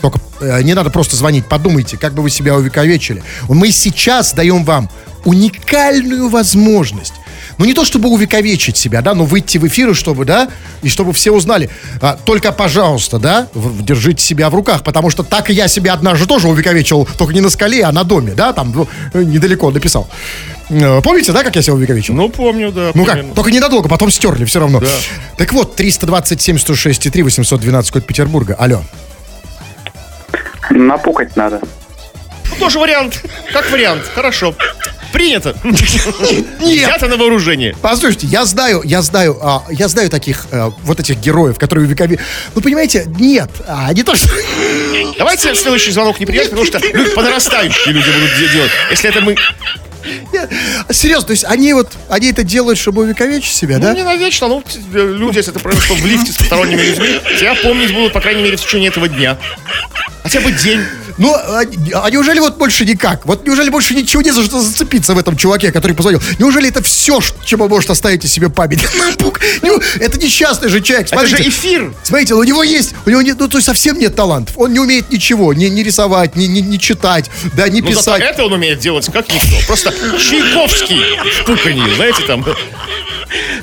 Только 0.00 0.18
э, 0.40 0.62
не 0.62 0.74
надо 0.74 0.90
просто 0.90 1.14
звонить, 1.14 1.46
подумайте, 1.46 1.96
как 1.96 2.12
бы 2.12 2.22
вы 2.22 2.30
себя 2.30 2.56
увековечили. 2.56 3.22
Мы 3.48 3.70
сейчас 3.70 4.32
даем 4.32 4.64
вам 4.64 4.90
уникальную 5.24 6.28
возможность. 6.28 7.14
Ну, 7.58 7.64
не 7.64 7.74
то 7.74 7.84
чтобы 7.84 8.08
увековечить 8.08 8.76
себя, 8.76 9.02
да, 9.02 9.14
но 9.14 9.24
выйти 9.24 9.58
в 9.58 9.66
эфир, 9.66 9.94
чтобы, 9.94 10.24
да, 10.24 10.48
и 10.82 10.88
чтобы 10.88 11.12
все 11.12 11.30
узнали. 11.30 11.70
А, 12.00 12.16
только, 12.24 12.50
пожалуйста, 12.52 13.18
да, 13.18 13.48
в- 13.54 13.84
держите 13.84 14.24
себя 14.24 14.50
в 14.50 14.54
руках, 14.54 14.82
потому 14.82 15.10
что 15.10 15.22
так 15.22 15.50
и 15.50 15.52
я 15.52 15.68
себя 15.68 15.92
однажды 15.92 16.26
тоже 16.26 16.48
увековечил, 16.48 17.06
только 17.18 17.34
не 17.34 17.40
на 17.40 17.50
скале, 17.50 17.84
а 17.84 17.92
на 17.92 18.04
доме, 18.04 18.32
да, 18.34 18.52
там 18.52 18.72
ну, 18.74 18.88
недалеко 19.22 19.70
написал. 19.70 20.08
Э, 20.70 21.00
Помните, 21.02 21.32
да, 21.32 21.44
как 21.44 21.54
я 21.56 21.62
себя 21.62 21.74
увековечил? 21.74 22.14
Ну, 22.14 22.28
помню, 22.30 22.72
да. 22.72 22.92
Ну 22.94 23.04
помню. 23.04 23.24
как, 23.26 23.34
только 23.34 23.50
ненадолго, 23.50 23.88
потом 23.88 24.10
стерли 24.10 24.44
все 24.44 24.60
равно. 24.60 24.80
Так 25.36 25.52
вот, 25.52 25.76
327 25.76 26.58
106 26.58 27.10
3 27.12 27.22
812 27.22 27.90
код 27.90 28.06
Петербурга. 28.06 28.54
Алло. 28.58 28.82
Напукать 30.70 31.36
надо. 31.36 31.60
Ну, 32.50 32.56
тоже 32.58 32.78
вариант. 32.78 33.22
Как 33.52 33.70
вариант. 33.70 34.04
Хорошо. 34.14 34.54
Принято. 35.12 35.56
Нет. 35.64 36.88
Взято 36.88 37.08
на 37.08 37.16
вооружение. 37.16 37.76
Послушайте, 37.82 38.26
я 38.26 38.44
знаю, 38.44 38.82
я 38.84 39.02
знаю, 39.02 39.38
а, 39.42 39.62
я 39.70 39.88
знаю 39.88 40.10
таких 40.10 40.46
э, 40.50 40.70
вот 40.82 41.00
этих 41.00 41.18
героев, 41.18 41.58
которые 41.58 41.86
векови. 41.86 42.18
Ну 42.54 42.60
понимаете, 42.62 43.06
нет, 43.18 43.50
а, 43.66 43.92
не 43.92 44.02
то 44.02 44.14
что. 44.16 44.28
Давайте 45.18 45.54
следующий 45.54 45.90
звонок 45.92 46.18
не 46.20 46.26
принять, 46.26 46.48
потому 46.50 46.66
что 46.66 46.78
люди, 46.78 47.10
подрастающие 47.10 47.92
люди 47.92 48.06
будут 48.10 48.30
де- 48.38 48.48
делать. 48.52 48.70
Если 48.90 49.10
это 49.10 49.20
мы... 49.20 49.36
Нет, 50.32 50.50
серьезно, 50.90 51.28
то 51.28 51.30
есть 51.32 51.44
они 51.44 51.72
вот, 51.74 51.92
они 52.08 52.30
это 52.30 52.42
делают, 52.42 52.76
чтобы 52.78 53.02
увековечить 53.02 53.52
себя, 53.54 53.76
Ну, 53.76 53.82
да? 53.84 53.94
не 53.94 54.02
навечно, 54.02 54.48
ну, 54.48 54.60
т- 54.62 54.78
люди, 54.92 55.36
если 55.36 55.52
это 55.52 55.60
произошло 55.60 55.94
в 55.94 56.04
лифте 56.04 56.32
с 56.32 56.36
посторонними 56.36 56.82
людьми, 56.82 57.20
тебя 57.38 57.54
помнить 57.54 57.94
будут, 57.94 58.12
по 58.12 58.20
крайней 58.20 58.42
мере, 58.42 58.56
в 58.56 58.60
течение 58.64 58.88
этого 58.90 59.08
дня. 59.08 59.38
Хотя 60.22 60.40
бы 60.40 60.52
день. 60.52 60.80
Ну, 61.18 61.34
а, 61.34 61.62
а 62.04 62.10
неужели 62.10 62.38
вот 62.38 62.56
больше 62.56 62.84
никак? 62.84 63.26
Вот 63.26 63.46
неужели 63.46 63.70
больше 63.70 63.94
ничего 63.94 64.22
не 64.22 64.30
за 64.30 64.44
что 64.44 64.60
зацепиться 64.60 65.14
в 65.14 65.18
этом 65.18 65.36
чуваке, 65.36 65.72
который 65.72 65.92
позвонил? 65.94 66.22
Неужели 66.38 66.68
это 66.68 66.82
все, 66.82 67.20
чем 67.44 67.60
вы 67.60 67.68
можете 67.68 67.92
оставить 67.92 68.28
себе 68.28 68.48
память? 68.48 68.84
Ну, 69.62 69.80
Это 70.00 70.18
несчастный 70.18 70.68
же 70.68 70.80
человек. 70.80 71.08
Это 71.10 71.26
же 71.26 71.36
эфир. 71.36 71.92
Смотрите, 72.02 72.34
у 72.34 72.42
него 72.42 72.62
есть, 72.62 72.94
у 73.06 73.10
него 73.10 73.22
нет, 73.22 73.36
ну, 73.38 73.48
то 73.48 73.58
есть 73.58 73.66
совсем 73.66 73.98
нет 73.98 74.14
талантов. 74.14 74.54
Он 74.58 74.72
не 74.72 74.80
умеет 74.80 75.10
ничего, 75.10 75.52
не, 75.54 75.70
не 75.70 75.82
рисовать, 75.82 76.36
не, 76.36 76.48
не, 76.48 76.60
не 76.60 76.78
читать, 76.78 77.30
да, 77.54 77.68
не 77.68 77.80
Ну, 77.80 77.88
зато 77.92 78.00
писать. 78.00 78.22
это 78.22 78.44
он 78.44 78.52
умеет 78.54 78.80
делать 78.80 79.06
как 79.12 79.28
никто. 79.32 79.56
Просто 79.66 79.92
Чайковский 80.18 81.00
в 81.42 81.44
пуканье, 81.46 81.94
знаете, 81.94 82.22
там. 82.26 82.44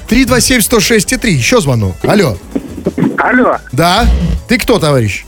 327-106-3, 0.10 1.30
еще 1.30 1.62
звонок. 1.62 1.96
Алло. 2.04 2.38
Алло, 3.18 3.58
Да? 3.72 4.08
Ты 4.48 4.58
кто, 4.58 4.80
товарищ? 4.80 5.26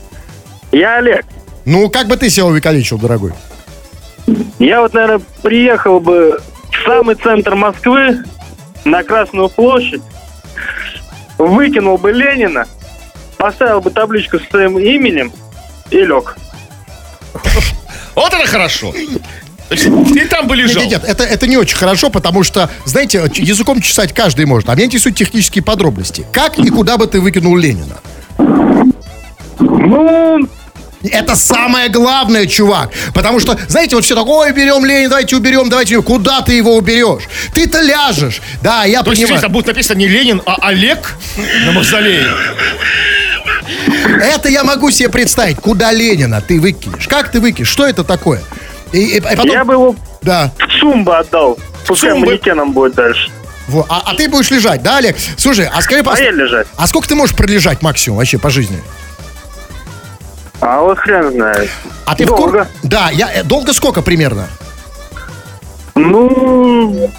Я 0.72 0.96
Олег. 0.96 1.24
Ну, 1.64 1.88
как 1.90 2.08
бы 2.08 2.16
ты 2.16 2.28
себя 2.28 2.46
увековечил, 2.46 2.98
дорогой? 2.98 3.32
Я 4.58 4.80
вот, 4.80 4.94
наверное, 4.94 5.20
приехал 5.42 6.00
бы 6.00 6.40
в 6.70 6.84
самый 6.84 7.14
центр 7.16 7.54
Москвы, 7.54 8.24
на 8.84 9.02
Красную 9.02 9.48
площадь, 9.48 10.02
выкинул 11.38 11.98
бы 11.98 12.12
Ленина, 12.12 12.66
поставил 13.36 13.80
бы 13.80 13.90
табличку 13.90 14.38
с 14.38 14.48
своим 14.48 14.78
именем 14.78 15.32
и 15.90 15.98
лег. 15.98 16.36
Вот 18.14 18.32
это 18.32 18.46
хорошо. 18.46 18.92
Ты 19.68 20.26
там 20.28 20.46
бы 20.48 20.56
Нет, 20.56 20.66
лежал. 20.68 20.82
нет, 20.82 20.92
нет, 20.92 21.04
это, 21.04 21.24
это 21.24 21.46
не 21.46 21.56
очень 21.56 21.76
хорошо, 21.76 22.10
потому 22.10 22.42
что, 22.42 22.68
знаете, 22.84 23.22
языком 23.36 23.80
чесать 23.80 24.12
каждый 24.12 24.44
может. 24.44 24.68
А 24.68 24.74
меня 24.74 24.84
интересуют 24.86 25.16
технические 25.16 25.64
подробности. 25.64 26.26
Как 26.32 26.58
и 26.58 26.68
куда 26.68 26.98
бы 26.98 27.06
ты 27.06 27.20
выкинул 27.20 27.56
Ленина? 27.56 27.98
Ну, 29.58 30.46
Это 31.10 31.34
самое 31.36 31.88
главное, 31.88 32.46
чувак. 32.46 32.90
Потому 33.14 33.40
что, 33.40 33.58
знаете, 33.68 33.96
вот 33.96 34.04
все 34.04 34.14
такое, 34.14 34.48
ой, 34.48 34.52
берем 34.52 34.84
Ленина, 34.84 35.08
давайте 35.10 35.36
уберем, 35.36 35.68
давайте 35.68 35.96
уберем». 35.98 36.02
Куда 36.16 36.40
ты 36.42 36.52
его 36.54 36.76
уберешь? 36.76 37.24
Ты-то 37.54 37.80
ляжешь. 37.80 38.40
Да, 38.62 38.84
я 38.84 39.02
То 39.02 39.10
есть 39.10 39.22
понимаю. 39.22 39.42
там 39.42 39.52
будет 39.52 39.66
написано 39.66 39.98
не 39.98 40.06
Ленин, 40.06 40.40
а 40.46 40.56
Олег 40.60 41.14
на 41.66 41.72
мавзолее. 41.72 42.26
Это 44.22 44.48
я 44.48 44.64
могу 44.64 44.90
себе 44.90 45.08
представить. 45.08 45.56
Куда 45.58 45.92
Ленина 45.92 46.40
ты 46.40 46.60
выкинешь? 46.60 47.08
Как 47.08 47.30
ты 47.30 47.40
выкинешь? 47.40 47.68
Что 47.68 47.86
это 47.86 48.04
такое? 48.04 48.40
И, 48.92 48.98
и- 48.98 49.16
и 49.16 49.20
потом... 49.20 49.46
я 49.50 49.64
бы 49.64 49.74
его 49.74 49.96
Да. 50.22 50.52
в 50.58 50.80
Цумба 50.80 51.18
отдал. 51.20 51.58
Пускай 51.86 52.10
Цумбы? 52.10 52.26
манекеном 52.26 52.72
будет 52.72 52.94
дальше. 52.94 53.30
Во. 53.68 53.86
А, 53.88 54.02
а 54.06 54.14
ты 54.14 54.28
будешь 54.28 54.50
лежать, 54.50 54.82
да, 54.82 54.98
Олег? 54.98 55.16
Слушай, 55.36 55.68
а 55.72 55.80
скажи, 55.82 56.02
А 56.04 56.20
я 56.20 56.30
лежать. 56.32 56.66
а 56.76 56.86
сколько 56.86 57.08
ты 57.08 57.14
можешь 57.14 57.34
пролежать 57.34 57.80
максимум 57.80 58.18
вообще 58.18 58.38
по 58.38 58.50
жизни? 58.50 58.78
А 60.62 60.80
вот 60.80 60.96
хрен 60.98 61.32
знает. 61.32 61.68
А 62.06 62.14
ты 62.14 62.24
в 62.24 62.28
Долго. 62.28 62.42
кур- 62.50 62.66
Да, 62.84 63.10
я 63.12 63.28
э, 63.34 63.42
долго 63.42 63.72
сколько 63.72 64.00
примерно? 64.00 64.46
Ну, 65.96 67.10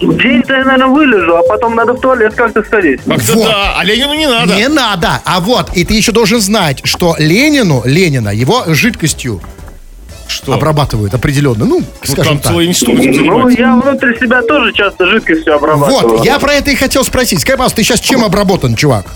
день-то 0.00 0.54
я, 0.54 0.64
наверное, 0.64 0.86
вылежу, 0.88 1.36
а 1.36 1.42
потом 1.44 1.74
надо 1.76 1.92
в 1.94 2.00
туалет 2.00 2.34
как-то 2.34 2.62
сходить. 2.64 3.00
Как-то 3.06 3.34
Вот. 3.34 3.46
да, 3.46 3.74
а 3.78 3.84
Ленину 3.84 4.14
не 4.14 4.26
надо. 4.28 4.54
Не 4.56 4.68
надо. 4.68 5.20
А 5.24 5.40
вот, 5.40 5.70
и 5.76 5.84
ты 5.84 5.94
еще 5.94 6.10
должен 6.12 6.40
знать, 6.40 6.80
что 6.84 7.14
Ленину, 7.18 7.82
Ленина, 7.84 8.30
его 8.30 8.64
жидкостью 8.66 9.40
Что? 10.26 10.54
обрабатывают 10.54 11.14
определенно. 11.14 11.64
Ну, 11.64 11.78
Ну, 11.80 11.84
скажем 12.02 12.24
там 12.24 12.38
так. 12.38 12.52
целый 12.52 12.66
институт 12.66 12.96
Ну, 13.24 13.48
я 13.50 13.76
внутри 13.76 14.18
себя 14.18 14.42
тоже 14.42 14.72
часто 14.72 15.06
жидкостью 15.06 15.54
обрабатываю. 15.54 16.16
Вот, 16.18 16.26
я 16.26 16.40
про 16.40 16.54
это 16.54 16.72
и 16.72 16.74
хотел 16.74 17.04
спросить. 17.04 17.40
Скажи, 17.40 17.56
пожалуйста, 17.56 17.76
ты 17.76 17.84
сейчас 17.84 18.00
чем 18.00 18.24
обработан, 18.24 18.74
чувак? 18.74 19.06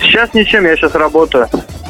Сейчас 0.00 0.34
ничем, 0.34 0.64
я 0.66 0.76
сейчас 0.76 0.94
работаю. 0.96 1.48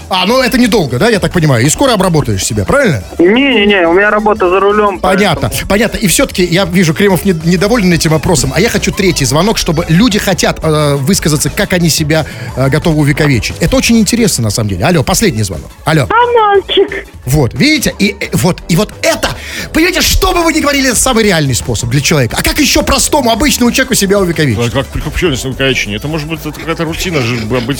А, 0.08 0.26
ну 0.26 0.40
это 0.42 0.58
недолго, 0.58 0.98
да, 0.98 1.08
я 1.08 1.18
так 1.18 1.32
понимаю. 1.32 1.64
И 1.64 1.68
скоро 1.70 1.92
обработаешь 1.92 2.44
себя, 2.44 2.64
правильно? 2.64 3.02
Не-не-не, 3.18 3.86
у 3.88 3.92
меня 3.92 4.10
работа 4.10 4.48
за 4.48 4.60
рулем. 4.60 4.98
Понятно, 5.00 5.50
понятно. 5.68 5.96
И 5.98 6.06
все-таки 6.06 6.44
я 6.44 6.64
вижу, 6.64 6.94
Кремов 6.94 7.24
не- 7.24 7.32
недоволен 7.44 7.92
этим 7.92 8.10
вопросом, 8.10 8.52
а 8.54 8.60
я 8.60 8.68
хочу 8.68 8.92
третий 8.92 9.24
звонок, 9.24 9.58
чтобы 9.58 9.84
люди 9.88 10.18
хотят 10.18 10.58
э, 10.62 10.96
высказаться, 10.96 11.50
как 11.50 11.72
они 11.72 11.88
себя 11.88 12.26
э, 12.56 12.68
готовы 12.68 13.00
увековечить. 13.00 13.56
Это 13.60 13.76
очень 13.76 13.98
интересно, 13.98 14.44
на 14.44 14.50
самом 14.50 14.70
деле. 14.70 14.84
Алло, 14.84 15.02
последний 15.02 15.42
звонок. 15.42 15.70
Алло. 15.84 16.06
А 16.10 16.48
мальчик? 16.48 17.06
Вот, 17.24 17.54
видите? 17.54 17.94
И, 17.98 18.16
э, 18.18 18.28
вот, 18.32 18.62
и 18.68 18.76
вот 18.76 18.92
это, 19.02 19.28
понимаете, 19.72 20.02
что 20.02 20.32
бы 20.32 20.42
вы 20.42 20.52
ни 20.52 20.60
говорили, 20.60 20.88
это 20.88 20.98
самый 20.98 21.24
реальный 21.24 21.54
способ 21.54 21.88
для 21.88 22.00
человека. 22.00 22.36
А 22.38 22.42
как 22.42 22.58
еще 22.58 22.82
простому, 22.82 23.30
обычному 23.30 23.70
человеку 23.72 23.94
себя 23.94 24.18
увековечить? 24.18 24.58
А 24.66 24.70
Как 24.70 24.86
прикупченность 24.88 25.44
увековечения? 25.44 25.96
Это 25.96 26.08
может 26.08 26.28
быть 26.28 26.40
какая-то 26.42 26.84
рутина, 26.84 27.20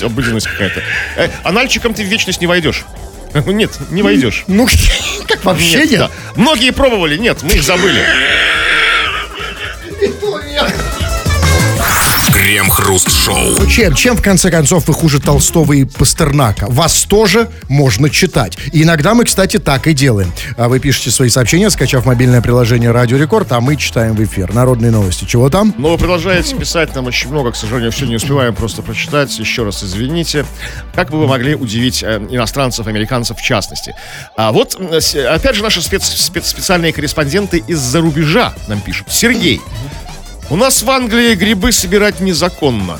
обыденность 0.02 0.46
какая-то. 0.46 0.80
Э, 1.16 1.28
анальчиком 1.42 1.92
ты 1.94 2.04
в 2.04 2.08
вечность 2.22 2.40
не 2.40 2.46
войдешь. 2.46 2.84
Нет, 3.46 3.72
не 3.90 4.02
войдешь. 4.02 4.44
Ну, 4.46 4.68
как 5.26 5.44
вообще 5.44 5.86
нет? 5.86 5.98
да. 5.98 6.10
Многие 6.36 6.70
пробовали, 6.70 7.16
нет, 7.16 7.42
мы 7.42 7.54
их 7.54 7.62
забыли. 7.62 8.00
Крем-хруст-шоу. 12.52 13.66
Чем, 13.66 13.94
чем, 13.94 14.14
в 14.14 14.20
конце 14.20 14.50
концов, 14.50 14.86
вы 14.86 14.92
хуже 14.92 15.20
Толстого 15.20 15.72
и 15.72 15.86
Пастернака? 15.86 16.66
Вас 16.68 17.04
тоже 17.04 17.48
можно 17.70 18.10
читать. 18.10 18.58
И 18.72 18.82
иногда 18.82 19.14
мы, 19.14 19.24
кстати, 19.24 19.56
так 19.58 19.86
и 19.86 19.94
делаем. 19.94 20.30
А 20.58 20.68
Вы 20.68 20.78
пишете 20.78 21.10
свои 21.12 21.30
сообщения, 21.30 21.70
скачав 21.70 22.04
мобильное 22.04 22.42
приложение 22.42 22.90
Радио 22.90 23.16
Рекорд, 23.16 23.50
а 23.52 23.62
мы 23.62 23.76
читаем 23.76 24.14
в 24.14 24.22
эфир. 24.22 24.52
Народные 24.52 24.90
новости. 24.90 25.24
Чего 25.24 25.48
там? 25.48 25.74
Но 25.78 25.92
вы 25.92 25.96
продолжаете 25.96 26.54
писать 26.54 26.94
нам 26.94 27.06
очень 27.06 27.30
много, 27.30 27.52
к 27.52 27.56
сожалению, 27.56 27.90
все 27.90 28.04
не 28.04 28.16
успеваем 28.16 28.54
просто 28.54 28.82
прочитать. 28.82 29.38
Еще 29.38 29.64
раз 29.64 29.82
извините. 29.82 30.44
Как 30.94 31.10
бы 31.10 31.20
вы 31.20 31.28
могли 31.28 31.54
удивить 31.54 32.02
э, 32.02 32.18
иностранцев, 32.30 32.86
американцев 32.86 33.38
в 33.38 33.42
частности? 33.42 33.94
А 34.36 34.52
вот, 34.52 34.74
опять 34.78 35.56
же, 35.56 35.62
наши 35.62 35.80
спец- 35.80 36.02
спец- 36.04 36.48
специальные 36.48 36.92
корреспонденты 36.92 37.64
из-за 37.66 38.02
рубежа 38.02 38.52
нам 38.68 38.82
пишут. 38.82 39.06
Сергей. 39.10 39.62
У 40.50 40.56
нас 40.56 40.82
в 40.82 40.90
Англии 40.90 41.34
грибы 41.34 41.72
собирать 41.72 42.20
незаконно. 42.20 42.98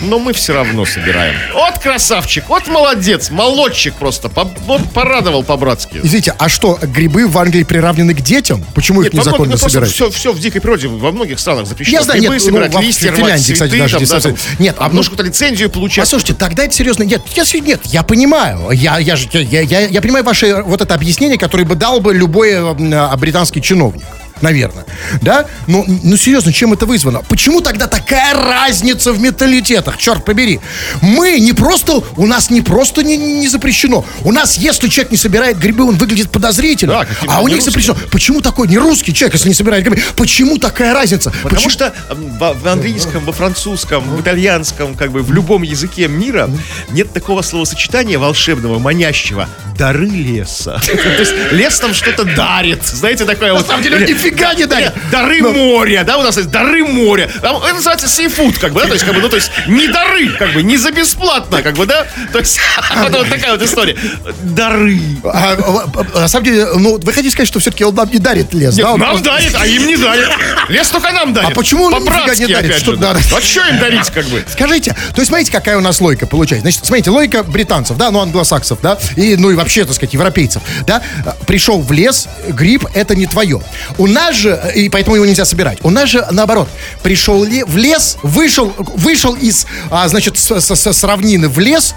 Но 0.00 0.18
мы 0.18 0.32
все 0.32 0.54
равно 0.54 0.86
собираем. 0.86 1.34
Вот 1.52 1.78
красавчик, 1.78 2.44
вот 2.48 2.68
молодец, 2.68 3.30
молодчик 3.30 3.92
просто. 3.94 4.28
По- 4.30 4.44
вот 4.66 4.80
порадовал 4.92 5.42
по-братски. 5.42 6.00
Извините, 6.02 6.34
а 6.38 6.48
что, 6.48 6.78
грибы 6.80 7.26
в 7.26 7.36
Англии 7.36 7.64
приравнены 7.64 8.14
к 8.14 8.20
детям? 8.22 8.64
Почему 8.74 9.02
их 9.02 9.12
незаконно 9.12 9.56
собирать? 9.58 9.90
Все, 9.90 10.10
все 10.10 10.32
в 10.32 10.38
дикой 10.38 10.60
природе 10.62 10.88
во 10.88 11.12
многих 11.12 11.38
странах 11.40 11.66
запрещено. 11.66 11.98
Я 11.98 12.02
знаю, 12.04 12.20
грибы 12.20 12.34
нет, 12.36 12.42
ну, 12.44 12.48
собирать, 12.48 12.72
во 12.74 12.80
листья, 12.80 13.08
рвать, 13.08 13.18
Финляндии, 13.20 13.52
кстати, 13.52 13.70
цветы, 13.70 13.78
даже 13.78 13.98
там, 13.98 14.06
да, 14.08 14.20
там, 14.20 14.36
Нет, 14.58 14.76
а 14.78 14.88
может 14.88 15.10
какую-то 15.10 15.28
лицензию 15.28 15.70
получать. 15.70 16.04
Послушайте, 16.04 16.34
тогда 16.34 16.64
это 16.64 16.74
серьезно. 16.74 17.02
Нет, 17.02 17.22
я, 17.34 17.44
се- 17.44 17.60
нет, 17.60 17.80
я 17.84 18.02
понимаю. 18.04 18.70
Я, 18.70 18.98
я, 18.98 19.16
же- 19.16 19.28
я, 19.32 19.60
я, 19.60 19.80
я 19.80 20.00
понимаю 20.00 20.24
ваше 20.24 20.62
вот 20.62 20.80
это 20.80 20.94
объяснение, 20.94 21.36
которое 21.38 21.64
бы 21.64 21.74
дал 21.74 22.00
бы 22.00 22.14
любой 22.14 22.52
э, 22.52 23.16
британский 23.16 23.60
чиновник. 23.60 24.04
Наверное. 24.40 24.84
Да? 25.22 25.46
Но, 25.66 25.84
ну, 25.86 26.16
серьезно, 26.16 26.52
чем 26.52 26.72
это 26.72 26.86
вызвано? 26.86 27.22
Почему 27.28 27.60
тогда 27.60 27.86
такая 27.86 28.34
разница 28.34 29.12
в 29.12 29.20
менталитетах? 29.20 29.96
Черт 29.96 30.24
побери. 30.24 30.60
Мы 31.00 31.38
не 31.40 31.52
просто, 31.52 32.02
у 32.16 32.26
нас 32.26 32.50
не 32.50 32.60
просто 32.60 33.02
не, 33.02 33.16
не 33.16 33.48
запрещено. 33.48 34.04
У 34.22 34.32
нас, 34.32 34.56
если 34.58 34.88
человек 34.88 35.12
не 35.12 35.18
собирает 35.18 35.58
грибы, 35.58 35.84
он 35.84 35.96
выглядит 35.96 36.30
подозрительно. 36.30 36.92
Да, 36.92 37.06
а 37.28 37.40
у 37.40 37.48
них 37.48 37.58
нерусским. 37.58 37.72
запрещено. 37.72 37.96
Почему 38.10 38.40
такой 38.40 38.68
не 38.68 38.76
русский 38.78 39.14
человек, 39.14 39.34
если 39.34 39.48
не 39.48 39.54
собирает 39.54 39.84
грибы? 39.84 40.02
Почему 40.16 40.58
такая 40.58 40.92
разница? 40.94 41.30
Потому 41.30 41.54
Почему- 41.54 41.70
что 41.70 41.94
во- 42.08 42.52
в 42.54 42.66
английском, 42.66 43.24
во 43.24 43.32
французском, 43.32 44.02
в 44.16 44.20
итальянском, 44.20 44.94
как 44.94 45.12
бы 45.12 45.22
в 45.22 45.32
любом 45.32 45.62
языке 45.62 46.08
мира 46.08 46.50
нет 46.90 47.12
такого 47.12 47.42
словосочетания 47.42 48.18
волшебного, 48.18 48.78
манящего. 48.78 49.48
Дары 49.78 50.06
леса. 50.06 50.80
То 50.86 50.92
есть 50.92 51.32
лес 51.52 51.80
нам 51.82 51.94
что-то 51.94 52.24
дарит. 52.24 52.84
Знаете, 52.84 53.24
такое 53.24 53.52
вот... 53.54 53.66
самом 53.66 53.82
деле 53.82 53.96
Или- 53.98 54.06
нифига 54.24 54.54
не 54.54 54.66
дарит. 54.66 54.92
Дары 55.10 55.42
моря, 55.42 56.04
да, 56.04 56.18
у 56.18 56.22
нас 56.22 56.36
есть 56.36 56.50
дары 56.50 56.84
моря. 56.84 57.30
Это 57.36 57.74
называется 57.74 58.08
сейфуд, 58.08 58.58
как 58.58 58.72
бы, 58.72 58.80
да, 58.80 58.86
то 58.86 58.92
есть, 58.94 59.04
как 59.04 59.14
бы, 59.14 59.20
ну, 59.20 59.28
то 59.28 59.36
есть, 59.36 59.50
не 59.66 59.88
дары, 59.88 60.30
как 60.30 60.52
бы, 60.52 60.62
не 60.62 60.76
за 60.76 60.90
бесплатно, 60.90 61.62
как 61.62 61.74
бы, 61.74 61.86
да, 61.86 62.06
то 62.32 62.38
есть, 62.38 62.60
вот 63.10 63.28
такая 63.28 63.52
вот 63.52 63.62
история. 63.62 63.96
Дары. 64.42 65.00
А, 65.24 65.56
а, 65.58 66.04
а, 66.14 66.20
на 66.20 66.28
самом 66.28 66.44
деле, 66.44 66.66
ну, 66.76 66.98
вы 66.98 67.12
хотите 67.12 67.30
сказать, 67.30 67.48
что 67.48 67.60
все-таки 67.60 67.84
он 67.84 67.94
нам 67.94 68.10
не 68.10 68.18
дарит 68.18 68.52
лес, 68.54 68.76
да? 68.76 68.96
Нам 68.96 69.22
дарит, 69.22 69.54
а 69.58 69.66
им 69.66 69.86
не 69.86 69.96
дарит. 69.96 70.28
Лес 70.68 70.88
только 70.88 71.12
нам 71.12 71.32
дарит. 71.32 71.50
А 71.50 71.54
почему 71.54 71.84
он 71.84 71.92
нифига 72.02 72.34
не 72.34 72.46
дарит? 72.46 72.74
Что 72.76 72.92
же, 72.92 72.96
да. 72.98 73.10
А 73.36 73.40
что 73.40 73.60
им 73.68 73.78
дарить, 73.78 74.10
как 74.10 74.26
бы? 74.26 74.44
Скажите, 74.50 74.92
то 74.92 75.20
есть 75.20 75.28
смотрите, 75.28 75.50
какая 75.52 75.76
у 75.76 75.80
нас 75.80 76.00
логика 76.00 76.26
получается. 76.26 76.62
Значит, 76.62 76.84
смотрите, 76.84 77.10
логика 77.10 77.42
британцев, 77.42 77.96
да, 77.96 78.10
ну, 78.10 78.20
англосаксов, 78.20 78.78
да, 78.82 78.98
и, 79.16 79.36
ну, 79.36 79.50
и 79.50 79.54
вообще, 79.54 79.84
так 79.84 79.94
сказать, 79.94 80.14
европейцев, 80.14 80.62
да, 80.86 81.02
пришел 81.46 81.80
в 81.80 81.92
лес, 81.92 82.28
гриб, 82.48 82.86
это 82.94 83.14
не 83.14 83.26
твое. 83.26 83.60
У 83.98 84.06
нас 84.06 84.34
же, 84.36 84.60
и 84.74 84.88
поэтому 84.88 85.16
его 85.16 85.26
нельзя 85.26 85.44
собирать, 85.44 85.78
у 85.82 85.90
нас 85.90 86.08
же, 86.08 86.26
наоборот, 86.30 86.68
пришел 87.02 87.44
ли- 87.44 87.64
в 87.64 87.76
лес, 87.76 88.16
вышел, 88.22 88.74
вышел 88.96 89.34
из, 89.34 89.66
а, 89.90 90.08
значит, 90.08 90.38
с- 90.38 90.60
с- 90.60 90.92
с 90.92 91.04
равнины 91.04 91.48
в 91.48 91.58
лес, 91.58 91.94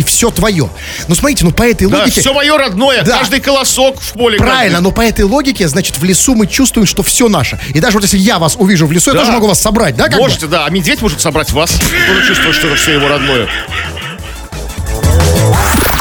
и 0.00 0.02
все 0.02 0.30
твое. 0.30 0.70
Ну, 1.08 1.14
смотрите, 1.14 1.44
ну, 1.44 1.50
по 1.52 1.62
этой 1.62 1.86
Да, 1.86 1.98
логике... 2.00 2.20
все 2.22 2.32
мое 2.32 2.56
родное, 2.56 3.02
Да. 3.04 3.18
каждый 3.18 3.40
колосок 3.40 4.00
в 4.00 4.12
поле. 4.14 4.38
Правильно, 4.38 4.76
как 4.76 4.84
бы. 4.84 4.90
но 4.90 4.94
по 4.94 5.02
этой 5.02 5.24
логике, 5.26 5.68
значит, 5.68 5.98
в 5.98 6.04
лесу 6.04 6.34
мы 6.34 6.46
чувствуем, 6.46 6.86
что 6.86 7.02
все 7.02 7.28
наше. 7.28 7.60
И 7.74 7.80
даже 7.80 7.94
вот 7.98 8.02
если 8.04 8.16
я 8.18 8.38
вас 8.38 8.56
увижу 8.56 8.86
в 8.86 8.92
лесу, 8.92 9.10
я 9.10 9.14
Да. 9.14 9.20
тоже 9.20 9.32
могу 9.32 9.46
вас 9.46 9.60
собрать, 9.60 9.94
да? 9.96 10.04
как 10.04 10.14
бы? 10.14 10.20
Можете, 10.20 10.46
да, 10.46 10.64
а 10.64 10.70
медведь 10.70 11.02
может 11.02 11.20
собрать 11.20 11.52
вас. 11.52 11.70
Тоже 12.08 12.26
чувствует, 12.26 12.54
что 12.54 12.68
это 12.68 12.76
все 12.76 12.92
его 12.94 13.08
родное. 13.08 13.46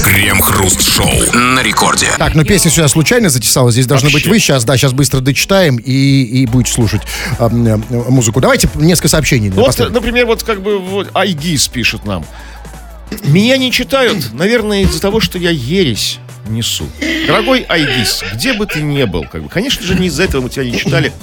Крем-хруст-шоу 0.03 1.33
на 1.33 1.61
рекорде. 1.61 2.07
Так, 2.17 2.33
ну 2.35 2.43
песня 2.43 2.71
сюда 2.71 2.87
случайно 2.87 3.29
затесалась. 3.29 3.73
Здесь 3.73 3.85
должны 3.85 4.07
Вообще. 4.09 4.17
быть 4.25 4.27
вы. 4.27 4.39
Сейчас, 4.39 4.63
да, 4.63 4.77
сейчас 4.77 4.93
быстро 4.93 5.19
дочитаем 5.19 5.77
и, 5.77 5.91
и 6.23 6.45
будете 6.45 6.71
слушать 6.73 7.01
э, 7.37 7.43
м, 7.45 7.67
э, 7.67 7.75
музыку. 8.09 8.39
Давайте 8.41 8.69
несколько 8.75 9.07
сообщений. 9.09 9.49
Вот, 9.49 9.57
напоследок. 9.67 9.93
например, 9.93 10.25
вот 10.25 10.43
как 10.43 10.61
бы 10.61 10.79
вот 10.79 11.09
Айгиз 11.13 11.67
пишет 11.67 12.05
нам. 12.05 12.25
Меня 13.23 13.57
не 13.57 13.71
читают, 13.71 14.33
наверное, 14.33 14.83
из-за 14.83 15.01
того, 15.01 15.19
что 15.19 15.37
я 15.37 15.49
ересь 15.49 16.19
несу. 16.47 16.87
Дорогой 17.27 17.65
Айгиз, 17.69 18.23
где 18.33 18.53
бы 18.53 18.65
ты 18.65 18.81
ни 18.81 19.03
был, 19.03 19.23
как 19.23 19.43
бы, 19.43 19.49
конечно 19.49 19.85
же, 19.85 19.95
не 19.95 20.07
из-за 20.07 20.23
этого 20.23 20.41
мы 20.41 20.49
тебя 20.49 20.65
не 20.65 20.77
читали. 20.77 21.13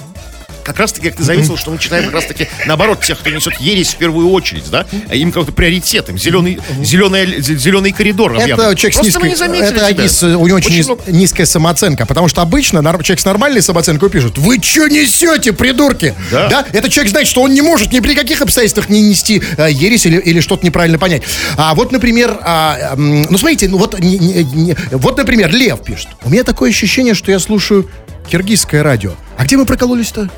Как 0.67 0.77
раз 0.79 0.91
таки, 0.91 1.07
как 1.09 1.17
ты 1.17 1.23
заметил, 1.23 1.55
что 1.57 1.71
мы 1.71 1.77
читаем 1.79 2.03
как 2.05 2.13
раз 2.13 2.25
таки 2.25 2.47
наоборот 2.65 3.01
тех, 3.01 3.17
кто 3.17 3.29
несет 3.29 3.55
ересь 3.59 3.93
в 3.93 3.95
первую 3.97 4.29
очередь, 4.31 4.69
да? 4.69 4.85
Им 5.11 5.31
как-то 5.31 5.51
приоритет, 5.53 6.09
им 6.09 6.17
зеленый, 6.17 6.59
зеленый, 6.83 7.41
зеленый 7.41 7.91
коридор. 7.93 8.33
Это 8.53 8.75
человек 8.75 8.97
с 8.97 9.01
низкой, 9.05 9.29
это. 9.69 9.85
Агис, 10.01 10.23
у 10.23 10.45
него 10.45 10.57
очень, 10.57 10.71
низ- 10.75 10.85
много- 10.85 11.03
низкая 11.07 11.45
самооценка, 11.45 12.05
потому 12.05 12.27
что 12.27 12.41
обычно 12.41 12.81
человек 13.01 13.19
с 13.21 13.25
нормальной 13.25 13.61
самооценкой 13.61 14.09
пишет, 14.09 14.37
вы 14.37 14.59
что 14.61 14.87
несете, 14.87 15.53
придурки? 15.53 16.13
Да. 16.31 16.65
Это 16.73 16.89
человек 16.89 17.11
знает, 17.11 17.27
что 17.27 17.41
он 17.41 17.53
не 17.53 17.61
может 17.61 17.93
ни 17.93 18.01
при 18.01 18.13
каких 18.13 18.41
обстоятельствах 18.41 18.89
не 18.89 19.01
нести 19.01 19.41
э, 19.57 19.69
ересь 19.71 20.05
или, 20.05 20.17
или 20.17 20.41
что-то 20.41 20.65
неправильно 20.65 20.99
понять. 20.99 21.23
А 21.55 21.73
вот, 21.75 21.93
например, 21.93 22.37
а, 22.41 22.95
ну 22.97 23.37
смотрите, 23.37 23.69
ну 23.69 23.77
вот, 23.77 23.97
не- 23.99 24.17
не- 24.17 24.43
не- 24.43 24.75
вот, 24.91 25.17
например, 25.17 25.49
Лев 25.53 25.81
пишет, 25.83 26.09
у 26.25 26.29
меня 26.29 26.43
такое 26.43 26.69
ощущение, 26.71 27.13
что 27.13 27.31
я 27.31 27.39
слушаю 27.39 27.89
киргизское 28.29 28.83
радио. 28.83 29.11
А 29.37 29.45
где 29.45 29.55
мы 29.55 29.65
прокололись-то? 29.65 30.29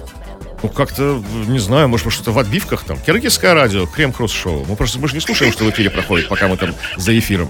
Ну, 0.62 0.70
как-то, 0.70 1.24
не 1.47 1.60
знаю, 1.60 1.88
может, 1.88 2.05
быть, 2.05 2.14
что-то 2.14 2.32
в 2.32 2.39
отбивках 2.39 2.84
там. 2.84 2.99
Киргизское 2.99 3.53
радио, 3.53 3.86
крем-кросс-шоу. 3.86 4.66
Мы 4.68 4.76
просто 4.76 4.99
мы 4.99 5.07
же 5.07 5.14
не 5.16 5.22
слушаем, 5.22 5.51
что 5.53 5.64
в 5.64 5.70
эфире 5.70 5.89
проходит, 5.89 6.28
пока 6.28 6.47
мы 6.47 6.57
там 6.57 6.76
за 6.97 7.18
эфиром. 7.18 7.49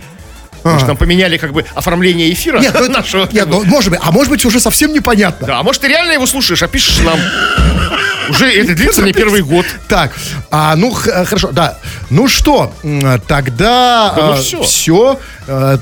Потому 0.58 0.78
что 0.78 0.88
там 0.88 0.98
поменяли 0.98 1.38
как 1.38 1.54
бы 1.54 1.66
оформление 1.74 2.32
эфира 2.34 2.60
Нет, 2.60 2.76
ну 2.78 2.90
нашего. 2.90 3.28
нет, 3.32 3.48
ну, 3.48 3.64
может 3.64 3.92
быть, 3.92 4.00
а 4.04 4.12
может 4.12 4.30
быть 4.30 4.46
уже 4.46 4.60
совсем 4.60 4.94
непонятно. 4.94 5.48
Да, 5.48 5.60
а 5.60 5.64
может, 5.64 5.82
ты 5.82 5.88
реально 5.88 6.12
его 6.12 6.26
слушаешь, 6.26 6.62
а 6.62 6.68
пишешь 6.68 7.00
нам. 7.00 7.18
Уже 8.30 8.52
это 8.62 8.76
длится 8.76 9.02
не 9.02 9.14
первый 9.14 9.42
год. 9.42 9.66
Так, 9.88 10.12
а, 10.52 10.76
ну 10.76 10.92
х- 10.92 11.26
хорошо, 11.26 11.52
да. 11.52 11.78
Ну 12.10 12.28
что, 12.28 12.74
тогда 13.28 14.14
Да 14.16 14.36
ну 14.36 14.42
всё. 14.42 14.64
все. 14.64 15.20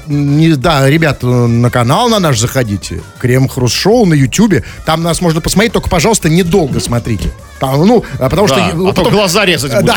не, 0.07 0.55
да, 0.55 0.89
ребят, 0.89 1.19
э, 1.23 1.27
на 1.27 1.69
канал 1.69 2.09
на 2.09 2.19
наш 2.19 2.39
заходите. 2.39 3.01
Крем 3.19 3.47
Хруст 3.47 3.75
Шоу 3.75 4.05
на 4.05 4.13
Ютубе. 4.13 4.63
Там 4.85 5.03
нас 5.03 5.21
можно 5.21 5.41
посмотреть, 5.41 5.73
только, 5.73 5.89
пожалуйста, 5.89 6.29
недолго 6.29 6.79
смотрите. 6.79 7.31
Там, 7.59 7.85
ну, 7.87 8.03
а 8.19 8.29
потому 8.29 8.47
Да, 8.47 8.53
что... 8.53 8.63
а 8.65 8.71
то 8.71 8.93
потом- 8.93 9.13
глаза 9.13 9.45
резать 9.45 9.71
Да, 9.71 9.81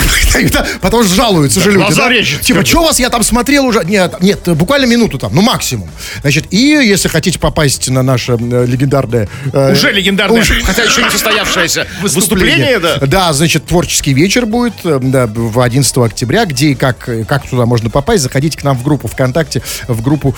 да, 0.52 0.66
потому 0.80 1.04
что 1.04 1.14
жалуются 1.14 1.60
же 1.60 1.70
люди. 1.72 1.78
глаза 1.84 2.04
да? 2.04 2.10
режет, 2.10 2.40
Типа, 2.40 2.64
что 2.64 2.80
у 2.80 2.84
вас 2.84 2.98
я 2.98 3.10
там 3.10 3.22
смотрел 3.22 3.66
уже? 3.66 3.84
Нет, 3.84 4.20
нет, 4.22 4.40
буквально 4.56 4.86
минуту 4.86 5.18
там, 5.18 5.34
ну 5.34 5.42
максимум. 5.42 5.90
Значит, 6.22 6.46
и 6.52 6.56
если 6.58 7.08
хотите 7.08 7.38
попасть 7.38 7.88
на 7.90 8.02
наше 8.02 8.32
э, 8.32 8.66
легендарное... 8.66 9.28
э, 9.52 9.72
Уже 9.72 9.92
легендарное, 9.92 10.40
уже- 10.40 10.62
хотя 10.62 10.84
еще 10.84 11.02
не 11.02 11.10
состоявшееся 11.10 11.86
выступление, 12.02 12.78
да. 12.78 12.96
Да, 13.00 13.32
значит, 13.32 13.66
творческий 13.66 14.12
вечер 14.14 14.46
будет 14.46 14.74
э, 14.84 14.98
да, 15.02 15.26
в 15.26 15.60
11 15.60 15.96
октября. 15.98 16.46
Где 16.46 16.68
и 16.68 16.74
как, 16.74 17.08
как 17.28 17.46
туда 17.48 17.66
можно 17.66 17.90
попасть, 17.90 18.22
заходите 18.22 18.56
к 18.58 18.64
нам 18.64 18.76
в 18.78 18.82
группу 18.82 19.06
ВКонтакте, 19.08 19.62
в 19.86 20.00
группу 20.02 20.34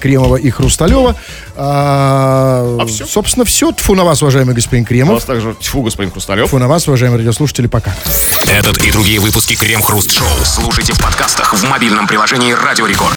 Кремова 0.00 0.36
и 0.36 0.50
Хрусталева. 0.50 1.16
А, 1.56 2.78
А 2.80 2.86
всё? 2.86 3.06
Собственно, 3.06 3.44
все. 3.44 3.72
Тфу 3.72 3.94
на 3.94 4.04
вас, 4.04 4.22
уважаемый 4.22 4.54
господин 4.54 4.84
У 4.84 4.86
Кремов. 4.86 5.14
вас 5.14 5.24
также, 5.24 5.54
тьфу, 5.60 5.82
господин 5.82 6.10
Хрусталев. 6.12 6.48
Тфу 6.48 6.58
на 6.58 6.65
вас, 6.68 6.88
уважаемые 6.88 7.18
радиослушатели, 7.18 7.66
пока. 7.66 7.94
Этот 8.50 8.82
и 8.82 8.90
другие 8.90 9.20
выпуски 9.20 9.54
Крем-хруст-шоу 9.54 10.44
слушайте 10.44 10.92
в 10.92 10.98
подкастах 10.98 11.54
в 11.54 11.64
мобильном 11.64 12.06
приложении 12.06 12.52
Радио 12.52 12.86
Рекорд. 12.86 13.14